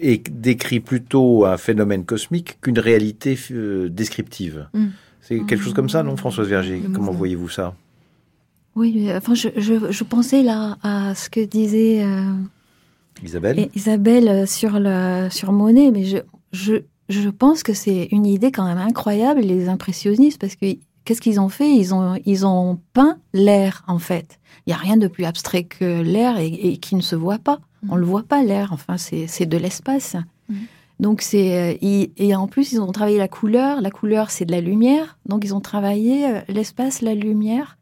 est 0.00 0.28
décrit 0.28 0.80
plutôt 0.80 1.46
un 1.46 1.56
phénomène 1.56 2.04
cosmique 2.04 2.58
qu'une 2.60 2.80
réalité 2.80 3.38
descriptive. 3.88 4.68
Mmh. 4.74 4.86
C'est 5.38 5.46
quelque 5.46 5.62
chose 5.62 5.74
comme 5.74 5.88
ça, 5.88 6.02
non, 6.02 6.16
Françoise 6.16 6.48
Verger 6.48 6.82
Comment 6.92 7.12
voyez-vous 7.12 7.48
ça 7.48 7.74
Oui, 8.76 9.08
enfin, 9.14 9.34
je, 9.34 9.48
je, 9.56 9.90
je, 9.90 10.04
pensais 10.04 10.42
là 10.42 10.76
à 10.82 11.14
ce 11.14 11.30
que 11.30 11.40
disait 11.40 12.02
euh, 12.02 12.32
Isabelle. 13.22 13.68
Isabelle 13.74 14.28
euh, 14.28 14.46
sur 14.46 14.78
le 14.78 15.28
sur 15.30 15.52
Monet, 15.52 15.90
mais 15.90 16.04
je 16.04 16.18
je 16.52 16.74
je 17.08 17.28
pense 17.28 17.62
que 17.62 17.72
c'est 17.72 18.08
une 18.10 18.26
idée 18.26 18.52
quand 18.52 18.64
même 18.64 18.78
incroyable 18.78 19.40
les 19.40 19.68
impressionnistes 19.68 20.40
parce 20.40 20.56
que 20.56 20.66
qu'est-ce 21.04 21.20
qu'ils 21.20 21.40
ont 21.40 21.48
fait? 21.48 21.70
Ils 21.74 21.94
ont 21.94 22.18
ils 22.24 22.46
ont 22.46 22.78
peint 22.92 23.18
l'air 23.32 23.84
en 23.86 23.98
fait. 23.98 24.38
Il 24.66 24.70
y 24.70 24.72
a 24.72 24.76
rien 24.76 24.96
de 24.96 25.08
plus 25.08 25.24
abstrait 25.24 25.64
que 25.64 26.02
l'air 26.02 26.38
et, 26.38 26.46
et, 26.46 26.76
qui 26.76 26.94
ne 26.94 27.00
se 27.00 27.16
voit 27.16 27.38
pas. 27.38 27.58
On 27.88 27.96
le 27.96 28.06
voit 28.06 28.22
pas 28.22 28.42
l'air. 28.42 28.72
Enfin, 28.72 28.96
c'est 28.96 29.26
c'est 29.26 29.46
de 29.46 29.56
l'espace. 29.56 30.16
Mm. 30.48 30.54
Donc 31.00 31.20
c'est 31.22 31.74
euh, 31.74 32.06
et 32.16 32.34
en 32.36 32.46
plus 32.46 32.72
ils 32.72 32.80
ont 32.80 32.92
travaillé 32.92 33.18
la 33.18 33.28
couleur. 33.28 33.80
La 33.80 33.90
couleur 33.90 34.30
c'est 34.30 34.44
de 34.44 34.52
la 34.52 34.60
lumière, 34.60 35.18
donc 35.26 35.44
ils 35.44 35.54
ont 35.54 35.60
travaillé 35.60 36.26
euh, 36.26 36.40
l'espace, 36.48 37.02
la 37.02 37.14
lumière, 37.14 37.78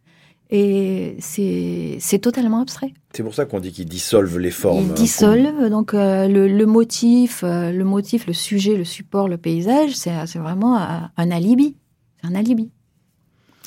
et 0.50 1.16
c'est 1.20 1.98
c'est 2.00 2.18
totalement 2.20 2.60
abstrait. 2.60 2.94
C'est 3.12 3.22
pour 3.22 3.34
ça 3.34 3.44
qu'on 3.44 3.60
dit 3.60 3.72
qu'ils 3.72 3.88
dissolvent 3.88 4.38
les 4.38 4.50
formes. 4.50 4.78
Ils 4.78 4.94
dissolvent 4.94 5.68
donc 5.68 5.92
euh, 5.92 6.28
le, 6.28 6.48
le, 6.48 6.66
motif, 6.66 7.42
le 7.42 7.82
motif, 7.82 8.26
le 8.26 8.32
sujet, 8.32 8.76
le 8.76 8.84
support, 8.84 9.28
le 9.28 9.36
paysage, 9.36 9.94
c'est 9.94 10.12
c'est 10.26 10.38
vraiment 10.38 10.76
un 10.78 11.30
alibi, 11.30 11.76
c'est 12.20 12.28
un 12.28 12.34
alibi. 12.34 12.70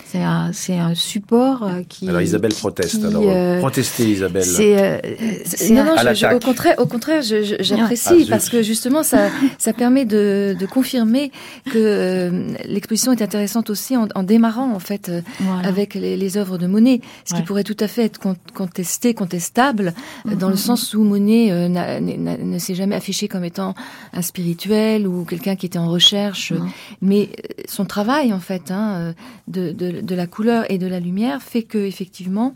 C'est 0.06 0.22
un, 0.24 0.52
c'est 0.54 0.78
un 0.78 0.94
support 0.96 1.64
euh, 1.64 1.82
qui. 1.88 2.08
Alors 2.10 2.22
Isabelle 2.22 2.52
qui- 2.54 2.60
proteste. 2.60 3.00
qui, 3.00 3.06
alors 3.06 3.24
euh, 3.26 3.60
protestez 3.60 4.10
Isabelle. 4.10 4.44
C'est, 4.44 4.82
euh, 4.82 4.98
c'est 5.46 5.70
Non, 5.74 5.84
non, 5.86 5.94
À 5.96 6.14
je- 6.14 6.20
je- 6.30 6.36
au 6.36 6.40
contraire, 6.40 6.76
au 6.80 6.86
contraire, 6.86 7.22
je- 7.22 7.44
je- 7.44 7.56
Ah, 7.60 7.64
j'apprécie 7.64 8.20
zut. 8.22 8.30
parce 8.30 8.50
que 8.50 8.62
justement, 8.64 9.02
ça, 9.04 9.30
ça 9.58 9.72
permet 9.74 10.06
de, 10.06 10.56
de 10.60 10.66
confirmer 10.66 11.32
que 11.66 11.78
euh, 11.78 12.48
l'exposition 12.66 13.12
est 13.12 13.22
intéressante 13.22 13.70
aussi 13.70 13.96
en, 13.98 14.08
en 14.16 14.24
démarrant 14.24 14.72
en 14.74 14.80
fait 14.80 15.10
euh, 15.10 15.22
voilà. 15.40 15.68
avec 15.68 15.94
les, 15.96 16.18
les 16.18 16.38
œuvres 16.38 16.58
de 16.58 16.68
Monet, 16.68 17.02
ce 17.26 17.34
qui 17.36 17.42
pourrait 17.44 17.64
tout 17.64 17.78
à 17.80 17.88
fait 17.88 18.04
être 18.06 18.20
con- 18.20 18.36
contesté, 18.56 19.14
contestable, 19.14 19.94
euh, 20.28 20.36
dans 20.36 20.50
le 20.50 20.58
sens 20.58 20.94
où 20.96 21.04
Monet 21.04 21.52
euh, 21.52 21.70
n'a- 21.70 22.00
n'a- 22.00 22.38
ne 22.38 22.58
s'est 22.60 22.76
jamais 22.76 22.96
affiché 22.96 23.28
comme 23.28 23.44
étant 23.46 23.74
un 24.14 24.22
spirituel 24.22 25.08
ou 25.08 25.24
quelqu'un 25.24 25.56
qui 25.56 25.66
était 25.68 25.80
en 25.80 25.88
recherche, 25.90 26.52
Non. 26.52 26.66
mais 27.02 27.30
son 27.68 27.86
travail 27.86 28.34
en 28.34 28.40
fait 28.40 28.70
hein, 28.72 29.14
de, 29.48 29.72
de, 29.92 30.02
de 30.02 30.16
la 30.16 30.28
couleur 30.28 30.70
et 30.72 30.78
de 30.78 30.88
la 30.88 31.00
lumière 31.00 31.42
fait 31.42 31.64
que 31.64 31.78
effectivement. 31.78 32.56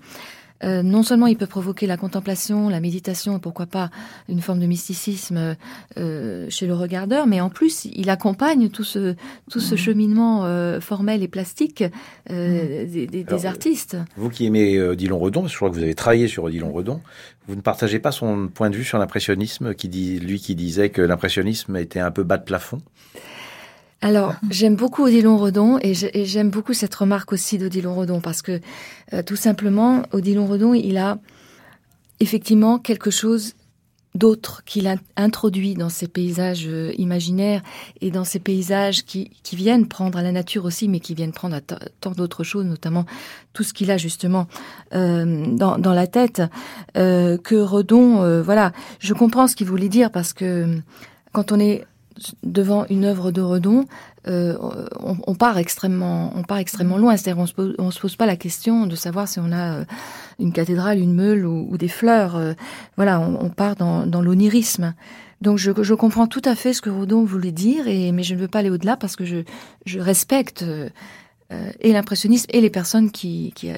euh, 0.63 0.81
non 0.81 1.03
seulement 1.03 1.27
il 1.27 1.37
peut 1.37 1.45
provoquer 1.45 1.85
la 1.85 1.97
contemplation, 1.97 2.67
la 2.67 2.79
méditation, 2.79 3.37
pourquoi 3.39 3.67
pas 3.67 3.91
une 4.27 4.41
forme 4.41 4.59
de 4.59 4.65
mysticisme 4.65 5.55
euh, 5.97 6.47
chez 6.49 6.65
le 6.65 6.73
regardeur, 6.73 7.27
mais 7.27 7.39
en 7.41 7.49
plus 7.51 7.85
il 7.93 8.09
accompagne 8.09 8.69
tout 8.69 8.83
ce 8.83 9.13
tout 9.51 9.59
ce 9.59 9.75
cheminement 9.75 10.45
euh, 10.45 10.79
formel 10.81 11.21
et 11.21 11.27
plastique 11.27 11.83
euh, 12.31 12.85
des, 12.87 13.05
des- 13.05 13.23
des 13.23 13.33
Alors, 13.39 13.45
artistes. 13.53 13.97
Vous 14.15 14.29
qui 14.29 14.47
aimez 14.47 14.81
Odilon 14.81 15.19
Redon, 15.19 15.41
parce 15.41 15.51
que 15.51 15.53
je 15.53 15.57
crois 15.59 15.69
que 15.69 15.75
vous 15.75 15.83
avez 15.83 15.93
travaillé 15.93 16.27
sur 16.27 16.45
Odilon 16.45 16.71
Redon, 16.71 17.01
vous 17.47 17.55
ne 17.55 17.61
partagez 17.61 17.99
pas 17.99 18.11
son 18.11 18.47
point 18.47 18.71
de 18.71 18.75
vue 18.75 18.83
sur 18.83 18.97
l'impressionnisme, 18.97 19.75
qui 19.75 19.89
dit, 19.89 20.19
lui 20.19 20.39
qui 20.39 20.55
disait 20.55 20.89
que 20.89 21.03
l'impressionnisme 21.03 21.75
était 21.77 21.99
un 21.99 22.09
peu 22.09 22.23
bas 22.23 22.37
de 22.39 22.43
plafond? 22.45 22.79
Alors, 24.01 24.35
j'aime 24.51 24.75
beaucoup 24.75 25.03
Odilon 25.03 25.37
Redon 25.37 25.79
et 25.81 25.93
j'ai- 25.93 26.15
et 26.19 26.25
j'aime 26.25 26.49
beaucoup 26.51 26.73
cette 26.73 26.93
remarque 26.93 27.33
aussi 27.33 27.57
d'Odilon 27.57 27.95
Redon 27.95 28.21
parce 28.21 28.41
que 28.41 28.59
euh, 29.13 29.23
tout 29.23 29.35
simplement, 29.35 30.03
Odilon 30.11 30.45
Redon, 30.45 30.73
il 30.75 30.97
a 30.97 31.17
effectivement 32.19 32.77
quelque 32.77 33.09
chose 33.09 33.55
d'autre 34.13 34.63
qu'il 34.65 34.91
introduit 35.15 35.73
dans 35.75 35.89
ces 35.89 36.07
paysages 36.07 36.67
euh, 36.67 36.91
imaginaires 36.97 37.61
et 38.01 38.09
dans 38.09 38.23
ces 38.23 38.39
paysages 38.39 39.03
qui, 39.03 39.31
viennent 39.53 39.87
prendre 39.87 40.17
à 40.17 40.21
la 40.21 40.31
nature 40.31 40.65
aussi, 40.65 40.87
mais 40.87 40.99
qui 40.99 41.15
viennent 41.15 41.33
prendre 41.33 41.55
à 41.55 41.61
tant 41.61 42.11
d'autres 42.11 42.43
choses, 42.43 42.65
notamment 42.65 43.05
tout 43.53 43.63
ce 43.63 43.73
qu'il 43.73 43.89
a 43.89 43.97
justement 43.97 44.47
euh, 44.93 45.45
dans, 45.55 45.93
la 45.93 46.07
tête, 46.07 46.43
que 46.93 47.55
Redon, 47.55 48.41
voilà, 48.43 48.73
je 48.99 49.13
comprends 49.13 49.47
ce 49.47 49.55
qu'il 49.55 49.67
voulait 49.67 49.89
dire 49.89 50.11
parce 50.11 50.33
que 50.33 50.79
quand 51.31 51.51
on 51.51 51.59
est 51.59 51.85
devant 52.43 52.85
une 52.89 53.05
œuvre 53.05 53.31
de 53.31 53.41
Redon, 53.41 53.85
euh, 54.27 54.57
on, 54.99 55.17
on 55.25 55.35
part 55.35 55.57
extrêmement, 55.57 56.31
on 56.35 56.43
part 56.43 56.57
extrêmement 56.57 56.97
loin. 56.97 57.15
C'est-à-dire, 57.17 57.41
on 57.41 57.45
se 57.45 57.53
pose, 57.53 57.75
on 57.77 57.91
se 57.91 57.99
pose 57.99 58.15
pas 58.15 58.25
la 58.25 58.35
question 58.35 58.85
de 58.85 58.95
savoir 58.95 59.27
si 59.27 59.39
on 59.39 59.51
a 59.51 59.79
euh, 59.79 59.85
une 60.39 60.51
cathédrale, 60.51 60.99
une 60.99 61.13
meule 61.13 61.45
ou, 61.45 61.67
ou 61.69 61.77
des 61.77 61.87
fleurs. 61.87 62.35
Euh, 62.35 62.53
voilà, 62.95 63.19
on, 63.19 63.45
on 63.45 63.49
part 63.49 63.75
dans, 63.75 64.05
dans 64.05 64.21
l'onirisme. 64.21 64.93
Donc, 65.41 65.57
je, 65.57 65.71
je 65.81 65.93
comprends 65.93 66.27
tout 66.27 66.41
à 66.45 66.55
fait 66.55 66.73
ce 66.73 66.81
que 66.81 66.89
Redon 66.89 67.23
voulait 67.23 67.51
dire, 67.51 67.87
et, 67.87 68.11
mais 68.11 68.23
je 68.23 68.33
ne 68.33 68.39
veux 68.39 68.47
pas 68.47 68.59
aller 68.59 68.71
au-delà 68.71 68.97
parce 68.97 69.15
que 69.15 69.23
je, 69.23 69.43
je 69.85 69.99
respecte 69.99 70.63
euh, 70.63 70.89
et 71.79 71.93
l'impressionnisme 71.93 72.47
et 72.49 72.59
les 72.59 72.69
personnes 72.69 73.11
qui, 73.11 73.53
qui, 73.55 73.71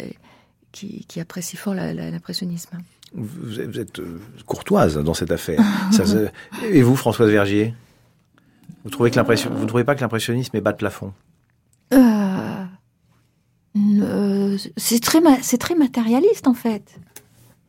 qui, 0.71 1.05
qui 1.05 1.19
apprécient 1.19 1.59
fort 1.59 1.73
l'impressionnisme. 1.75 2.77
Vous 3.13 3.59
êtes, 3.59 4.01
courtoise 4.45 4.97
dans 4.97 5.13
cette 5.13 5.31
affaire. 5.31 5.61
Ça 5.91 6.03
Et 6.71 6.81
vous, 6.81 6.95
Françoise 6.95 7.29
Vergier? 7.29 7.73
Vous 8.84 8.89
trouvez 8.89 9.11
que 9.11 9.15
l'impression, 9.15 9.49
vous 9.53 9.63
ne 9.63 9.67
trouvez 9.67 9.84
pas 9.84 9.95
que 9.95 10.01
l'impressionnisme 10.01 10.55
est 10.55 10.61
bas 10.61 10.71
de 10.71 10.77
plafond? 10.77 11.13
Euh, 11.93 12.65
euh, 13.77 14.57
c'est 14.77 15.01
très, 15.01 15.21
ma- 15.21 15.41
c'est 15.41 15.57
très 15.57 15.75
matérialiste 15.75 16.47
en 16.47 16.53
fait. 16.53 16.99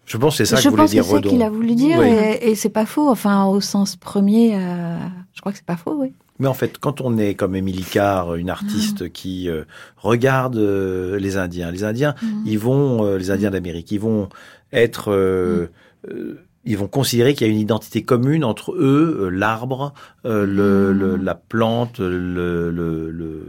Je 0.07 0.17
pense 0.17 0.35
que 0.39 0.45
c'est 0.45 0.57
ça 0.57 0.61
je 0.61 0.65
que 0.65 0.71
voulait 0.71 0.83
pense 0.83 0.93
que 0.95 1.03
c'est 1.03 1.29
qu'il 1.29 1.43
a 1.43 1.51
voulu 1.51 1.75
dire 1.77 1.99
Oui. 2.01 2.09
et, 2.09 2.51
et 2.51 2.55
c'est 2.57 2.69
pas 2.71 2.87
faux. 2.87 3.09
Enfin, 3.09 3.45
au 3.47 3.61
sens 3.61 3.95
premier, 3.97 4.57
euh, 4.57 4.99
je 5.35 5.41
crois 5.41 5.53
que 5.53 5.59
c'est 5.59 5.65
pas 5.67 5.77
faux, 5.77 5.95
oui. 5.97 6.13
Mais 6.41 6.49
en 6.49 6.55
fait, 6.55 6.79
quand 6.79 7.01
on 7.03 7.19
est 7.19 7.35
comme 7.35 7.55
Émilie 7.55 7.85
Carr, 7.85 8.35
une 8.35 8.49
artiste 8.51 9.13
qui 9.13 9.49
euh, 9.49 9.65
regarde 9.99 10.57
euh, 10.57 11.19
les 11.19 11.37
Indiens, 11.37 11.71
les 11.71 11.85
Indiens, 11.85 12.15
ils 12.47 12.59
vont, 12.59 13.15
les 13.17 13.31
Indiens 13.31 13.51
d'Amérique, 13.51 13.93
ils 13.93 14.01
vont 14.01 14.31
être, 14.73 15.13
euh, 15.13 15.69
ils 16.65 16.77
vont 16.77 16.89
considérer 16.89 17.35
qu'il 17.35 17.47
y 17.47 17.51
a 17.51 17.53
une 17.53 17.59
identité 17.61 18.03
commune 18.03 18.45
entre 18.45 18.73
eux, 18.73 19.19
euh, 19.23 19.29
l'arbre, 19.31 19.95
euh, 20.27 20.45
le, 20.47 20.93
le- 20.93 21.17
la 21.17 21.35
plante, 21.35 21.99
le, 22.01 22.71
le, 22.71 23.11
le, 23.11 23.47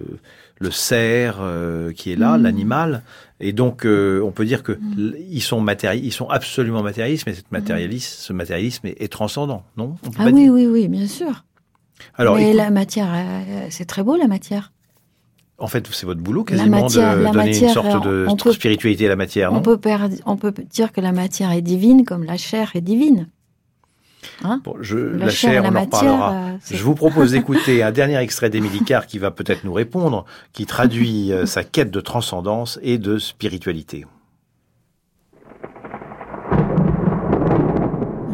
le 0.59 0.71
cerf 0.71 1.37
euh, 1.41 1.91
qui 1.91 2.11
est 2.11 2.15
là, 2.15 2.37
Mhm. 2.37 2.43
l'animal. 2.43 3.03
Et 3.39 3.53
donc, 3.53 3.85
euh, 3.85 4.21
on 4.23 4.31
peut 4.31 4.45
dire 4.45 4.61
que 4.63 4.73
l- 4.73 5.17
ils 5.29 5.41
sont 5.41 5.59
matéri 5.59 5.99
ils 6.03 6.11
sont 6.13 6.29
absolument 6.29 6.83
matérialistes, 6.83 7.25
mais 7.25 7.33
cette 7.33 7.51
matérialisme, 7.51 8.13
ce 8.17 8.33
matérialisme 8.33 8.87
est, 8.87 9.01
est 9.01 9.11
transcendant, 9.11 9.63
non? 9.77 9.95
On 10.05 10.09
peut 10.11 10.17
Ah 10.19 10.25
oui, 10.27 10.43
dire- 10.43 10.53
oui, 10.53 10.67
oui, 10.67 10.87
bien 10.87 11.07
sûr. 11.07 11.43
Alors, 12.15 12.35
Mais 12.35 12.43
écoute- 12.49 12.57
la 12.57 12.69
matière, 12.71 13.09
c'est 13.69 13.85
très 13.85 14.03
beau 14.03 14.15
la 14.15 14.27
matière. 14.27 14.71
En 15.61 15.67
fait, 15.67 15.87
c'est 15.91 16.05
votre 16.07 16.19
boulot 16.21 16.43
quasiment 16.43 16.81
matière- 16.81 17.15
de 17.17 17.23
donner 17.23 17.35
matière, 17.37 17.67
une 17.69 17.73
sorte 17.73 18.03
de 18.03 18.25
on 18.27 18.35
peut- 18.35 18.51
spiritualité 18.51 19.05
à 19.05 19.09
la 19.09 19.15
matière, 19.15 19.53
On 19.53 19.61
peut, 19.61 19.77
perdre- 19.77 20.15
on 20.25 20.35
peut 20.35 20.51
dire 20.69 20.91
que 20.91 20.99
la 21.01 21.11
matière 21.11 21.51
est 21.51 21.61
divine 21.61 22.03
comme 22.03 22.23
la 22.23 22.35
chair 22.37 22.71
est 22.75 22.81
divine. 22.81 23.27
Bon, 24.63 24.75
je, 24.81 24.97
La, 24.97 25.25
la, 25.25 25.29
chair, 25.31 25.51
chair, 25.51 25.51
et 25.51 25.55
la 25.55 25.61
on 25.63 25.67
en 25.67 25.71
matière. 25.71 26.01
reparlera. 26.13 26.33
euh, 26.53 26.57
Je 26.71 26.83
vous 26.83 26.95
propose 26.95 27.31
d'écouter 27.31 27.83
un 27.83 27.91
dernier 27.91 28.17
extrait 28.17 28.49
d'Émilie 28.49 28.83
Carr 28.83 29.05
qui 29.05 29.19
va 29.19 29.29
peut-être 29.29 29.63
nous 29.63 29.73
répondre, 29.73 30.25
qui 30.51 30.65
traduit 30.65 31.31
euh, 31.31 31.45
sa 31.45 31.63
quête 31.63 31.91
de 31.91 32.01
transcendance 32.01 32.79
et 32.81 32.97
de 32.97 33.19
spiritualité. 33.19 34.05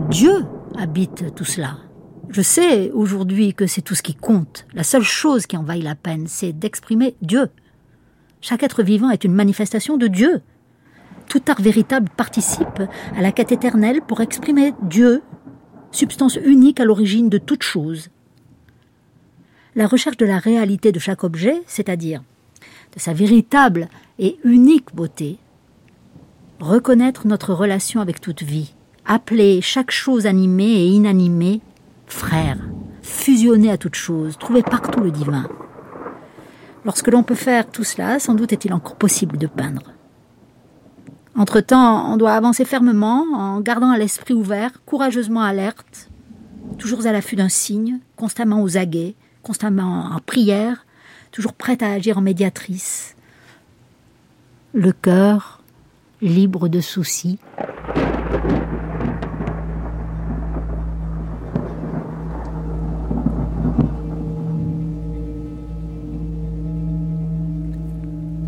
Dieu 0.09 0.45
habite 0.77 1.35
tout 1.35 1.45
cela. 1.45 1.77
Je 2.37 2.43
sais 2.43 2.91
aujourd'hui 2.91 3.55
que 3.55 3.65
c'est 3.65 3.81
tout 3.81 3.95
ce 3.95 4.03
qui 4.03 4.13
compte. 4.13 4.67
La 4.75 4.83
seule 4.83 5.01
chose 5.01 5.47
qui 5.47 5.57
en 5.57 5.63
vaille 5.63 5.81
la 5.81 5.95
peine, 5.95 6.27
c'est 6.27 6.53
d'exprimer 6.53 7.15
Dieu. 7.23 7.49
Chaque 8.41 8.61
être 8.61 8.83
vivant 8.83 9.09
est 9.09 9.23
une 9.23 9.33
manifestation 9.33 9.97
de 9.97 10.05
Dieu. 10.05 10.43
Tout 11.29 11.41
art 11.47 11.59
véritable 11.59 12.09
participe 12.15 12.83
à 13.15 13.21
la 13.23 13.31
quête 13.31 13.51
éternelle 13.51 14.01
pour 14.07 14.21
exprimer 14.21 14.75
Dieu, 14.83 15.23
substance 15.91 16.35
unique 16.45 16.79
à 16.79 16.85
l'origine 16.85 17.27
de 17.27 17.39
toute 17.39 17.63
chose. 17.63 18.09
La 19.73 19.87
recherche 19.87 20.17
de 20.17 20.27
la 20.27 20.37
réalité 20.37 20.91
de 20.91 20.99
chaque 20.99 21.23
objet, 21.23 21.63
c'est-à-dire 21.65 22.21
de 22.93 22.99
sa 22.99 23.13
véritable 23.13 23.89
et 24.19 24.37
unique 24.43 24.93
beauté, 24.93 25.39
reconnaître 26.59 27.25
notre 27.25 27.55
relation 27.55 27.99
avec 27.99 28.21
toute 28.21 28.43
vie, 28.43 28.75
appeler 29.07 29.59
chaque 29.63 29.89
chose 29.89 30.27
animée 30.27 30.83
et 30.83 30.85
inanimée 30.85 31.61
frère, 32.07 32.57
fusionner 33.01 33.71
à 33.71 33.77
toute 33.77 33.95
chose, 33.95 34.37
trouver 34.37 34.63
partout 34.63 35.01
le 35.01 35.11
divin. 35.11 35.47
Lorsque 36.85 37.09
l'on 37.09 37.23
peut 37.23 37.35
faire 37.35 37.69
tout 37.69 37.83
cela, 37.83 38.19
sans 38.19 38.33
doute 38.33 38.53
est-il 38.53 38.73
encore 38.73 38.95
possible 38.95 39.37
de 39.37 39.47
peindre. 39.47 39.93
Entre-temps, 41.35 42.11
on 42.11 42.17
doit 42.17 42.33
avancer 42.33 42.65
fermement 42.65 43.25
en 43.33 43.59
gardant 43.59 43.93
l'esprit 43.95 44.33
ouvert, 44.33 44.71
courageusement 44.85 45.43
alerte, 45.43 46.09
toujours 46.79 47.05
à 47.05 47.11
l'affût 47.11 47.35
d'un 47.35 47.49
signe, 47.49 47.99
constamment 48.15 48.63
aux 48.63 48.77
aguets, 48.77 49.15
constamment 49.43 50.05
en 50.15 50.19
prière, 50.19 50.85
toujours 51.31 51.53
prête 51.53 51.83
à 51.83 51.91
agir 51.91 52.17
en 52.17 52.21
médiatrice. 52.21 53.15
Le 54.73 54.91
cœur 54.91 55.61
libre 56.21 56.67
de 56.67 56.81
soucis. 56.81 57.37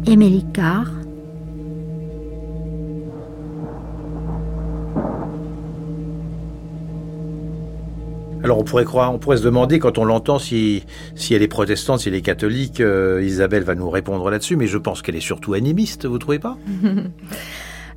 Émilie 0.10 0.44
Carr. 0.52 0.88
Alors 8.44 8.58
on 8.58 8.64
pourrait 8.64 8.86
croire, 8.86 9.14
on 9.14 9.20
pourrait 9.20 9.38
se 9.38 9.44
demander 9.44 9.78
quand 9.78 10.00
on 10.00 10.06
l'entend 10.06 10.40
si, 10.40 10.84
si 11.14 11.36
elle 11.36 11.44
est 11.44 11.48
protestante, 11.48 12.00
si 12.00 12.10
elle 12.10 12.16
est 12.16 12.22
catholique, 12.22 12.80
euh, 12.80 13.22
Isabelle 13.24 13.62
va 13.62 13.76
nous 13.76 13.88
répondre 13.88 14.28
là-dessus, 14.32 14.56
mais 14.56 14.66
je 14.66 14.80
pense 14.80 15.04
qu'elle 15.04 15.16
est 15.16 15.20
surtout 15.20 15.54
animiste, 15.54 16.08
vous 16.08 16.18
trouvez 16.18 16.40
pas? 16.40 16.58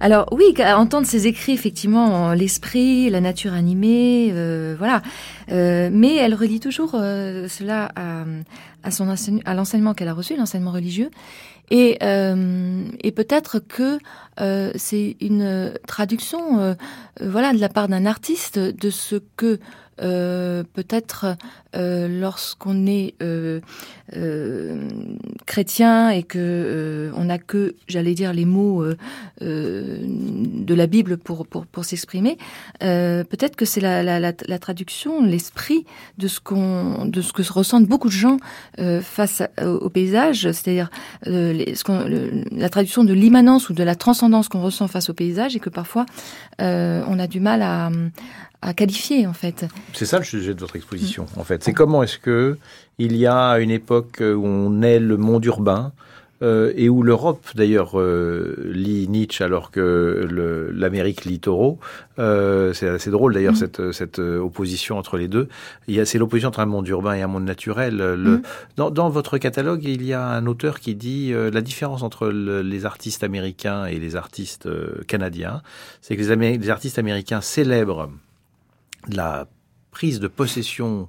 Alors 0.02 0.26
oui, 0.32 0.52
à 0.60 0.80
entendre 0.80 1.06
ses 1.06 1.28
écrits, 1.28 1.52
effectivement, 1.52 2.34
l'esprit, 2.34 3.08
la 3.08 3.20
nature 3.20 3.52
animée, 3.52 4.30
euh, 4.32 4.74
voilà. 4.76 5.00
Euh, 5.52 5.90
mais 5.92 6.16
elle 6.16 6.34
relie 6.34 6.58
toujours 6.58 6.96
euh, 6.96 7.46
cela 7.46 7.92
à, 7.94 8.24
à 8.82 8.90
son 8.90 9.06
à 9.44 9.54
l'enseignement 9.54 9.94
qu'elle 9.94 10.08
a 10.08 10.12
reçu, 10.12 10.36
l'enseignement 10.36 10.72
religieux. 10.72 11.08
Et, 11.72 11.96
euh, 12.02 12.84
et 13.02 13.12
peut-être 13.12 13.58
que 13.58 13.98
euh, 14.40 14.72
c'est 14.76 15.16
une 15.22 15.72
traduction, 15.88 16.60
euh, 16.60 16.74
voilà, 17.18 17.54
de 17.54 17.58
la 17.60 17.70
part 17.70 17.88
d'un 17.88 18.04
artiste 18.04 18.58
de 18.58 18.90
ce 18.90 19.16
que 19.36 19.58
peut-être 19.96 21.36
euh, 21.74 22.08
lorsqu'on 22.20 22.86
est 22.86 23.14
euh, 23.22 23.60
euh, 24.16 24.88
chrétien 25.46 26.10
et 26.10 26.22
que 26.22 27.10
on 27.16 27.24
n'a 27.24 27.38
que, 27.38 27.74
j'allais 27.88 28.14
dire, 28.14 28.32
les 28.32 28.44
mots 28.44 28.84
de 29.40 30.74
la 30.74 30.86
Bible 30.86 31.16
pour 31.18 31.46
pour, 31.46 31.66
pour 31.66 31.84
s'exprimer, 31.84 32.36
peut-être 32.80 33.56
que 33.56 33.64
c'est 33.64 33.80
la, 33.80 34.02
la, 34.02 34.20
la, 34.20 34.32
la 34.46 34.58
traduction, 34.58 35.22
l'esprit 35.22 35.84
de 36.18 36.28
ce 36.28 36.40
qu'on 36.40 37.04
de 37.06 37.20
ce 37.20 37.32
que 37.32 37.42
ressentent 37.52 37.86
beaucoup 37.86 38.08
de 38.08 38.12
gens 38.12 38.38
face 39.00 39.40
à- 39.42 39.68
au, 39.68 39.88
paysage, 39.90 40.42
c'est-à-dire 40.52 40.90
ce 41.24 42.54
la 42.56 42.68
traduction 42.68 43.04
de 43.04 43.12
l'immanence 43.12 43.68
ou 43.68 43.74
de 43.74 43.82
la 43.82 43.94
transcendance 43.94 44.48
qu'on 44.48 44.62
ressent 44.62 44.88
face 44.88 45.10
au 45.10 45.14
paysage 45.14 45.56
et 45.56 45.60
que 45.60 45.70
parfois 45.70 46.06
on 46.58 47.18
a 47.18 47.26
du 47.26 47.40
mal 47.40 47.62
à, 47.62 47.90
à 48.62 48.74
qualifier 48.74 49.26
en 49.26 49.32
fait. 49.32 49.66
C'est 49.92 50.06
ça 50.06 50.18
le 50.18 50.24
sujet 50.24 50.54
de 50.54 50.60
votre 50.60 50.76
exposition, 50.76 51.26
en 51.36 51.44
fait. 51.44 51.61
C'est 51.62 51.72
comment 51.72 52.02
est-ce 52.02 52.18
que 52.18 52.58
il 52.98 53.16
y 53.16 53.26
a 53.26 53.58
une 53.60 53.70
époque 53.70 54.18
où 54.20 54.44
on 54.46 54.82
est 54.82 54.98
le 54.98 55.16
monde 55.16 55.44
urbain 55.44 55.92
euh, 56.42 56.72
et 56.74 56.88
où 56.88 57.04
l'Europe, 57.04 57.46
d'ailleurs, 57.54 58.00
euh, 58.00 58.56
lit 58.72 59.06
Nietzsche 59.08 59.44
alors 59.44 59.70
que 59.70 60.26
l'Amérique 60.74 61.24
lit 61.24 61.38
Thoreau. 61.38 61.78
Euh, 62.18 62.72
c'est 62.72 62.88
assez 62.88 63.12
drôle 63.12 63.32
d'ailleurs 63.34 63.52
Mhm. 63.52 63.58
cette, 63.58 63.92
cette 63.92 64.18
opposition 64.18 64.98
entre 64.98 65.18
les 65.18 65.28
deux. 65.28 65.46
C'est 66.04 66.18
l'opposition 66.18 66.48
entre 66.48 66.58
un 66.58 66.66
monde 66.66 66.88
urbain 66.88 67.14
et 67.14 67.22
un 67.22 67.28
monde 67.28 67.44
naturel. 67.44 67.96
Le, 67.96 68.16
Mhm. 68.16 68.42
dans, 68.76 68.90
dans 68.90 69.08
votre 69.08 69.38
catalogue, 69.38 69.84
il 69.84 70.02
y 70.04 70.12
a 70.12 70.26
un 70.26 70.46
auteur 70.46 70.80
qui 70.80 70.96
dit 70.96 71.32
la 71.32 71.60
différence 71.60 72.02
entre 72.02 72.26
le- 72.26 72.62
les 72.62 72.86
artistes 72.86 73.22
américains 73.22 73.86
et 73.86 74.00
les 74.00 74.16
artistes 74.16 74.68
canadiens, 75.06 75.62
c'est 76.00 76.16
que 76.16 76.22
les, 76.24 76.58
les 76.58 76.70
artistes 76.70 76.98
américains 76.98 77.40
célèbrent 77.40 78.10
la 79.08 79.46
prise 79.92 80.18
de 80.18 80.26
possession 80.26 81.08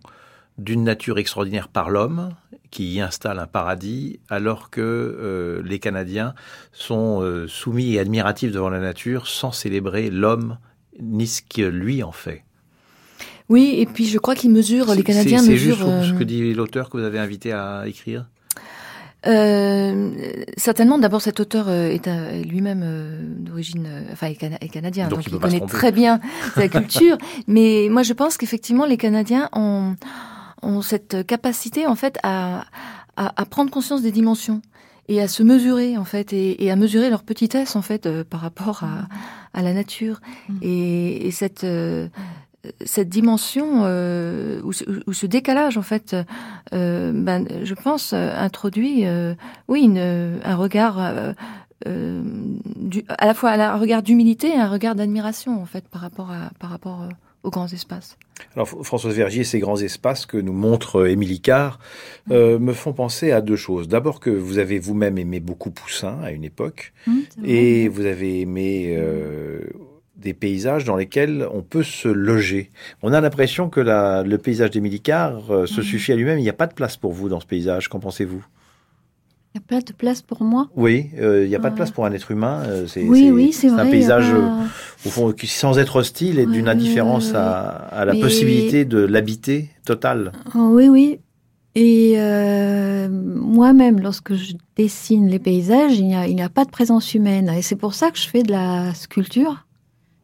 d'une 0.58 0.84
nature 0.84 1.18
extraordinaire 1.18 1.68
par 1.68 1.90
l'homme 1.90 2.30
qui 2.70 2.94
y 2.94 3.02
installe 3.02 3.38
un 3.40 3.46
paradis, 3.48 4.20
alors 4.30 4.70
que 4.72 4.82
euh, 4.82 5.62
les 5.64 5.78
Canadiens 5.80 6.34
sont 6.72 7.22
euh, 7.22 7.48
soumis 7.48 7.94
et 7.94 8.00
admiratifs 8.00 8.52
devant 8.52 8.70
la 8.70 8.80
nature 8.80 9.28
sans 9.28 9.52
célébrer 9.52 10.10
l'homme 10.10 10.58
ni 11.00 11.28
ce 11.28 11.42
que 11.42 11.62
lui 11.62 12.02
en 12.04 12.12
fait. 12.12 12.44
Oui, 13.50 13.76
et 13.78 13.86
puis 13.86 14.06
je 14.08 14.18
crois 14.18 14.36
qu'ils 14.36 14.52
mesurent, 14.52 14.94
les 14.96 15.04
Canadiens 15.04 15.40
c'est- 15.40 15.46
C'est 15.46 15.52
mesurent. 15.52 15.78
juste 16.00 16.10
ce 16.10 16.14
euh, 16.16 16.18
que 16.20 16.24
dit 16.24 16.54
l'auteur 16.54 16.90
que 16.90 16.98
vous 16.98 17.04
avez 17.04 17.20
invité 17.20 17.52
à 17.52 17.84
écrire? 17.88 18.28
Euh, 19.26 20.12
certainement, 20.58 20.98
d'abord, 20.98 21.22
cet 21.22 21.40
auteur 21.40 21.70
est 21.70 22.08
lui-même 22.46 22.84
d'origine, 23.40 23.88
enfin, 24.12 24.28
est, 24.28 24.36
cana- 24.36 24.58
est 24.60 24.68
canadien, 24.68 25.08
Donc, 25.08 25.20
donc, 25.20 25.28
il 25.28 25.34
il, 25.34 25.40
connaît 25.40 25.60
très 25.66 25.92
bien 25.94 26.20
sa 26.56 26.68
culture. 26.68 27.18
Mais 27.48 27.88
moi, 27.90 28.04
je 28.04 28.12
pense 28.14 28.36
qu'effectivement, 28.38 28.86
les 28.86 28.98
Canadiens 28.98 29.48
ont, 29.54 29.96
ont 30.64 30.82
cette 30.82 31.26
capacité, 31.26 31.88
en 31.88 31.96
fait, 31.96 32.18
à, 32.24 32.66
à, 33.16 33.42
à 33.42 33.46
prendre 33.46 33.72
conscience 33.72 34.02
des 34.02 34.12
dimensions 34.12 34.62
et 35.08 35.22
à 35.22 35.28
se 35.28 35.44
mesurer, 35.44 35.98
en 35.98 36.06
fait, 36.06 36.34
et, 36.34 36.64
et 36.64 36.72
à 36.72 36.76
mesurer 36.76 37.10
leur 37.10 37.24
petitesse, 37.24 37.76
en 37.76 37.82
fait, 37.82 38.06
euh, 38.06 38.24
par 38.24 38.40
rapport 38.42 38.84
à, 38.84 39.08
à 39.54 39.62
la 39.62 39.74
nature. 39.74 40.22
Mm. 40.50 40.58
Et, 40.62 41.28
et 41.28 41.32
cette 41.32 41.64
euh, 41.64 42.08
cette 42.86 43.10
dimension 43.10 43.82
euh, 43.84 44.62
ou, 44.64 44.72
ce, 44.72 44.86
ou 45.06 45.12
ce 45.12 45.26
décalage 45.26 45.78
en 45.78 45.82
fait 45.82 46.16
ben, 46.72 47.46
je 47.62 47.74
pense 47.74 48.14
introduit 48.14 49.04
oui 49.68 49.82
une, 49.82 50.40
un 50.42 50.56
regard 50.56 51.36
du, 51.86 53.04
à 53.10 53.26
la 53.26 53.34
fois 53.34 53.52
un 53.52 53.76
regard 53.76 54.02
d'humilité 54.02 54.48
et 54.48 54.56
un 54.56 54.70
regard 54.70 54.96
d'admiration 54.96 55.62
en 55.62 55.66
fait 55.66 55.90
par 55.90 56.00
rapport 56.02 56.32
à 56.32 56.52
par 56.58 56.70
rapport 56.70 57.10
aux 57.44 57.50
grands 57.50 57.68
espaces. 57.68 58.18
Alors 58.56 58.68
Françoise 58.68 59.14
Vergier, 59.16 59.44
ces 59.44 59.60
grands 59.60 59.78
espaces 59.80 60.26
que 60.26 60.38
nous 60.38 60.54
montre 60.54 61.02
euh, 61.02 61.10
Émilie 61.12 61.40
Carr 61.42 61.78
euh, 62.32 62.58
me 62.58 62.74
font 62.74 62.94
penser 62.94 63.32
à 63.32 63.42
deux 63.42 63.56
choses. 63.56 63.88
D'abord 63.88 64.20
que 64.20 64.30
vous 64.30 64.58
avez 64.58 64.80
vous-même 64.80 65.18
aimé 65.18 65.40
beaucoup 65.40 65.70
Poussin 65.72 66.18
à 66.24 66.32
une 66.32 66.44
époque, 66.44 66.94
vrai. 67.06 67.50
et 67.50 67.88
vous 67.90 68.06
avez 68.06 68.42
aimé 68.42 68.96
euh, 68.98 69.62
des 70.16 70.34
paysages 70.34 70.86
dans 70.86 70.96
lesquels 70.96 71.48
on 71.52 71.62
peut 71.62 71.84
se 71.84 72.08
loger. 72.08 72.72
On 73.02 73.12
a 73.14 73.20
l'impression 73.22 73.70
que 73.70 73.82
la, 73.82 74.24
le 74.24 74.38
paysage 74.38 74.72
d'Émilie 74.72 75.02
Carr 75.02 75.52
euh, 75.52 75.66
se 75.66 75.82
Mhm. 75.82 75.86
suffit 75.86 76.12
à 76.14 76.16
lui-même. 76.16 76.40
Il 76.40 76.44
n'y 76.44 76.50
a 76.50 76.54
pas 76.54 76.68
de 76.68 76.74
place 76.74 76.98
pour 76.98 77.12
vous 77.14 77.30
dans 77.30 77.40
ce 77.42 77.46
paysage. 77.46 77.88
Qu'en 77.90 78.00
pensez-vous? 78.00 78.44
Il 79.56 79.60
n'y 79.60 79.66
a 79.66 79.80
pas 79.80 79.82
de 79.86 79.94
place 79.94 80.24
pour 80.24 80.44
moi? 80.44 80.68
Oui, 80.76 81.12
euh, 81.20 81.44
il 81.46 81.50
n'y 81.50 81.56
a 81.56 81.60
pas 81.60 81.70
de 81.70 81.74
Ah. 81.74 81.78
place 81.78 81.92
pour 81.92 82.06
un 82.08 82.12
être 82.12 82.32
humain. 82.32 82.64
euh, 82.66 82.88
c'est, 82.88 83.04
Oui, 83.04 83.30
oui, 83.32 83.54
c'est 83.54 83.70
un 83.70 83.78
a 83.78 83.86
paysage, 83.86 84.32
pas- 84.32 84.38
euh, 84.38 84.64
au 85.06 85.10
fond, 85.10 85.32
qui, 85.32 85.46
sans 85.46 85.78
être 85.78 85.98
hostile 85.98 86.38
Ouais, 86.40 86.48
d'une 86.48 86.68
indifférence 86.68 87.36
à, 87.36 87.60
à 87.62 88.04
la 88.04 88.14
Mais- 88.14 88.20
possibilité 88.20 88.84
de 88.84 88.98
l'habiter 88.98 89.70
totale. 89.86 90.32
Oh, 90.56 90.70
oui, 90.72 90.88
oui. 90.90 91.20
Et 91.76 92.16
euh, 92.18 93.08
moi-même, 93.12 94.00
lorsque 94.00 94.34
je 94.34 94.54
dessine 94.76 95.28
les 95.28 95.38
paysages, 95.40 96.00
il 96.00 96.08
n'y 96.08 96.16
a, 96.16 96.28
il 96.28 96.42
a 96.42 96.50
pas 96.50 96.66
de 96.66 96.72
présence 96.72 97.14
humaine. 97.14 97.50
Et 97.56 97.62
c'est 97.62 97.76
pour 97.76 97.94
ça 97.94 98.10
que 98.10 98.18
je 98.18 98.28
fais 98.28 98.42
de 98.42 98.52
la 98.52 98.96
sculpture 98.96 99.68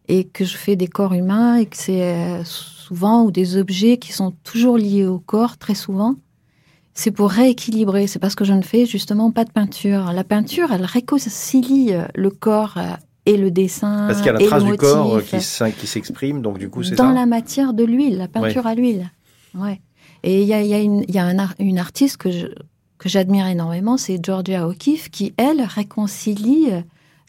et 0.08 0.24
que 0.24 0.44
je 0.44 0.58
fais 0.58 0.76
des 0.76 0.88
corps 0.88 1.14
humains 1.14 1.58
et 1.58 1.68
que 1.68 1.78
c'est 1.78 2.02
euh, 2.02 2.44
souvent 2.46 3.26
ou 3.26 3.30
des 3.32 3.58
objets 3.58 3.98
qui 3.98 4.12
sont 4.12 4.32
toujours 4.44 4.78
liés 4.80 5.06
au 5.06 5.20
corps, 5.20 5.58
très 5.60 5.76
souvent. 5.76 6.16
C'est 7.02 7.12
pour 7.12 7.30
rééquilibrer. 7.30 8.08
C'est 8.08 8.20
parce 8.20 8.36
que 8.36 8.44
je 8.44 8.52
ne 8.52 8.62
fais 8.62 8.86
justement 8.86 9.32
pas 9.32 9.46
de 9.46 9.52
peinture. 9.52 10.12
La 10.12 10.26
peinture, 10.26 10.74
elle 10.74 10.84
réconcilie 10.84 11.94
euh, 11.94 12.04
le 12.14 12.30
corps 12.30 12.74
euh, 12.76 12.92
et 13.26 13.38
le 13.38 13.52
dessin. 13.52 14.06
Parce 14.08 14.18
qu'il 14.18 14.28
y 14.28 14.30
a 14.30 14.34
la 14.34 14.46
trace 14.46 14.66
du 14.66 14.76
corps 14.76 15.14
euh, 15.14 15.16
motif. 15.16 15.62
qui, 15.80 15.88
s'exprime, 15.88 16.42
donc 16.42 16.58
du 16.60 16.70
coup 16.70 16.84
c'est 16.84 16.96
dans 16.96 17.10
ça. 17.10 17.14
la 17.14 17.26
matière 17.26 17.74
de 17.74 17.86
l'huile, 17.86 18.18
la 18.18 18.28
peinture 18.28 18.68
à 18.68 18.76
l'huile. 18.76 19.10
Ouais. 19.56 19.80
Et 20.24 20.42
il 20.42 20.48
y 20.48 20.54
a, 20.54 20.62
il 20.62 20.68
y 20.68 20.74
a, 20.74 20.80
une, 20.82 21.06
il 21.08 21.16
y 21.16 21.20
a 21.20 21.24
un 21.26 21.40
ar- 21.40 21.56
une 21.60 21.80
artiste 21.80 22.18
que 22.18 22.32
je- 22.32 22.48
que 22.98 23.08
j'admire 23.08 23.48
énormément, 23.48 23.96
c'est 23.96 24.20
Georgia 24.22 24.68
O'Keeffe, 24.68 25.10
qui 25.10 25.34
elle 25.38 25.62
réconcilie 25.62 26.68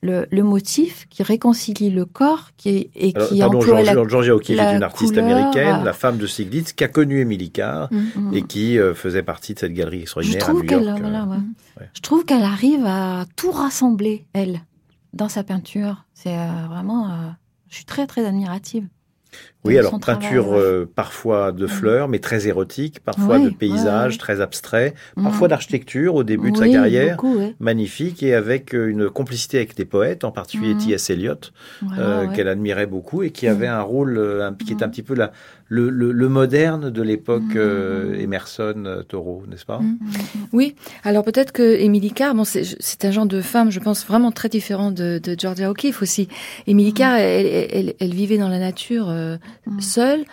le, 0.03 0.27
le 0.31 0.43
motif, 0.43 1.07
qui 1.11 1.23
réconcilie 1.23 1.91
le 1.91 2.07
corps, 2.07 2.51
qui 2.57 2.91
et 2.95 3.13
Alors, 3.15 3.29
qui 3.29 3.39
pardon, 3.41 3.59
emploie 3.59 3.77
Georgia, 3.85 3.95
la 3.95 4.09
Georgia 4.09 4.35
O'Keeffe 4.35 4.59
est 4.59 4.77
une 4.77 4.83
artiste 4.83 5.13
couleur, 5.15 5.25
américaine, 5.31 5.81
euh, 5.81 5.85
la 5.85 5.93
femme 5.93 6.17
de 6.17 6.27
Stiglitz, 6.27 6.73
qui 6.73 6.85
a 6.85 6.89
connu 6.89 7.21
Émilie 7.21 7.51
Carr 7.51 7.89
Mm. 7.93 8.35
et 8.35 8.43
qui 8.43 8.79
euh, 8.79 8.95
faisait 8.95 9.23
partie 9.23 9.53
de 9.55 9.59
cette 9.59 9.75
galerie 9.75 10.03
extraordinaire 10.03 10.43
à 10.43 10.47
trouve 10.47 10.63
New 10.63 10.67
qu'elle 10.69 10.83
York. 10.85 10.97
euh. 10.99 11.03
voilà, 11.03 11.25
ouais. 11.25 11.37
ouais. 11.81 11.89
Je 11.95 12.01
trouve 12.01 12.25
qu'elle 12.25 12.45
arrive 12.45 12.85
à 12.87 13.27
tout 13.37 13.51
rassembler 13.51 14.25
elle 14.33 14.61
dans 15.13 15.29
sa 15.29 15.43
peinture. 15.45 16.05
C'est 16.15 16.35
vraiment 16.69 17.35
je 17.69 17.77
suis 17.77 17.85
très 17.85 18.07
très 18.07 18.25
admirative. 18.25 18.87
Oui, 19.65 19.77
alors 19.79 20.01
peinture 20.01 20.55
euh, 20.59 20.91
parfois 20.95 21.53
de 21.53 21.67
fleurs, 21.67 22.09
mais 22.09 22.19
très 22.19 22.49
érotique, 22.49 23.01
parfois 23.01 23.39
Oui, 23.39 23.45
de 23.45 23.51
paysages 23.51 24.13
ouais, 24.15 24.19
très 24.19 24.41
abstraits, 24.41 24.95
Mm. 25.17 25.25
parfois 25.25 25.49
d'architecture 25.49 26.15
au 26.15 26.25
début 26.25 26.51
de 26.51 26.57
sa 26.57 26.69
carrière. 26.69 27.17
beaucoup, 27.17 27.37
ouais. 27.39 27.55
Magnifique 27.61 28.23
et 28.23 28.35
avec 28.35 28.75
euh, 28.75 28.87
une 28.89 29.11
complicité 29.11 29.59
avec 29.59 29.77
des 29.77 29.85
poètes, 29.85 30.25
en 30.25 30.33
particulier 30.33 30.75
Mhm. 30.75 30.81
T.S. 30.81 31.11
Eliot, 31.11 31.35
Voilà, 31.83 32.03
euh, 32.03 32.27
ouais. 32.29 32.35
qu'elle 32.35 32.49
admirait 32.49 32.87
beaucoup 32.87 33.23
et 33.23 33.31
qui 33.33 33.47
Mhm. 33.47 33.53
avait 33.53 33.67
un 33.67 33.83
rôle 33.83 34.17
euh, 34.17 34.51
qui 34.65 34.73
est 34.73 34.83
un 34.83 34.89
petit 34.89 35.03
peu 35.03 35.15
la, 35.15 35.31
le, 35.73 35.89
le, 35.89 36.11
le 36.11 36.29
moderne 36.29 36.91
de 36.91 37.01
l'époque 37.01 37.43
Mhm. 37.55 37.57
euh, 37.57 38.15
Emerson, 38.19 38.75
euh, 38.87 39.03
Thoreau, 39.05 39.45
n'est-ce 39.49 39.65
pas? 39.65 39.79
Mhm. 39.79 39.99
Oui, 40.53 40.75
alors 41.05 41.23
peut-être 41.23 41.53
que 41.53 41.63
Émilie 41.79 42.11
Carr, 42.11 42.35
bon, 42.35 42.43
c'est 42.45 43.05
un 43.05 43.11
genre 43.13 43.27
de 43.27 43.41
femme, 43.41 43.71
je 43.71 43.79
pense, 43.79 44.05
vraiment 44.05 44.33
très 44.33 44.49
différent 44.49 44.91
de, 44.91 45.21
de 45.23 45.37
Georgia 45.39 45.71
O'Keeffe 45.71 46.03
aussi. 46.03 46.27
Émilie 46.67 46.93
Carr, 46.93 47.15
elle, 47.19 47.47
elle, 47.47 47.69
elle- 47.73 47.95
elle 48.01 48.15
vivait 48.15 48.37
dans 48.37 48.49
la 48.49 48.59
nature 48.59 49.09
euh, 49.09 49.37
seule, 49.79 50.25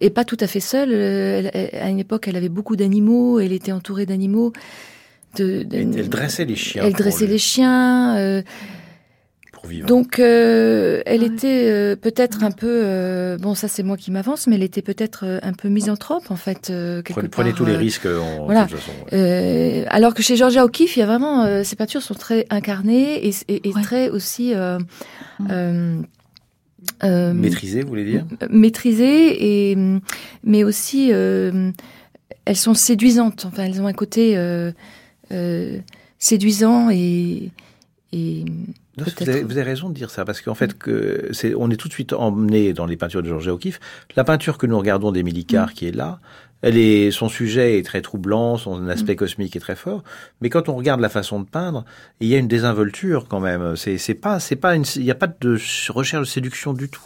et 0.00 0.08
pas 0.08 0.24
tout 0.24 0.38
à 0.40 0.46
fait 0.46 0.60
seule. 0.60 0.90
Elle- 0.92 1.50
elle- 1.52 1.78
à 1.78 1.90
une 1.90 1.98
époque, 1.98 2.26
elle 2.26 2.36
avait 2.36 2.48
beaucoup 2.48 2.74
d'animaux, 2.76 3.38
elle 3.38 3.52
était 3.52 3.72
entourée 3.72 4.06
d'animaux. 4.06 4.52
De, 5.36 5.62
de- 5.64 5.76
elle, 5.76 6.08
dressait 6.08 6.46
les 6.46 6.56
chiens. 6.56 6.82
Elle 6.86 6.94
dressait 6.94 7.26
lui, 7.26 7.32
les 7.32 7.38
chiens. 7.38 8.16
euh, 8.16 8.40
pour 9.66 9.70
vivre. 9.72 9.86
donc, 9.86 10.18
euh, 10.18 11.02
elle 11.06 11.20
Ouais. 11.22 11.26
était 11.26 11.64
euh, 11.70 11.96
peut-être 11.96 12.44
un 12.44 12.50
peu, 12.50 12.66
euh, 12.84 13.36
bon, 13.38 13.54
ça 13.54 13.68
c'est 13.68 13.82
moi 13.82 13.96
qui 13.96 14.10
m'avance, 14.10 14.46
mais 14.46 14.56
elle 14.56 14.62
était 14.62 14.82
peut-être 14.82 15.40
un 15.42 15.52
peu 15.52 15.68
misanthrope 15.68 16.30
en 16.30 16.36
fait. 16.36 16.70
euh, 16.70 17.02
quelque 17.02 17.26
prenez, 17.28 17.52
tous 17.52 17.64
les 17.64 17.76
risques 17.76 18.06
en 18.06 18.44
voilà. 18.46 18.64
de 18.64 18.70
toute 18.70 18.78
façon. 18.80 18.92
ouais. 19.12 19.18
euh, 19.18 19.84
alors 19.90 20.14
que 20.14 20.22
chez 20.22 20.36
Georgia 20.36 20.64
O'Keeffe, 20.64 20.96
il 20.96 21.00
y 21.00 21.02
a 21.02 21.06
vraiment 21.06 21.44
euh, 21.44 21.62
ces 21.64 21.76
peintures 21.76 22.02
sont 22.02 22.14
très 22.14 22.46
incarnées 22.50 23.26
et, 23.26 23.32
et, 23.48 23.68
et 23.68 23.72
Ouais. 23.74 23.82
très 23.82 24.08
aussi 24.10 24.52
euh, 24.54 24.78
Mm. 25.38 25.46
euh, 25.50 26.02
euh, 27.04 27.32
Maîtrisé, 27.34 27.82
vous 27.82 27.88
voulez 27.88 28.04
dire 28.04 28.24
maîtrisées 28.48 29.70
et 29.70 29.76
mais 30.44 30.64
aussi 30.64 31.10
euh, 31.12 31.70
elles 32.44 32.56
sont 32.56 32.74
séduisantes. 32.74 33.44
Enfin, 33.46 33.64
elles 33.64 33.80
ont 33.82 33.86
un 33.86 33.92
côté 33.92 34.36
euh, 34.36 34.70
euh, 35.32 35.78
séduisant 36.18 36.88
et 36.90 37.50
et 38.12 38.44
Non, 38.96 39.04
vous, 39.04 39.28
avez, 39.28 39.42
vous 39.42 39.52
avez 39.52 39.62
raison 39.62 39.88
de 39.90 39.94
dire 39.94 40.10
ça, 40.10 40.24
parce 40.24 40.40
qu'en 40.40 40.54
fait, 40.54 40.78
que 40.78 41.28
c'est, 41.32 41.54
on 41.54 41.70
est 41.70 41.76
tout 41.76 41.88
de 41.88 41.92
suite 41.92 42.12
emmené 42.14 42.72
dans 42.72 42.86
les 42.86 42.96
peintures 42.96 43.22
de 43.22 43.28
Georges 43.28 43.48
O'Keeffe. 43.48 43.78
La 44.16 44.24
peinture 44.24 44.56
que 44.58 44.66
nous 44.66 44.78
regardons 44.78 45.12
d'Émilie 45.12 45.44
Carr, 45.44 45.74
qui 45.74 45.86
est 45.86 45.94
là, 45.94 46.18
elle 46.62 46.78
est, 46.78 47.10
son 47.10 47.28
sujet 47.28 47.78
est 47.78 47.82
très 47.82 48.00
troublant, 48.00 48.56
son 48.56 48.88
aspect 48.88 49.14
cosmique 49.14 49.54
est 49.54 49.60
très 49.60 49.76
fort. 49.76 50.02
Mais 50.40 50.48
quand 50.48 50.70
on 50.70 50.74
regarde 50.76 51.00
la 51.00 51.10
façon 51.10 51.40
de 51.40 51.44
peindre, 51.46 51.84
il 52.20 52.28
y 52.28 52.34
a 52.34 52.38
une 52.38 52.48
désinvolture 52.48 53.26
quand 53.28 53.40
même. 53.40 53.76
C'est, 53.76 53.98
c'est 53.98 54.14
pas, 54.14 54.40
c'est 54.40 54.56
pas 54.56 54.74
une, 54.74 54.84
il 54.96 55.02
n'y 55.02 55.10
a 55.10 55.14
pas 55.14 55.26
de 55.28 55.58
recherche 55.90 56.22
de 56.22 56.32
séduction 56.32 56.72
du 56.72 56.88
tout. 56.88 57.02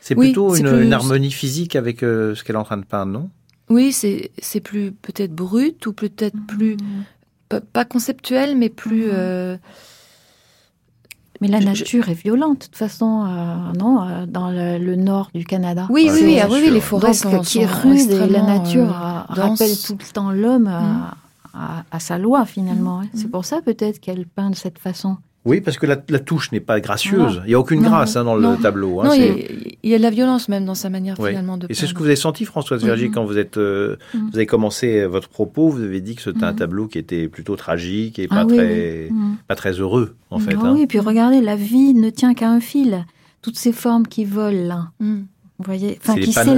C'est 0.00 0.16
Oui, 0.16 0.26
plutôt 0.28 0.54
une, 0.54 0.68
plus- 0.68 0.84
une 0.84 0.92
harmonie 0.92 1.32
physique 1.32 1.74
avec 1.74 2.02
euh, 2.04 2.34
ce 2.36 2.44
qu'elle 2.44 2.54
est 2.56 2.58
en 2.58 2.64
train 2.64 2.76
de 2.76 2.84
peindre, 2.84 3.10
non? 3.12 3.30
Oui, 3.68 3.92
c'est 3.92 4.30
c'est 4.40 4.60
plus 4.60 4.92
peut-être 4.92 5.32
brut 5.34 5.84
ou 5.86 5.92
peut-être 5.94 6.36
plus 6.46 6.76
pas- 7.48 7.60
pas 7.62 7.84
conceptuel, 7.84 8.56
mais 8.56 8.68
plus. 8.68 9.06
Euh, 9.10 9.56
Mais 11.44 11.50
la 11.50 11.60
Je- 11.60 11.66
nature 11.66 12.08
est 12.08 12.14
violente, 12.14 12.58
de 12.60 12.64
toute 12.64 12.76
façon, 12.76 13.26
euh, 13.26 13.72
non, 13.78 14.02
euh, 14.02 14.24
dans 14.26 14.50
le, 14.50 14.78
le 14.78 14.96
nord 14.96 15.28
du 15.34 15.44
Canada. 15.44 15.86
Oui, 15.90 16.08
oui, 16.10 16.18
c'est 16.18 16.24
oui, 16.24 16.40
ah 16.40 16.46
oui, 16.50 16.60
oui, 16.64 16.70
les 16.70 16.80
forêts 16.80 17.08
Donc, 17.08 17.14
sont, 17.16 17.40
qui 17.40 17.58
est 17.58 17.66
sont 17.66 17.80
rude 17.82 18.10
et 18.10 18.26
la 18.28 18.40
nature 18.40 18.88
euh, 18.90 19.18
euh, 19.38 19.42
rappelle 19.42 19.76
tout 19.86 19.92
le 20.00 20.12
temps 20.12 20.30
l'homme 20.30 20.66
à, 20.68 20.80
Mhm. 20.80 21.02
à- 21.52 21.84
à 21.90 22.00
sa 22.00 22.16
loi 22.16 22.46
finalement. 22.46 23.00
hein. 23.00 23.06
C'est 23.12 23.24
Mhm. 23.26 23.30
pour 23.30 23.44
ça 23.44 23.60
peut-être 23.60 24.00
qu'elle 24.00 24.24
peint 24.26 24.48
de 24.48 24.54
cette 24.56 24.78
façon. 24.78 25.18
Oui, 25.46 25.60
parce 25.60 25.76
que 25.76 25.84
la, 25.84 25.96
la 26.08 26.18
touche 26.20 26.52
n'est 26.52 26.60
pas 26.60 26.80
gracieuse. 26.80 27.36
Non. 27.36 27.42
Il 27.44 27.48
n'y 27.48 27.54
a 27.54 27.58
aucune 27.60 27.82
Non. 27.82 27.90
grâce 27.90 28.16
hein, 28.16 28.24
dans 28.24 28.36
Non. 28.38 28.52
le 28.52 28.56
tableau. 28.58 29.00
hein, 29.00 29.08
Non, 29.08 29.12
il 29.12 29.22
y, 29.22 29.28
a, 29.28 29.34
il 29.82 29.90
y 29.90 29.94
a 29.94 29.98
de 29.98 30.02
la 30.02 30.08
violence 30.10 30.48
même 30.48 30.64
dans 30.64 30.74
sa 30.74 30.88
manière 30.88 31.16
finalement 31.16 31.58
de 31.58 31.66
Et 31.68 31.74
c'est 31.74 31.86
ce 31.86 31.92
que 31.92 31.98
vous 31.98 32.06
avez 32.06 32.16
senti, 32.16 32.46
Françoise 32.46 32.82
Verger, 32.82 33.08
Mhm. 33.08 33.14
quand 33.14 33.24
vous 33.26 33.36
êtes, 33.36 33.58
euh, 33.58 33.96
Mhm. 34.14 34.30
vous 34.30 34.36
avez 34.36 34.46
commencé 34.46 35.00
euh, 35.00 35.06
votre 35.06 35.28
propos. 35.28 35.68
Vous 35.68 35.82
avez 35.82 36.00
dit 36.00 36.14
que 36.14 36.22
c'était 36.22 36.44
un 36.44 36.52
Mhm. 36.52 36.56
tableau 36.58 36.86
qui 36.86 36.98
était 36.98 37.28
plutôt 37.28 37.56
tragique 37.56 38.18
et 38.18 38.26
pas 38.26 38.36
Ah 38.40 38.46
oui, 38.46 38.56
Mhm. 39.10 39.36
pas 39.46 39.54
très 39.54 39.72
heureux, 39.72 40.16
en 40.30 40.38
fait. 40.38 40.54
Ah 40.58 40.64
hein. 40.66 40.72
Oui, 40.74 40.86
puis 40.86 40.98
regardez, 40.98 41.42
la 41.42 41.56
vie 41.56 41.92
ne 41.92 42.08
tient 42.10 42.32
qu'à 42.32 42.48
un 42.50 42.60
fil. 42.60 43.04
Toutes 43.42 43.58
ces 43.58 43.72
formes 43.72 44.06
qui 44.06 44.24
volent 44.24 44.66
là, 44.66 44.88
Mm. 45.00 45.14
vous 45.58 45.64
voyez, 45.66 45.98
enfin 46.00 46.14
qui 46.14 46.32
s'élèvent, 46.32 46.56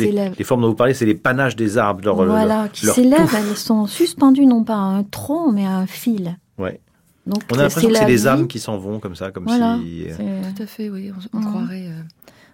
les, 0.00 0.30
les 0.36 0.44
formes 0.44 0.62
dont 0.62 0.68
vous 0.70 0.74
parlez, 0.74 0.94
c'est 0.94 1.06
les 1.06 1.14
panaches 1.14 1.54
des 1.54 1.78
arbres. 1.78 2.00
Leur, 2.04 2.16
leur- 2.24 2.34
voilà, 2.34 2.68
qui 2.72 2.86
s'élèvent, 2.86 3.32
elles 3.36 3.56
sont 3.56 3.86
suspendues 3.86 4.46
non 4.46 4.64
pas 4.64 4.74
à 4.74 4.78
un 4.78 5.04
tronc, 5.04 5.52
mais 5.52 5.64
à 5.64 5.76
un 5.78 5.86
fil. 5.86 6.36
Ouais. 6.58 6.80
Donc 7.26 7.42
On 7.52 7.54
a 7.58 7.62
l'impression 7.62 7.88
que 7.88 7.96
c'est 7.96 8.04
vie. 8.04 8.28
âmes 8.28 8.46
qui 8.48 8.58
s'en 8.58 8.76
vont 8.78 9.00
comme 9.00 9.14
ça, 9.16 9.30
comme 9.30 9.44
Voilà. 9.44 9.78
si. 9.82 10.04
euh, 10.08 10.42
Tout 10.54 10.62
à 10.62 10.66
fait, 10.66 10.90
oui. 10.90 11.10
On, 11.32 11.38
on 11.38 11.40
croirait, 11.42 11.86
euh, 11.88 12.02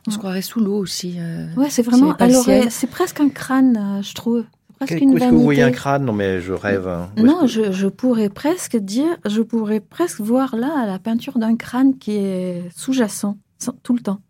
on 0.06 0.10
se 0.10 0.18
croirait 0.18 0.42
sous 0.42 0.60
l'eau 0.60 0.76
aussi. 0.78 1.16
euh. 1.18 1.46
Ouais, 1.56 1.70
c'est 1.70 1.82
vraiment. 1.82 2.14
C'est 2.18 2.24
Alors, 2.24 2.44
presque 2.90 3.20
un 3.20 3.28
crâne, 3.30 3.76
euh, 3.98 4.02
je 4.02 4.14
trouve. 4.14 4.44
Presque 4.78 4.92
une 5.00 5.14
est-ce 5.16 5.26
que 5.28 5.34
vous 5.34 5.42
voyez 5.42 5.62
un 5.62 5.72
crâne? 5.72 6.04
Non, 6.06 6.12
mais 6.14 6.40
je 6.40 6.52
rêve. 6.54 6.88
hein. 6.88 7.10
Non, 7.18 7.40
que- 7.40 7.46
je, 7.48 7.70
je 7.72 7.86
pourrais 7.86 8.30
presque 8.30 8.76
dire, 8.78 9.18
je 9.28 9.42
pourrais 9.42 9.80
presque 9.80 10.20
voir 10.20 10.56
là 10.56 10.86
la 10.86 10.98
peinture 10.98 11.38
d'un 11.38 11.54
crâne 11.56 11.98
qui 11.98 12.12
est 12.12 12.62
sous-jacent 12.74 13.36
tout 13.82 13.92
le 13.92 14.00
temps. 14.00 14.20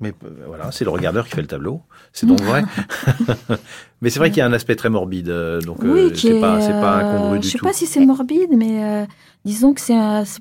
Mais 0.00 0.12
euh, 0.24 0.28
voilà, 0.48 0.72
c'est 0.72 0.84
le 0.84 0.90
regardeur 0.90 1.24
qui 1.26 1.32
fait 1.34 1.40
le 1.40 1.46
tableau. 1.46 1.80
C'est 2.12 2.26
donc 2.26 2.40
vrai. 2.42 2.64
mais 4.02 4.10
c'est 4.10 4.18
vrai 4.18 4.30
qu'il 4.30 4.38
y 4.38 4.42
a 4.42 4.46
un 4.46 4.52
aspect 4.52 4.76
très 4.76 4.90
morbide. 4.90 5.28
euh, 5.28 5.60
Donc, 5.60 5.82
euh, 5.84 6.10
qui 6.10 6.26
c'est 6.28 6.36
est, 6.36 6.40
pas, 6.40 6.58
pas 6.58 6.98
euh, 7.02 7.16
incongru 7.16 7.36
Je 7.36 7.40
du 7.42 7.48
sais 7.50 7.58
tout. 7.58 7.64
pas 7.64 7.72
si 7.72 7.86
c'est 7.86 8.04
morbide, 8.04 8.50
mais 8.56 8.82
euh, 8.84 9.06
disons 9.44 9.72
que 9.72 9.80
c'est 9.80 9.94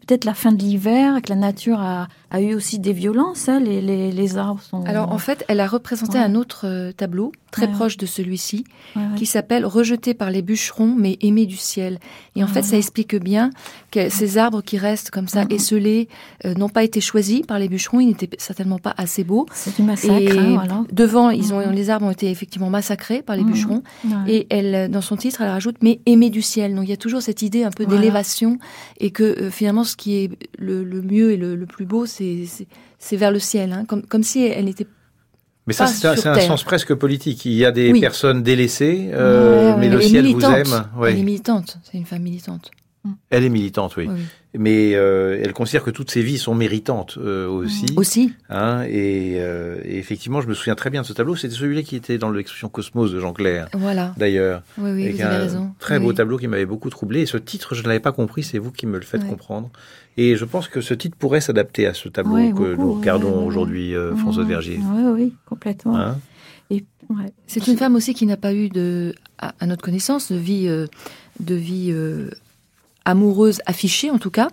peut-être 0.05 0.25
la 0.25 0.33
fin 0.33 0.51
de 0.51 0.57
l'hiver, 0.61 1.21
que 1.21 1.29
la 1.29 1.35
nature 1.35 1.79
a, 1.79 2.07
a 2.33 2.41
eu 2.41 2.53
aussi 2.55 2.79
des 2.79 2.91
violences. 2.93 3.47
hein, 3.47 3.59
les, 3.61 3.79
les, 3.81 4.11
les 4.11 4.37
arbres 4.37 4.61
sont. 4.61 4.83
Alors 4.85 5.11
en 5.11 5.17
fait, 5.17 5.45
elle 5.47 5.59
a 5.61 5.67
représenté 5.67 6.17
Ouais. 6.17 6.23
un 6.23 6.35
autre 6.35 6.65
euh, 6.67 6.91
tableau 6.91 7.31
très 7.51 7.63
Ouais, 7.63 7.67
ouais. 7.67 7.75
proche 7.75 7.97
de 7.97 8.07
celui-ci, 8.07 8.63
qui 9.15 9.27
s'appelle 9.27 9.63
Rejeté 9.63 10.15
par 10.15 10.31
les 10.31 10.41
bûcherons, 10.41 10.95
mais 10.97 11.19
aimé 11.21 11.45
du 11.45 11.55
ciel. 11.55 11.99
Et 12.35 12.43
en 12.43 12.47
fait, 12.47 12.63
ça 12.63 12.77
explique 12.77 13.15
bien 13.15 13.51
que 13.91 14.09
ces 14.09 14.39
arbres 14.39 14.63
qui 14.63 14.79
restent 14.79 15.11
comme 15.11 15.27
ça, 15.27 15.45
esselés, 15.51 16.07
euh, 16.45 16.55
n'ont 16.55 16.69
pas 16.69 16.83
été 16.83 16.99
choisis 16.99 17.43
par 17.45 17.59
les 17.59 17.69
bûcherons. 17.69 17.99
Ils 17.99 18.07
n'étaient 18.07 18.29
certainement 18.39 18.79
pas 18.79 18.95
assez 18.97 19.23
beaux. 19.23 19.45
C'est 19.53 19.75
du 19.75 19.83
massacre, 19.83 20.13
Et 20.15 20.31
hein, 20.39 20.53
voilà. 20.55 20.83
devant, 20.91 21.29
ils 21.29 21.53
ont, 21.53 21.69
les 21.69 21.91
arbres 21.91 22.07
ont 22.07 22.11
été 22.11 22.31
effectivement 22.31 22.71
massacrés 22.71 23.21
par 23.21 23.35
les 23.35 23.43
bûcherons. 23.43 23.83
Et 24.27 24.47
elle, 24.49 24.73
euh, 24.73 24.87
dans 24.87 25.01
son 25.01 25.15
titre, 25.15 25.41
elle 25.41 25.49
rajoute 25.49 25.75
mais 25.83 25.99
aimé 26.07 26.31
du 26.31 26.41
ciel. 26.41 26.73
Donc 26.73 26.85
il 26.85 26.89
y 26.89 26.93
a 26.93 26.97
toujours 26.97 27.21
cette 27.21 27.43
idée 27.43 27.63
un 27.63 27.69
peu 27.69 27.83
Voilà. 27.83 27.99
d'élévation 27.99 28.57
et 28.99 29.11
que 29.11 29.23
euh, 29.23 29.51
finalement 29.51 29.83
ce 29.83 29.95
qui 29.95 30.15
est 30.15 30.31
le, 30.57 30.83
le 30.83 31.03
mieux 31.03 31.31
et 31.33 31.37
le, 31.37 31.55
le 31.55 31.65
plus 31.67 31.85
beau, 31.85 32.07
c'est 32.07 32.22
c'est- 32.99 33.17
vers 33.17 33.31
le 33.31 33.39
ciel, 33.39 33.71
hein. 33.73 33.85
comme, 33.87 34.03
comme 34.05 34.23
si 34.23 34.45
elle 34.45 34.65
n'était 34.65 34.87
Mais 35.67 35.73
ça, 35.73 35.87
c'est 35.87 36.07
un, 36.27 36.39
sens 36.41 36.63
presque 36.63 36.93
politique. 36.93 37.45
Il 37.45 37.53
y 37.53 37.65
a 37.65 37.71
des 37.71 37.91
Oui. 37.91 38.01
personnes 38.01 38.43
délaissées, 38.43 39.09
euh, 39.13 39.69
Ouais, 39.69 39.73
ouais. 39.73 39.79
mais 39.79 39.89
le 39.89 40.01
ciel 40.01 40.27
vous 40.27 40.41
aime. 40.41 40.85
Ouais. 40.97 41.11
Elle 41.13 41.19
est 41.19 41.23
militante. 41.23 41.77
C'est 41.83 41.97
une 41.97 42.05
femme 42.05 42.21
militante. 42.23 42.71
Elle 43.29 43.43
est 43.43 43.49
militante, 43.49 43.97
oui. 43.97 44.07
Mais 44.57 44.93
euh, 44.95 45.37
elle 45.43 45.51
considère 45.51 45.83
que 45.83 45.89
toutes 45.91 46.09
ses 46.09 46.21
vies 46.21 46.37
sont 46.37 46.55
méritantes 46.55 47.17
euh, 47.17 47.47
aussi. 47.49 47.85
Aussi. 47.97 48.31
Hein, 48.49 48.83
et, 48.87 49.33
et 49.33 49.97
effectivement, 49.97 50.39
je 50.39 50.47
me 50.47 50.53
souviens 50.53 50.75
très 50.75 50.89
bien 50.89 51.01
de 51.01 51.05
ce 51.07 51.11
tableau. 51.11 51.35
C'était 51.35 51.53
celui-là 51.55 51.81
qui 51.81 51.97
était 51.97 52.17
dans 52.17 52.29
l'exposition 52.31 52.69
Cosmos 52.69 53.11
de 53.11 53.19
Jean 53.19 53.33
Clair, 53.33 53.67
Voilà. 53.73 54.13
d'ailleurs. 54.17 54.63
Oui, 54.77 54.91
oui, 54.91 55.11
vous 55.11 55.21
avez 55.21 55.35
un 55.35 55.39
raison. 55.39 55.73
Très 55.79 55.97
Oui, 55.97 56.03
beau 56.05 56.13
tableau 56.13 56.37
qui 56.37 56.47
m'avait 56.47 56.65
beaucoup 56.65 56.89
troublé. 56.89 57.21
Et 57.21 57.25
ce 57.25 57.35
titre, 57.37 57.75
je 57.75 57.83
ne 57.83 57.87
l'avais 57.89 57.99
pas 57.99 58.13
compris. 58.13 58.43
C'est 58.43 58.57
vous 58.59 58.71
qui 58.71 58.85
me 58.85 58.97
le 58.97 59.03
faites 59.03 59.27
comprendre. 59.27 59.69
Et 60.17 60.35
je 60.35 60.45
pense 60.45 60.67
que 60.67 60.81
ce 60.81 60.93
titre 60.93 61.17
pourrait 61.17 61.41
s'adapter 61.41 61.87
à 61.87 61.93
ce 61.93 62.09
tableau 62.09 62.35
Ouais, 62.35 62.51
que 62.51 62.75
beaucoup, 62.75 62.81
nous 62.81 62.93
regardons 62.93 63.31
ouais, 63.31 63.37
ouais, 63.37 63.45
aujourd'hui, 63.45 63.95
euh, 63.95 64.15
François. 64.15 64.43
Vergier. 64.43 64.79
Oui, 64.81 65.03
oui, 65.11 65.33
complètement. 65.45 65.95
Hein 65.97 66.19
Et, 66.69 66.83
ouais. 67.09 67.33
C'est 67.47 67.67
une 67.67 67.77
femme 67.77 67.95
aussi 67.95 68.13
qui 68.13 68.25
n'a 68.25 68.37
pas 68.37 68.53
eu 68.53 68.69
de, 68.69 69.13
à, 69.39 69.53
à 69.59 69.65
notre 69.65 69.83
connaissance, 69.83 70.31
de 70.31 70.37
vie, 70.37 70.67
euh, 70.67 70.87
de 71.39 71.55
vie 71.55 71.89
euh, 71.91 72.29
amoureuse 73.05 73.59
affichée 73.65 74.09
en 74.11 74.19
tout 74.19 74.31
cas. 74.31 74.49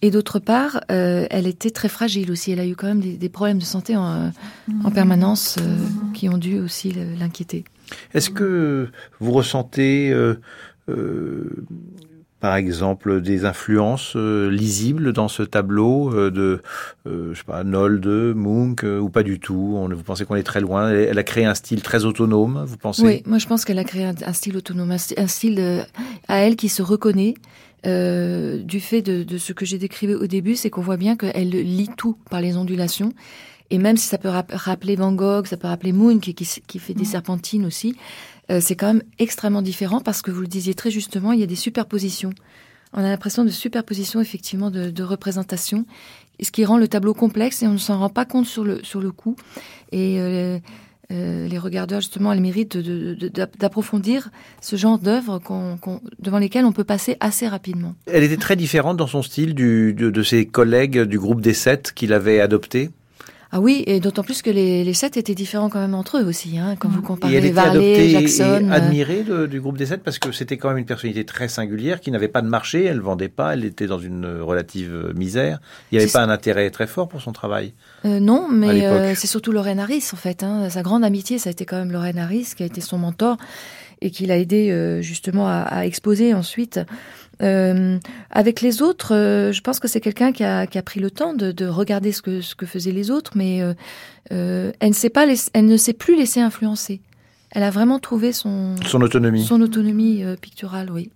Et 0.00 0.12
d'autre 0.12 0.38
part, 0.38 0.80
euh, 0.92 1.26
elle 1.28 1.48
était 1.48 1.70
très 1.70 1.88
fragile 1.88 2.30
aussi. 2.30 2.52
Elle 2.52 2.60
a 2.60 2.66
eu 2.66 2.76
quand 2.76 2.86
même 2.86 3.00
des, 3.00 3.16
des 3.16 3.28
problèmes 3.28 3.58
de 3.58 3.64
santé 3.64 3.96
en, 3.96 4.30
en 4.84 4.90
permanence 4.92 5.58
qui 6.14 6.28
ont 6.28 6.38
dû 6.38 6.60
aussi 6.60 6.94
l'inquiéter. 7.18 7.64
Est-ce 8.14 8.30
que 8.30 8.90
vous 9.18 9.32
ressentez, 9.32 10.12
euh, 10.12 10.36
euh, 10.88 11.64
par 12.40 12.54
exemple, 12.56 13.20
des 13.20 13.44
influences 13.44 14.14
euh, 14.16 14.48
lisibles 14.50 15.12
dans 15.12 15.28
ce 15.28 15.42
tableau 15.42 16.12
euh, 16.14 16.30
de, 16.30 16.62
euh, 17.06 17.30
je 17.34 17.38
sais 17.38 17.44
pas, 17.44 17.64
Nolde, 17.64 18.06
Munch, 18.36 18.84
euh, 18.84 18.98
ou 19.00 19.08
pas 19.08 19.22
du 19.24 19.40
tout? 19.40 19.74
On- 19.76 19.88
Vous 19.88 20.02
pensez 20.04 20.24
qu'on 20.24 20.36
est 20.36 20.42
très 20.44 20.60
loin? 20.60 20.90
Elle, 20.90 21.08
elle 21.10 21.18
a 21.18 21.24
créé 21.24 21.44
un 21.46 21.54
style 21.54 21.82
très 21.82 22.04
autonome, 22.04 22.64
vous 22.66 22.76
pensez? 22.76 23.02
Oui, 23.02 23.22
moi 23.26 23.38
je 23.38 23.46
pense 23.46 23.64
qu'elle 23.64 23.78
a 23.78 23.84
créé 23.84 24.04
un, 24.04 24.14
un 24.24 24.32
style 24.32 24.56
autonome, 24.56 24.92
un, 24.92 25.26
style 25.26 25.58
euh, 25.58 25.82
à 26.28 26.36
elle 26.38 26.56
qui 26.56 26.68
se 26.68 26.82
reconnaît. 26.82 27.34
euh, 27.86 28.58
du 28.58 28.80
fait 28.80 29.02
de, 29.02 29.22
de 29.22 29.38
ce 29.38 29.52
que 29.52 29.64
j'ai 29.64 29.78
décrit 29.78 30.12
au 30.14 30.26
début, 30.26 30.56
c'est 30.56 30.68
qu'on 30.70 30.80
voit 30.82 30.96
bien 30.96 31.16
qu'elle 31.16 31.50
lit 31.50 31.90
tout 31.96 32.16
par 32.30 32.40
les 32.40 32.56
ondulations. 32.56 33.12
Et 33.70 33.78
même 33.78 33.96
si 33.96 34.08
ça 34.08 34.18
peut 34.18 34.28
rap- 34.30 34.50
rappeler 34.52 34.96
Van 34.96 35.12
Gogh, 35.12 35.46
ça 35.46 35.56
peut 35.56 35.68
rappeler 35.68 35.92
Moon, 35.92 36.18
qui, 36.18 36.34
qui, 36.34 36.48
qui 36.66 36.78
fait 36.78 36.94
des 36.94 37.04
serpentines 37.04 37.66
aussi, 37.66 37.94
euh, 38.50 38.60
c'est 38.60 38.76
quand 38.76 38.86
même 38.88 39.02
extrêmement 39.18 39.62
différent 39.62 40.00
parce 40.00 40.22
que 40.22 40.30
vous 40.30 40.40
le 40.40 40.46
disiez 40.46 40.74
très 40.74 40.90
justement, 40.90 41.32
il 41.32 41.40
y 41.40 41.42
a 41.42 41.46
des 41.46 41.56
superpositions. 41.56 42.32
On 42.94 42.98
a 43.00 43.08
l'impression 43.08 43.44
de 43.44 43.50
superposition 43.50 44.20
effectivement 44.20 44.70
de, 44.70 44.90
de 44.90 45.02
représentation, 45.02 45.84
ce 46.40 46.50
qui 46.50 46.64
rend 46.64 46.78
le 46.78 46.88
tableau 46.88 47.14
complexe 47.14 47.62
et 47.62 47.66
on 47.66 47.72
ne 47.74 47.78
s'en 47.78 47.98
rend 47.98 48.08
pas 48.08 48.24
compte 48.24 48.46
sur 48.46 48.64
le, 48.64 48.82
sur 48.82 49.00
le 49.00 49.10
coup. 49.12 49.36
Et 49.92 50.20
euh, 50.20 50.58
euh, 51.10 51.48
les 51.48 51.58
regardeurs, 51.58 52.00
justement, 52.00 52.34
de- 52.34 52.64
de- 52.82 53.14
de- 53.14 53.28
d'approfondir 53.58 54.30
ce 54.60 54.76
genre 54.76 54.98
d'œuvres 54.98 55.40
devant 56.18 56.38
lesquelles 56.38 56.64
on 56.64 56.72
peut 56.72 56.84
passer 56.84 57.16
assez 57.20 57.48
rapidement. 57.48 57.94
Elle 58.06 58.24
était 58.24 58.36
très 58.36 58.56
différente 58.56 58.96
dans 58.96 59.06
son 59.06 59.22
style 59.22 59.54
de, 59.54 59.92
de 59.92 60.22
ses 60.22 60.46
collègues 60.46 61.00
du 61.02 61.18
groupe 61.18 61.40
des 61.40 61.54
sept 61.54 61.92
qu'il 61.92 62.12
avait 62.12 62.40
adopté? 62.40 62.90
Ah 63.50 63.60
oui, 63.60 63.82
et 63.86 63.98
d'autant 63.98 64.22
plus 64.22 64.42
que 64.42 64.50
les, 64.50 64.84
les 64.84 64.92
sept 64.92 65.16
étaient 65.16 65.34
différents 65.34 65.70
quand 65.70 65.80
même 65.80 65.94
entre 65.94 66.18
eux 66.18 66.24
aussi, 66.24 66.58
hein, 66.58 66.76
quand 66.78 66.90
vous 66.90 67.00
Et 67.00 67.02
comparez 67.02 67.34
elle 67.34 67.44
était 67.46 67.54
Varley, 67.54 68.08
Jackson. 68.10 68.60
et 68.60 68.68
euh, 68.68 68.72
admirée 68.72 69.22
de- 69.22 69.46
du 69.46 69.58
groupe 69.58 69.78
des 69.78 69.86
sept 69.86 70.02
parce 70.02 70.18
que 70.18 70.32
c'était 70.32 70.58
quand 70.58 70.68
même 70.68 70.76
une 70.76 70.84
personnalité 70.84 71.24
très 71.24 71.48
singulière 71.48 72.00
qui 72.00 72.10
n'avait 72.10 72.28
pas 72.28 72.42
de 72.42 72.48
marché, 72.48 72.84
elle 72.84 73.00
vendait 73.00 73.30
pas, 73.30 73.54
elle 73.54 73.64
était 73.64 73.86
dans 73.86 73.98
une 73.98 74.26
relative 74.42 74.92
euh, 74.92 75.12
misère. 75.14 75.60
Il 75.90 75.96
n'y 75.98 76.04
avait 76.04 76.12
pas 76.12 76.22
un 76.22 76.28
intérêt 76.28 76.68
très 76.70 76.86
fort 76.86 77.08
pour 77.08 77.22
son 77.22 77.32
travail. 77.32 77.72
Euh, 78.04 78.20
non, 78.20 78.48
mais 78.50 78.84
euh, 78.86 79.14
c'est 79.14 79.26
surtout 79.26 79.50
Lorraine 79.50 79.80
Harris 79.80 80.04
en 80.12 80.16
fait. 80.16 80.42
Hein. 80.42 80.68
Sa 80.68 80.82
grande 80.82 81.02
amitié, 81.02 81.38
ça 81.38 81.48
a 81.48 81.52
été 81.52 81.64
quand 81.64 81.78
même 81.78 81.90
Lorraine 81.90 82.18
Harris 82.18 82.52
qui 82.54 82.62
a 82.62 82.66
été 82.66 82.82
son 82.82 82.98
mentor 82.98 83.38
et 84.02 84.10
qui 84.10 84.26
l'a 84.26 84.36
aidé 84.36 84.70
euh, 84.70 85.00
justement 85.00 85.48
à, 85.48 85.60
à 85.62 85.86
exposer 85.86 86.34
ensuite. 86.34 86.80
Euh, 87.42 87.98
avec 88.30 88.60
les 88.60 88.82
autres, 88.82 89.14
euh, 89.14 89.52
je 89.52 89.60
pense 89.60 89.78
que 89.80 89.86
c'est 89.88 90.00
quelqu'un 90.00 90.32
qui 90.32 90.44
a, 90.44 90.66
qui 90.66 90.76
a 90.78 90.82
pris 90.82 91.00
le 91.00 91.10
temps 91.10 91.34
de, 91.34 91.52
de 91.52 91.66
regarder 91.66 92.12
ce 92.12 92.22
que, 92.22 92.40
ce 92.40 92.54
que 92.54 92.66
faisaient 92.66 92.92
les 92.92 93.10
autres, 93.10 93.32
mais 93.36 93.62
euh, 94.32 94.72
elle 94.80 94.88
ne 94.90 94.94
s'est 94.94 95.10
pas, 95.10 95.26
elle 95.54 95.66
ne 95.66 95.76
s'est 95.76 95.92
plus 95.92 96.16
laissée 96.16 96.40
influencer. 96.40 97.00
Elle 97.50 97.62
a 97.62 97.70
vraiment 97.70 97.98
trouvé 97.98 98.32
son 98.32 98.74
Son 98.84 99.00
autonomie. 99.00 99.44
son 99.44 99.60
autonomie 99.62 100.22
picturale, 100.40 100.90
oui. 100.92 101.10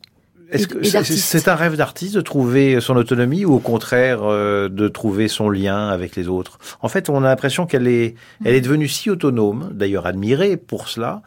Est-ce 0.51 0.66
que 0.68 0.83
c'est- 0.85 1.49
un 1.49 1.55
rêve 1.55 1.77
d'artiste 1.77 2.14
de 2.14 2.20
trouver 2.20 2.79
son 2.83 2.95
autonomie 2.97 3.47
ou 3.47 3.55
au 3.55 3.59
contraire 3.59 4.20
euh, 4.23 4.68
de 4.68 4.87
trouver 4.87 5.29
son 5.29 5.49
lien 5.49 5.89
avec 5.89 6.14
les 6.14 6.29
autres? 6.29 6.59
En 6.83 6.89
fait, 6.89 7.09
on 7.09 7.18
a 7.25 7.29
l'impression 7.29 7.64
qu'elle 7.64 7.87
est, 7.89 8.16
elle 8.45 8.55
est 8.55 8.61
devenue 8.61 8.87
si 8.87 9.09
autonome, 9.09 9.70
d'ailleurs 9.73 10.05
admirée 10.07 10.59
pour 10.59 10.89
cela, 10.89 11.23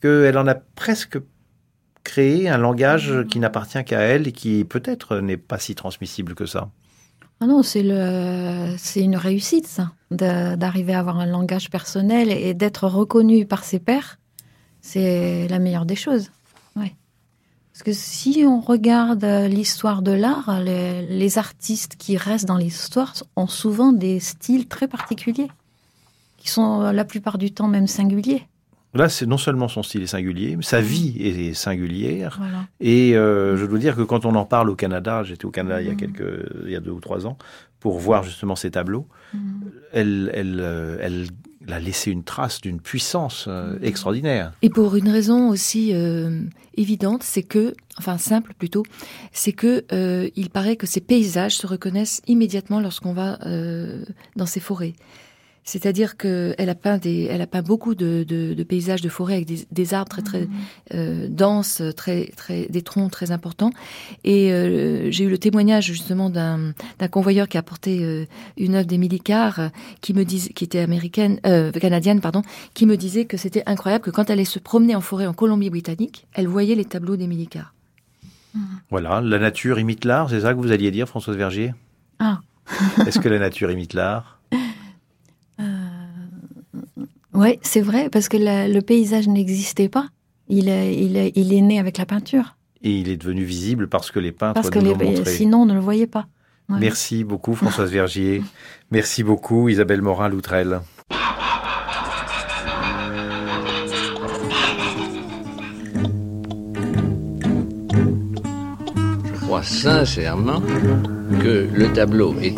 qu'elle 0.00 0.38
en 0.38 0.46
a 0.46 0.54
presque 0.54 1.18
créé 2.10 2.48
un 2.48 2.58
langage 2.58 3.24
qui 3.30 3.38
n'appartient 3.38 3.84
qu'à 3.84 4.00
elle 4.00 4.26
et 4.26 4.32
qui 4.32 4.64
peut-être 4.64 5.18
n'est 5.18 5.36
pas 5.36 5.60
si 5.60 5.76
transmissible 5.76 6.34
que 6.34 6.44
ça. 6.44 6.68
Ah 7.40 7.46
non, 7.46 7.62
c'est 7.62 7.84
le, 7.84 8.74
c'est 8.78 9.00
une 9.00 9.14
réussite 9.14 9.68
ça, 9.68 9.92
d'arriver 10.10 10.92
à 10.92 10.98
avoir 10.98 11.20
un 11.20 11.26
langage 11.26 11.70
personnel 11.70 12.32
et 12.32 12.52
d'être 12.52 12.88
reconnu 12.88 13.46
par 13.46 13.62
ses 13.62 13.78
pairs. 13.78 14.18
C'est 14.80 15.46
la 15.48 15.60
meilleure 15.60 15.86
des 15.86 15.94
choses. 15.94 16.30
Ouais. 16.74 16.96
Parce 17.72 17.84
que 17.84 17.92
si 17.92 18.44
on 18.44 18.60
regarde 18.60 19.22
euh, 19.22 19.46
l'histoire 19.46 20.02
de 20.02 20.10
l'art, 20.10 20.60
les, 20.60 21.06
les 21.06 21.38
artistes 21.38 21.94
qui 21.96 22.16
restent 22.16 22.48
dans 22.48 22.56
l'histoire 22.56 23.14
ont 23.36 23.46
souvent 23.46 23.92
des 23.92 24.18
styles 24.18 24.66
très 24.66 24.88
particuliers, 24.88 25.50
qui 26.38 26.48
sont 26.48 26.82
euh, 26.82 26.92
la 26.92 27.04
plupart 27.04 27.38
du 27.38 27.52
temps 27.52 27.68
même 27.68 27.86
singuliers. 27.86 28.42
Là, 28.94 29.08
c'est 29.08 29.26
non 29.26 29.38
seulement 29.38 29.68
son 29.68 29.82
style 29.84 30.02
est 30.02 30.06
singulier, 30.08 30.56
mais 30.56 30.64
sa 30.64 30.80
vie 30.80 31.14
est 31.20 31.54
singulière. 31.54 32.36
Voilà. 32.40 32.66
Et 32.80 33.16
euh, 33.16 33.56
je 33.56 33.64
dois 33.66 33.78
dire 33.78 33.94
que 33.94 34.02
quand 34.02 34.24
on 34.24 34.34
en 34.34 34.44
parle 34.44 34.68
au 34.68 34.74
Canada, 34.74 35.22
j'étais 35.22 35.44
au 35.44 35.50
Canada 35.52 35.80
il 35.80 35.86
y 35.86 35.90
a 35.90 35.92
Mhm. 35.92 35.96
quelques, 35.96 36.50
il 36.66 36.72
y 36.72 36.76
a 36.76 36.80
deux 36.80 36.90
ou 36.90 37.00
trois 37.00 37.24
ans, 37.26 37.38
pour 37.78 37.98
voir 38.00 38.24
justement 38.24 38.56
ces 38.56 38.72
tableaux, 38.72 39.06
Mhm. 39.32 39.40
elle, 39.92 40.30
elle, 40.34 40.58
euh, 40.60 40.96
elle 41.00 41.26
a 41.72 41.78
laissé 41.78 42.10
une 42.10 42.24
trace 42.24 42.60
d'une 42.60 42.80
puissance 42.80 43.44
euh, 43.48 43.74
Mhm. 43.78 43.84
extraordinaire. 43.84 44.52
Et 44.62 44.70
pour 44.70 44.96
une 44.96 45.08
raison 45.08 45.50
aussi 45.50 45.90
euh, 45.94 46.42
évidente, 46.76 47.22
c'est 47.22 47.44
que, 47.44 47.74
enfin 47.96 48.18
simple 48.18 48.54
plutôt, 48.58 48.82
c'est 49.30 49.52
que 49.52 49.84
euh, 49.92 50.28
il 50.34 50.50
paraît 50.50 50.74
que 50.76 50.86
ces 50.88 51.00
paysages 51.00 51.54
se 51.56 51.66
reconnaissent 51.68 52.22
immédiatement 52.26 52.80
lorsqu'on 52.80 53.12
va 53.12 53.38
dans 54.34 54.46
ces 54.46 54.58
forêts. 54.60 54.94
C'est-à-dire 55.70 56.16
qu'elle 56.16 56.68
a 56.68 56.74
peint 56.74 56.98
des, 56.98 57.28
elle 57.30 57.42
a 57.42 57.46
peint 57.46 57.62
beaucoup 57.62 57.94
de, 57.94 58.24
de, 58.26 58.54
de 58.54 58.62
paysages 58.64 59.02
de 59.02 59.08
forêt 59.08 59.34
avec 59.34 59.46
des, 59.46 59.60
des 59.70 59.94
arbres 59.94 60.10
très 60.10 60.22
très 60.22 60.48
euh, 60.94 61.28
denses, 61.28 61.80
très 61.96 62.32
très 62.36 62.66
des 62.66 62.82
troncs 62.82 63.10
très 63.12 63.30
importants. 63.30 63.72
Et 64.24 64.52
euh, 64.52 65.12
j'ai 65.12 65.24
eu 65.24 65.30
le 65.30 65.38
témoignage 65.38 65.86
justement 65.86 66.28
d'un 66.28 66.74
d'un 66.98 67.08
convoyeur 67.08 67.46
qui 67.46 67.56
a 67.56 67.62
porté 67.62 68.02
euh, 68.02 68.26
une 68.56 68.74
œuvre 68.74 68.88
d'Émilie 68.88 69.20
Carr, 69.20 69.70
qui 70.00 70.12
me 70.12 70.24
disait, 70.24 70.52
qui 70.52 70.64
était 70.64 70.80
américaine, 70.80 71.38
euh, 71.46 71.70
canadienne 71.70 72.20
pardon, 72.20 72.42
qui 72.74 72.84
me 72.84 72.96
disait 72.96 73.26
que 73.26 73.36
c'était 73.36 73.62
incroyable 73.66 74.02
que 74.02 74.10
quand 74.10 74.24
elle 74.24 74.40
allait 74.40 74.44
se 74.44 74.58
promener 74.58 74.96
en 74.96 75.00
forêt 75.00 75.28
en 75.28 75.34
Colombie-Britannique, 75.34 76.26
elle 76.34 76.48
voyait 76.48 76.74
les 76.74 76.84
tableaux 76.84 77.16
d'Émilie 77.16 77.46
Carr. 77.46 77.74
Voilà, 78.90 79.20
la 79.20 79.38
nature 79.38 79.78
imite 79.78 80.04
l'art, 80.04 80.28
c'est 80.30 80.40
ça 80.40 80.52
que 80.52 80.58
vous 80.58 80.72
alliez 80.72 80.90
dire, 80.90 81.06
Françoise 81.06 81.36
Vergier? 81.36 81.72
Ah. 82.18 82.40
Est-ce 83.06 83.20
que 83.20 83.28
la 83.28 83.38
nature 83.38 83.70
imite 83.70 83.94
l'art? 83.94 84.39
Oui, 87.34 87.58
c'est 87.62 87.80
vrai, 87.80 88.08
parce 88.10 88.28
que 88.28 88.36
la- 88.36 88.68
le 88.68 88.80
paysage 88.80 89.28
n'existait 89.28 89.88
pas. 89.88 90.08
Il 90.48 90.68
est, 90.68 90.94
il, 90.96 91.16
est, 91.16 91.32
il 91.36 91.52
est 91.52 91.60
né 91.60 91.78
avec 91.78 91.96
la 91.98 92.06
peinture. 92.06 92.56
Et 92.82 92.90
il 92.90 93.08
est 93.08 93.16
devenu 93.16 93.44
visible 93.44 93.88
parce 93.88 94.10
que 94.10 94.18
les 94.18 94.32
peintres 94.32 94.54
Parce 94.54 94.70
que 94.70 94.78
les, 94.78 94.92
l'ont 94.94 94.96
montré. 94.98 95.30
sinon, 95.32 95.62
on 95.62 95.66
ne 95.66 95.74
le 95.74 95.80
voyait 95.80 96.06
pas. 96.08 96.26
Ouais. 96.68 96.78
Merci 96.80 97.24
beaucoup 97.24 97.54
Françoise 97.56 97.90
Vergier. 97.92 98.42
Merci 98.90 99.22
beaucoup 99.22 99.68
Isabelle 99.68 100.02
Morin-Loutrel. 100.02 100.80
Je 109.34 109.46
crois 109.46 109.62
sincèrement 109.62 110.60
que 111.42 111.68
le 111.72 111.92
tableau 111.92 112.34
est 112.40 112.54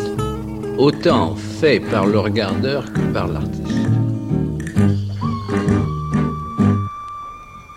autant 0.78 1.34
fait 1.36 1.80
par 1.80 2.06
le 2.06 2.18
regardeur 2.18 2.92
que 2.92 3.00
par 3.12 3.28
l'artiste. 3.28 3.61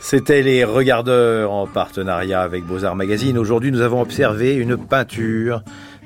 C'était 0.08 0.44
les 0.44 0.64
regardeurs 0.64 1.52
en 1.52 1.66
partenariat 1.66 2.44
avec 2.44 2.64
Beaux-Arts 2.64 2.96
Magazine. 2.96 3.40
Aujourd'hui, 3.40 3.72
nous 3.72 3.82
avons 3.82 4.02
observé 4.02 4.54
une 4.54 4.78
peinture 4.78 5.64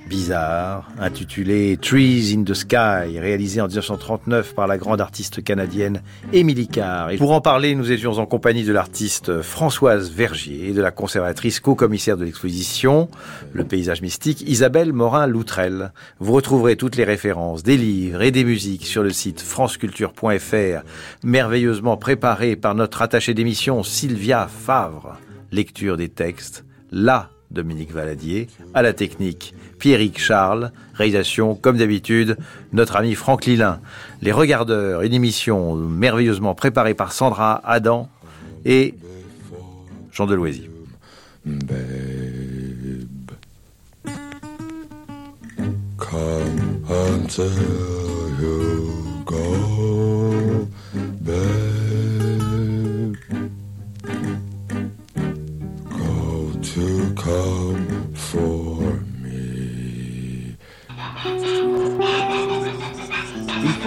bizarre 0.10 0.90
intitulée 1.00 1.78
Trees 1.78 2.36
in 2.36 2.44
the 2.44 2.56
Sky, 2.56 3.20
réalisée 3.20 3.62
en 3.62 3.68
1939 3.68 4.56
par 4.56 4.66
la 4.66 4.78
grande 4.80 5.00
artiste 5.00 5.44
canadienne 5.44 6.02
Émilie 6.34 6.68
Carr. 6.68 7.12
Pour 7.20 7.32
en 7.32 7.42
parler, 7.42 7.76
nous 7.76 7.92
étions 7.92 8.18
en 8.18 8.26
compagnie 8.26 8.64
de 8.64 8.74
l'artiste 8.74 9.44
Françoise 9.44 10.12
Vergier 10.12 10.70
et 10.70 10.74
de 10.74 10.82
la 10.82 10.90
conservatrice 10.90 11.60
co-commissaire 11.60 12.18
de 12.18 12.26
l'exposition 12.26 13.08
Le 13.54 13.64
paysage 13.64 14.02
mystique 14.02 14.42
Isabelle 14.42 14.94
Morin-Loutrel. 14.94 15.94
Vous 16.20 16.34
retrouverez 16.34 16.76
toutes 16.76 16.96
les 16.96 17.04
références 17.04 17.62
des 17.62 17.78
livres 17.78 18.24
et 18.24 18.32
des 18.32 18.44
musiques 18.44 18.88
sur 18.88 19.04
le 19.04 19.12
site 19.12 19.42
franceculture.fr, 19.42 20.84
merveilleusement 21.24 21.98
préparé 21.98 22.56
par 22.56 22.74
notre 22.74 23.04
attachée 23.04 23.36
d'émission 23.36 23.84
Sylvia 23.84 24.48
Favre. 24.48 25.18
Lecture 25.52 25.98
des 25.98 26.10
textes, 26.10 26.66
là 26.92 27.30
Dominique 27.52 27.92
Valadier, 27.92 28.48
à 28.74 28.82
la 28.82 28.94
technique, 28.94 29.54
Pierrick 29.80 30.20
Charles, 30.20 30.72
réalisation, 30.94 31.56
comme 31.56 31.78
d'habitude, 31.78 32.38
notre 32.74 32.96
ami 32.96 33.16
Franck 33.16 33.46
Lilin. 33.46 33.80
Les 34.22 34.32
Regardeurs, 34.32 35.02
une 35.02 35.14
émission 35.14 35.76
merveilleusement 35.76 36.54
préparée 36.54 36.94
par 36.94 37.12
Sandra 37.12 37.62
Adam 37.66 38.10
et 38.66 38.94
Jean 40.12 40.28
Deloisy. 40.28 40.70
babe. 51.22 51.69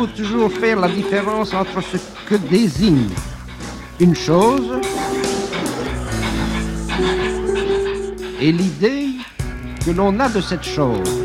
Faut 0.03 0.09
toujours 0.09 0.50
faire 0.50 0.80
la 0.80 0.88
différence 0.88 1.55
entre 1.55 1.80
ce 1.80 1.96
que 2.26 2.34
désigne 2.34 3.09
une 4.00 4.16
chose 4.16 4.80
et 8.40 8.50
l'idée 8.50 9.11
que 9.86 9.92
l'on 9.92 10.18
a 10.18 10.28
de 10.28 10.40
cette 10.40 10.64
chose. 10.64 11.22